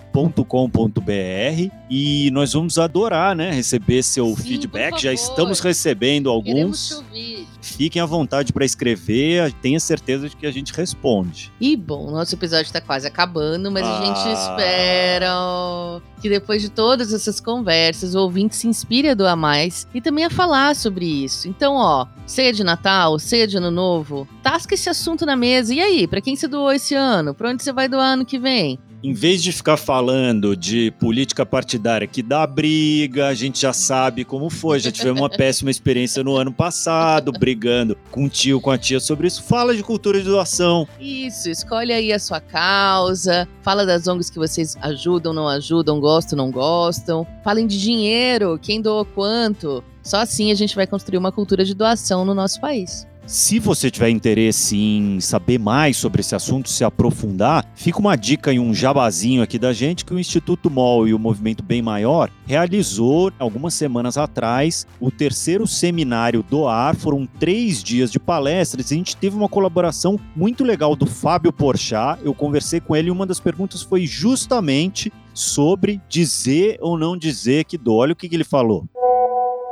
.com.br 0.49 1.71
e 1.91 2.31
nós 2.31 2.55
vamos 2.55 2.79
adorar, 2.79 3.37
né, 3.37 3.51
receber 3.51 4.03
seu 4.03 4.29
Sim, 4.29 4.37
feedback. 4.37 5.03
Já 5.03 5.13
estamos 5.13 5.61
recebendo 5.61 6.31
Queremos 6.43 6.89
te 6.89 6.95
alguns. 6.95 7.11
ouvir. 7.11 7.47
Fiquem 7.75 8.01
à 8.01 8.07
vontade 8.07 8.53
para 8.53 8.65
escrever, 8.65 9.53
tenha 9.61 9.79
certeza 9.81 10.29
de 10.29 10.37
que 10.37 10.47
a 10.47 10.51
gente 10.51 10.73
responde. 10.73 11.53
E 11.61 11.77
bom, 11.77 12.11
nosso 12.11 12.35
episódio 12.35 12.73
tá 12.73 12.81
quase 12.81 13.07
acabando, 13.07 13.71
mas 13.71 13.85
a 13.85 14.01
gente 14.05 14.19
Ah. 14.29 14.33
espera 14.33 16.03
que 16.21 16.29
depois 16.29 16.63
de 16.63 16.71
todas 16.71 17.13
essas 17.13 17.41
conversas, 17.41 18.15
o 18.15 18.21
ouvinte 18.21 18.57
se 18.57 18.67
inspire 18.67 19.09
a 19.11 19.15
doar 19.15 19.37
mais 19.37 19.87
e 19.95 20.01
também 20.01 20.25
a 20.25 20.31
falar 20.31 20.75
sobre 20.75 21.05
isso. 21.05 21.49
Então, 21.49 21.75
ó, 21.75 22.07
ceia 22.27 22.53
de 22.53 22.65
Natal, 22.65 23.19
ceia 23.19 23.47
de 23.47 23.57
Ano 23.57 23.71
Novo, 23.71 24.27
tasca 24.43 24.75
esse 24.75 24.89
assunto 24.89 25.27
na 25.27 25.37
mesa. 25.37 25.75
E 25.75 25.81
aí, 25.81 26.07
pra 26.07 26.21
quem 26.21 26.35
você 26.35 26.49
doou 26.49 26.73
esse 26.73 26.95
ano? 26.95 27.35
Pra 27.35 27.51
onde 27.51 27.63
você 27.63 27.73
vai 27.73 27.89
doar 27.89 28.13
ano 28.15 28.25
que 28.25 28.39
vem? 28.39 28.79
Em 29.03 29.13
vez 29.13 29.43
de 29.43 29.53
ficar 29.53 29.77
falando 29.77 30.57
de 30.57 30.91
política 30.93 31.45
partidária 31.45 32.07
que 32.07 32.23
dá 32.23 32.47
briga, 32.47 33.29
a 33.29 33.35
gente 33.35 33.61
já 33.61 33.73
sabe 33.73 34.25
como 34.25 34.49
foi. 34.49 34.81
Já 34.81 34.91
tivemos 34.91 35.21
uma 35.21 35.31
péssima 35.31 35.71
experiência 35.71 36.25
no 36.25 36.35
ano 36.35 36.53
passado, 36.53 37.31
brigando 37.33 37.97
com 38.11 38.25
o 38.25 38.29
tio, 38.29 38.61
com 38.61 38.71
a 38.71 38.79
tia 38.79 38.99
sobre 38.99 39.27
isso. 39.27 39.43
Fala 39.43 39.77
de 39.77 39.83
cultura 39.83 40.19
de 40.19 40.25
doação. 40.25 40.89
Isso, 40.99 41.51
escolhe 41.51 41.93
aí 41.93 42.13
a 42.13 42.19
sua 42.19 42.41
causa, 42.41 43.47
fala 43.63 43.85
das 43.85 44.07
ONGs 44.07 44.31
que 44.31 44.39
vocês 44.39 44.77
ajudam, 44.81 45.33
não 45.33 45.47
ajudam, 45.47 46.01
gostam, 46.01 46.37
não 46.37 46.51
gostam. 46.51 47.27
Falem 47.45 47.67
de 47.67 47.81
dinheiro, 47.81 48.59
quem 48.61 48.81
doou 48.81 49.05
quanto. 49.05 49.85
Só 50.03 50.19
assim 50.19 50.51
a 50.53 50.55
gente 50.55 50.75
vai 50.75 50.87
construir 50.87 51.19
uma 51.19 51.33
cultura 51.33 51.65
de 51.65 51.75
doação 51.75 52.25
no 52.25 52.35
nosso 52.35 52.61
país. 52.61 53.07
Se 53.27 53.59
você 53.59 53.91
tiver 53.91 54.11
interesse 54.11 54.77
em 54.77 55.19
saber 55.19 55.59
mais 55.59 55.97
sobre 55.97 56.21
esse 56.21 56.33
assunto, 56.37 56.71
se 56.71 56.85
aprofundar, 56.85 57.69
fica 57.75 57.99
uma 57.99 58.15
dica 58.15 58.53
e 58.53 58.61
um 58.61 58.73
jabazinho 58.73 59.43
aqui 59.43 59.59
da 59.59 59.73
gente 59.73 60.05
que 60.05 60.15
o 60.15 60.19
Instituto 60.19 60.71
MOL 60.71 61.09
e 61.09 61.13
o 61.13 61.19
Movimento 61.19 61.61
Bem 61.61 61.83
Maior 61.83 62.31
realizou 62.47 63.33
algumas 63.37 63.75
semanas 63.75 64.17
atrás 64.17 64.87
o 65.01 65.11
terceiro 65.11 65.67
seminário 65.67 66.45
Doar. 66.49 66.95
Foram 66.95 67.27
três 67.27 67.83
dias 67.83 68.13
de 68.13 68.21
palestras 68.21 68.93
e 68.93 68.95
a 68.95 68.97
gente 68.97 69.17
teve 69.17 69.35
uma 69.37 69.49
colaboração 69.49 70.21
muito 70.37 70.63
legal 70.63 70.95
do 70.95 71.07
Fábio 71.07 71.53
Porchat. 71.53 72.21
Eu 72.25 72.33
conversei 72.33 72.79
com 72.79 72.95
ele 72.95 73.09
e 73.09 73.11
uma 73.11 73.27
das 73.27 73.41
perguntas 73.41 73.83
foi 73.83 74.07
justamente 74.07 75.13
sobre 75.35 76.01
dizer 76.09 76.79
ou 76.81 76.97
não 76.97 77.17
dizer 77.17 77.65
que 77.65 77.77
doa. 77.77 78.03
Olha 78.03 78.13
o 78.13 78.17
que, 78.17 78.29
que 78.29 78.37
ele 78.37 78.45
falou. 78.45 78.87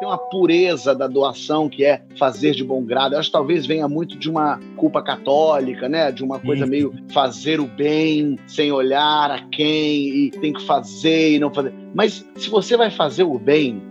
Tem 0.04 0.10
uma 0.10 0.18
pureza 0.18 0.94
da 0.94 1.06
doação 1.06 1.66
que 1.68 1.82
é 1.84 2.02
fazer 2.18 2.52
de 2.52 2.62
bom 2.62 2.82
grado. 2.84 3.14
Eu 3.14 3.18
acho 3.18 3.28
que 3.30 3.32
talvez 3.32 3.64
venha 3.64 3.88
muito 3.88 4.18
de 4.18 4.28
uma 4.30 4.60
culpa 4.76 5.00
católica, 5.02 5.88
né? 5.88 6.12
De 6.12 6.22
uma 6.22 6.38
coisa 6.38 6.66
meio 6.66 6.92
fazer 7.12 7.58
o 7.58 7.66
bem 7.66 8.38
sem 8.46 8.70
olhar 8.70 9.30
a 9.30 9.40
quem 9.48 10.26
e 10.26 10.30
tem 10.30 10.52
que 10.52 10.62
fazer 10.62 11.36
e 11.36 11.38
não 11.38 11.52
fazer. 11.52 11.72
Mas 11.94 12.24
se 12.36 12.50
você 12.50 12.76
vai 12.76 12.90
fazer 12.90 13.22
o 13.24 13.38
bem, 13.38 13.82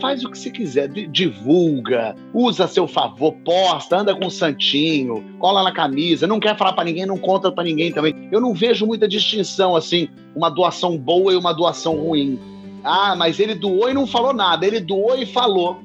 faz 0.00 0.24
o 0.24 0.30
que 0.30 0.38
você 0.38 0.50
quiser, 0.50 0.88
di- 0.88 1.06
divulga, 1.06 2.14
usa 2.32 2.64
a 2.64 2.68
seu 2.68 2.88
favor, 2.88 3.32
posta, 3.44 3.98
anda 3.98 4.14
com 4.16 4.28
o 4.28 4.30
santinho, 4.30 5.22
cola 5.38 5.62
na 5.62 5.72
camisa, 5.72 6.26
não 6.26 6.40
quer 6.40 6.56
falar 6.56 6.72
pra 6.72 6.84
ninguém, 6.84 7.04
não 7.04 7.18
conta 7.18 7.52
pra 7.52 7.62
ninguém 7.64 7.92
também. 7.92 8.14
Eu 8.32 8.40
não 8.40 8.54
vejo 8.54 8.86
muita 8.86 9.06
distinção 9.06 9.76
assim, 9.76 10.08
uma 10.34 10.48
doação 10.48 10.96
boa 10.96 11.34
e 11.34 11.36
uma 11.36 11.52
doação 11.52 11.96
ruim. 11.96 12.38
Ah, 12.84 13.14
mas 13.16 13.38
ele 13.38 13.54
doou 13.54 13.90
e 13.90 13.94
não 13.94 14.06
falou 14.06 14.32
nada. 14.32 14.66
Ele 14.66 14.80
doou 14.80 15.16
e 15.16 15.26
falou. 15.26 15.80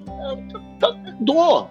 Doou. 1.19 1.69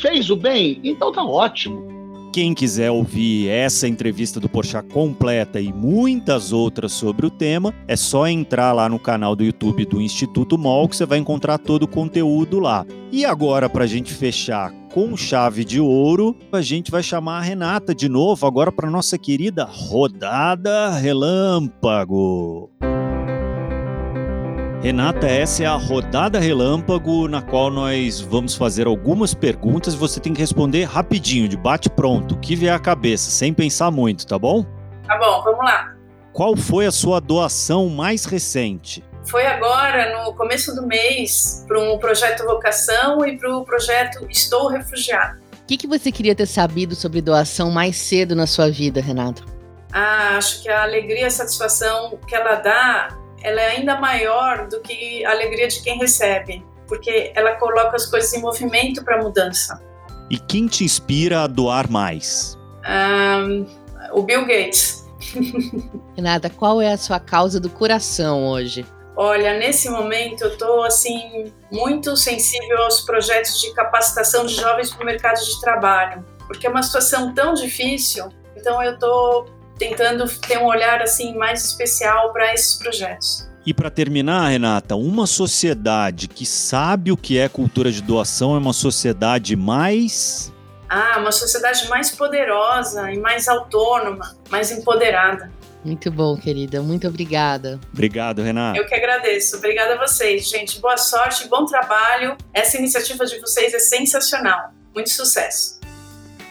Fez 0.00 0.30
o 0.30 0.36
bem? 0.36 0.80
Então 0.82 1.12
tá 1.12 1.24
ótimo. 1.24 1.94
Quem 2.34 2.52
quiser 2.52 2.90
ouvir 2.90 3.48
essa 3.48 3.86
entrevista 3.86 4.40
do 4.40 4.48
Porchat 4.48 4.84
completa 4.92 5.60
e 5.60 5.72
muitas 5.72 6.52
outras 6.52 6.90
sobre 6.90 7.24
o 7.24 7.30
tema, 7.30 7.72
é 7.86 7.94
só 7.94 8.26
entrar 8.26 8.72
lá 8.72 8.88
no 8.88 8.98
canal 8.98 9.36
do 9.36 9.44
YouTube 9.44 9.84
do 9.84 10.02
Instituto 10.02 10.58
MOL 10.58 10.88
que 10.88 10.96
você 10.96 11.06
vai 11.06 11.18
encontrar 11.18 11.58
todo 11.58 11.84
o 11.84 11.88
conteúdo 11.88 12.58
lá. 12.58 12.84
E 13.12 13.24
agora, 13.24 13.68
para 13.68 13.84
a 13.84 13.86
gente 13.86 14.12
fechar 14.12 14.72
com 14.92 15.16
chave 15.16 15.64
de 15.64 15.80
ouro, 15.80 16.36
a 16.50 16.60
gente 16.60 16.90
vai 16.90 17.04
chamar 17.04 17.38
a 17.38 17.42
Renata 17.42 17.94
de 17.94 18.08
novo, 18.08 18.44
agora 18.48 18.72
para 18.72 18.90
nossa 18.90 19.16
querida 19.16 19.64
Rodada 19.64 20.90
Relâmpago. 20.90 22.68
Renata, 24.84 25.26
essa 25.26 25.62
é 25.62 25.66
a 25.66 25.76
rodada 25.76 26.38
relâmpago 26.38 27.26
na 27.26 27.40
qual 27.40 27.70
nós 27.70 28.20
vamos 28.20 28.54
fazer 28.54 28.86
algumas 28.86 29.32
perguntas 29.32 29.94
e 29.94 29.96
você 29.96 30.20
tem 30.20 30.34
que 30.34 30.40
responder 30.42 30.84
rapidinho, 30.84 31.48
de 31.48 31.56
bate 31.56 31.88
pronto, 31.88 32.34
o 32.34 32.38
que 32.38 32.54
vier 32.54 32.74
à 32.74 32.78
cabeça, 32.78 33.30
sem 33.30 33.54
pensar 33.54 33.90
muito, 33.90 34.26
tá 34.26 34.38
bom? 34.38 34.62
Tá 35.06 35.16
bom, 35.16 35.42
vamos 35.42 35.64
lá. 35.64 35.94
Qual 36.34 36.54
foi 36.54 36.84
a 36.84 36.92
sua 36.92 37.18
doação 37.18 37.88
mais 37.88 38.26
recente? 38.26 39.02
Foi 39.24 39.46
agora, 39.46 40.22
no 40.22 40.34
começo 40.34 40.74
do 40.74 40.86
mês, 40.86 41.64
para 41.66 41.80
um 41.80 41.96
projeto 41.96 42.44
Vocação 42.44 43.24
e 43.24 43.38
para 43.38 43.56
o 43.56 43.64
projeto 43.64 44.26
Estou 44.28 44.68
Refugiado. 44.68 45.40
O 45.62 45.66
que, 45.66 45.78
que 45.78 45.86
você 45.86 46.12
queria 46.12 46.34
ter 46.34 46.44
sabido 46.44 46.94
sobre 46.94 47.22
doação 47.22 47.70
mais 47.70 47.96
cedo 47.96 48.36
na 48.36 48.46
sua 48.46 48.70
vida, 48.70 49.00
Renato? 49.00 49.46
Ah, 49.90 50.36
acho 50.36 50.62
que 50.62 50.68
a 50.68 50.82
alegria 50.82 51.22
e 51.22 51.24
a 51.24 51.30
satisfação 51.30 52.18
que 52.28 52.34
ela 52.34 52.56
dá, 52.56 53.23
ela 53.44 53.60
é 53.60 53.76
ainda 53.76 54.00
maior 54.00 54.66
do 54.68 54.80
que 54.80 55.24
a 55.24 55.30
alegria 55.30 55.68
de 55.68 55.82
quem 55.82 55.98
recebe, 55.98 56.64
porque 56.88 57.30
ela 57.36 57.56
coloca 57.56 57.94
as 57.94 58.06
coisas 58.06 58.32
em 58.32 58.40
movimento 58.40 59.04
para 59.04 59.22
mudança. 59.22 59.80
E 60.30 60.38
quem 60.38 60.66
te 60.66 60.82
inspira 60.82 61.42
a 61.42 61.46
doar 61.46 61.90
mais? 61.90 62.58
Ah, 62.82 63.44
o 64.12 64.22
Bill 64.22 64.46
Gates. 64.46 65.04
Renata, 66.16 66.48
qual 66.48 66.80
é 66.80 66.92
a 66.92 66.96
sua 66.96 67.20
causa 67.20 67.60
do 67.60 67.68
coração 67.68 68.48
hoje? 68.48 68.86
Olha, 69.14 69.58
nesse 69.58 69.88
momento 69.90 70.42
eu 70.42 70.48
estou 70.48 70.82
assim 70.82 71.52
muito 71.70 72.16
sensível 72.16 72.78
aos 72.82 73.02
projetos 73.02 73.60
de 73.60 73.72
capacitação 73.74 74.46
de 74.46 74.54
jovens 74.54 74.90
para 74.92 75.02
o 75.02 75.06
mercado 75.06 75.38
de 75.44 75.60
trabalho, 75.60 76.24
porque 76.46 76.66
é 76.66 76.70
uma 76.70 76.82
situação 76.82 77.32
tão 77.34 77.52
difícil. 77.52 78.28
Então 78.56 78.82
eu 78.82 78.94
estou 78.94 79.46
tentando 79.78 80.24
ter 80.40 80.58
um 80.58 80.64
olhar 80.66 81.02
assim 81.02 81.34
mais 81.36 81.64
especial 81.64 82.32
para 82.32 82.52
esses 82.54 82.74
projetos. 82.76 83.48
E 83.66 83.72
para 83.72 83.90
terminar, 83.90 84.48
Renata, 84.48 84.94
uma 84.94 85.26
sociedade 85.26 86.28
que 86.28 86.44
sabe 86.44 87.10
o 87.10 87.16
que 87.16 87.38
é 87.38 87.48
cultura 87.48 87.90
de 87.90 88.02
doação 88.02 88.54
é 88.54 88.58
uma 88.58 88.74
sociedade 88.74 89.56
mais 89.56 90.52
Ah, 90.88 91.18
uma 91.18 91.32
sociedade 91.32 91.88
mais 91.88 92.10
poderosa 92.10 93.10
e 93.10 93.18
mais 93.18 93.48
autônoma, 93.48 94.36
mais 94.50 94.70
empoderada. 94.70 95.50
Muito 95.82 96.10
bom, 96.10 96.36
querida. 96.36 96.80
Muito 96.82 97.06
obrigada. 97.08 97.78
Obrigado, 97.92 98.42
Renata. 98.42 98.78
Eu 98.78 98.86
que 98.86 98.94
agradeço. 98.94 99.56
Obrigada 99.56 99.94
a 99.94 99.98
vocês, 100.06 100.48
gente. 100.48 100.80
Boa 100.80 100.96
sorte, 100.96 101.46
bom 101.48 101.66
trabalho. 101.66 102.36
Essa 102.54 102.78
iniciativa 102.78 103.26
de 103.26 103.38
vocês 103.40 103.74
é 103.74 103.78
sensacional. 103.78 104.72
Muito 104.94 105.10
sucesso. 105.10 105.80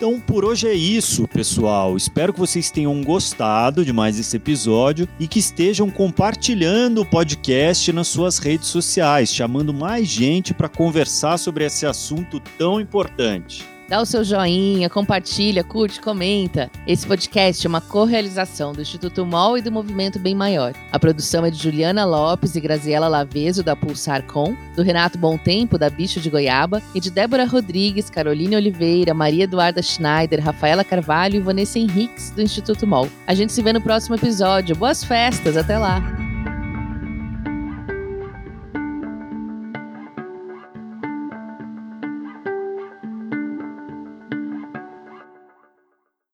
Então 0.04 0.20
por 0.20 0.43
hoje 0.43 0.68
é 0.68 0.74
isso, 0.74 1.26
pessoal. 1.30 1.95
Espero 1.95 2.34
que 2.34 2.39
vocês 2.41 2.70
tenham 2.70 3.01
gostado 3.01 3.86
de 3.86 3.93
mais 3.93 4.20
esse 4.20 4.36
episódio 4.36 5.08
e 5.18 5.30
que 5.30 5.39
estejam 5.39 5.89
compartilhando 5.89 6.99
o 6.99 7.06
podcast 7.06 7.89
nas 7.93 8.10
suas 8.10 8.38
redes 8.38 8.68
sociais, 8.68 9.34
chamando 9.34 9.74
mais 9.74 10.10
gente 10.10 10.54
para 10.54 10.68
conversar 10.68 11.38
sobre 11.38 11.64
esse 11.64 11.86
assunto 11.86 12.41
tão 12.58 12.82
importante. 12.82 13.72
Dá 13.94 14.02
o 14.02 14.08
seu 14.08 14.24
joinha, 14.24 14.89
compartilha, 14.89 15.64
curte, 15.64 16.02
comenta. 16.02 16.68
Esse 16.88 17.06
podcast 17.06 17.64
é 17.64 17.70
uma 17.70 17.80
co-realização 17.80 18.74
do 18.74 18.82
Instituto 18.82 19.24
MOL 19.24 19.56
e 19.56 19.62
do 19.62 19.72
Movimento 19.72 20.18
Bem 20.18 20.34
Maior. 20.34 20.74
A 20.91 20.98
produção 20.98 21.46
é 21.46 21.52
de 21.52 21.62
Juliana 21.62 22.04
Lopes 22.04 22.56
e 22.56 22.60
Graziela 22.60 23.08
Laveso, 23.08 23.62
da 23.62 23.76
Pulsar 23.76 24.24
Com, 24.24 24.58
do 24.76 24.82
Renato 24.82 25.20
Bom 25.20 25.38
Tempo, 25.38 25.78
da 25.78 25.91
Bicho 25.91 26.20
de 26.20 26.28
Goiaba, 26.28 26.82
e 26.96 27.00
de 27.00 27.12
Débora 27.12 27.46
Rodrigues, 27.46 28.10
Caroline 28.10 28.56
Oliveira, 28.56 29.14
Maria 29.14 29.44
Eduarda 29.44 29.84
Schneider, 29.84 30.44
Rafaela 30.44 30.84
Carvalho 30.84 31.36
e 31.36 31.39
Vanessa 31.39 31.78
Henriques, 31.78 32.32
do 32.32 32.41
Instituto 32.41 32.88
MOL. 32.88 33.08
A 33.28 33.36
gente 33.36 33.54
se 33.54 33.62
vê 33.62 33.72
no 33.72 33.80
próximo 33.80 34.16
episódio. 34.16 34.76
Boas 34.76 35.04
festas, 35.04 35.56
até 35.56 35.78
lá! 35.78 36.32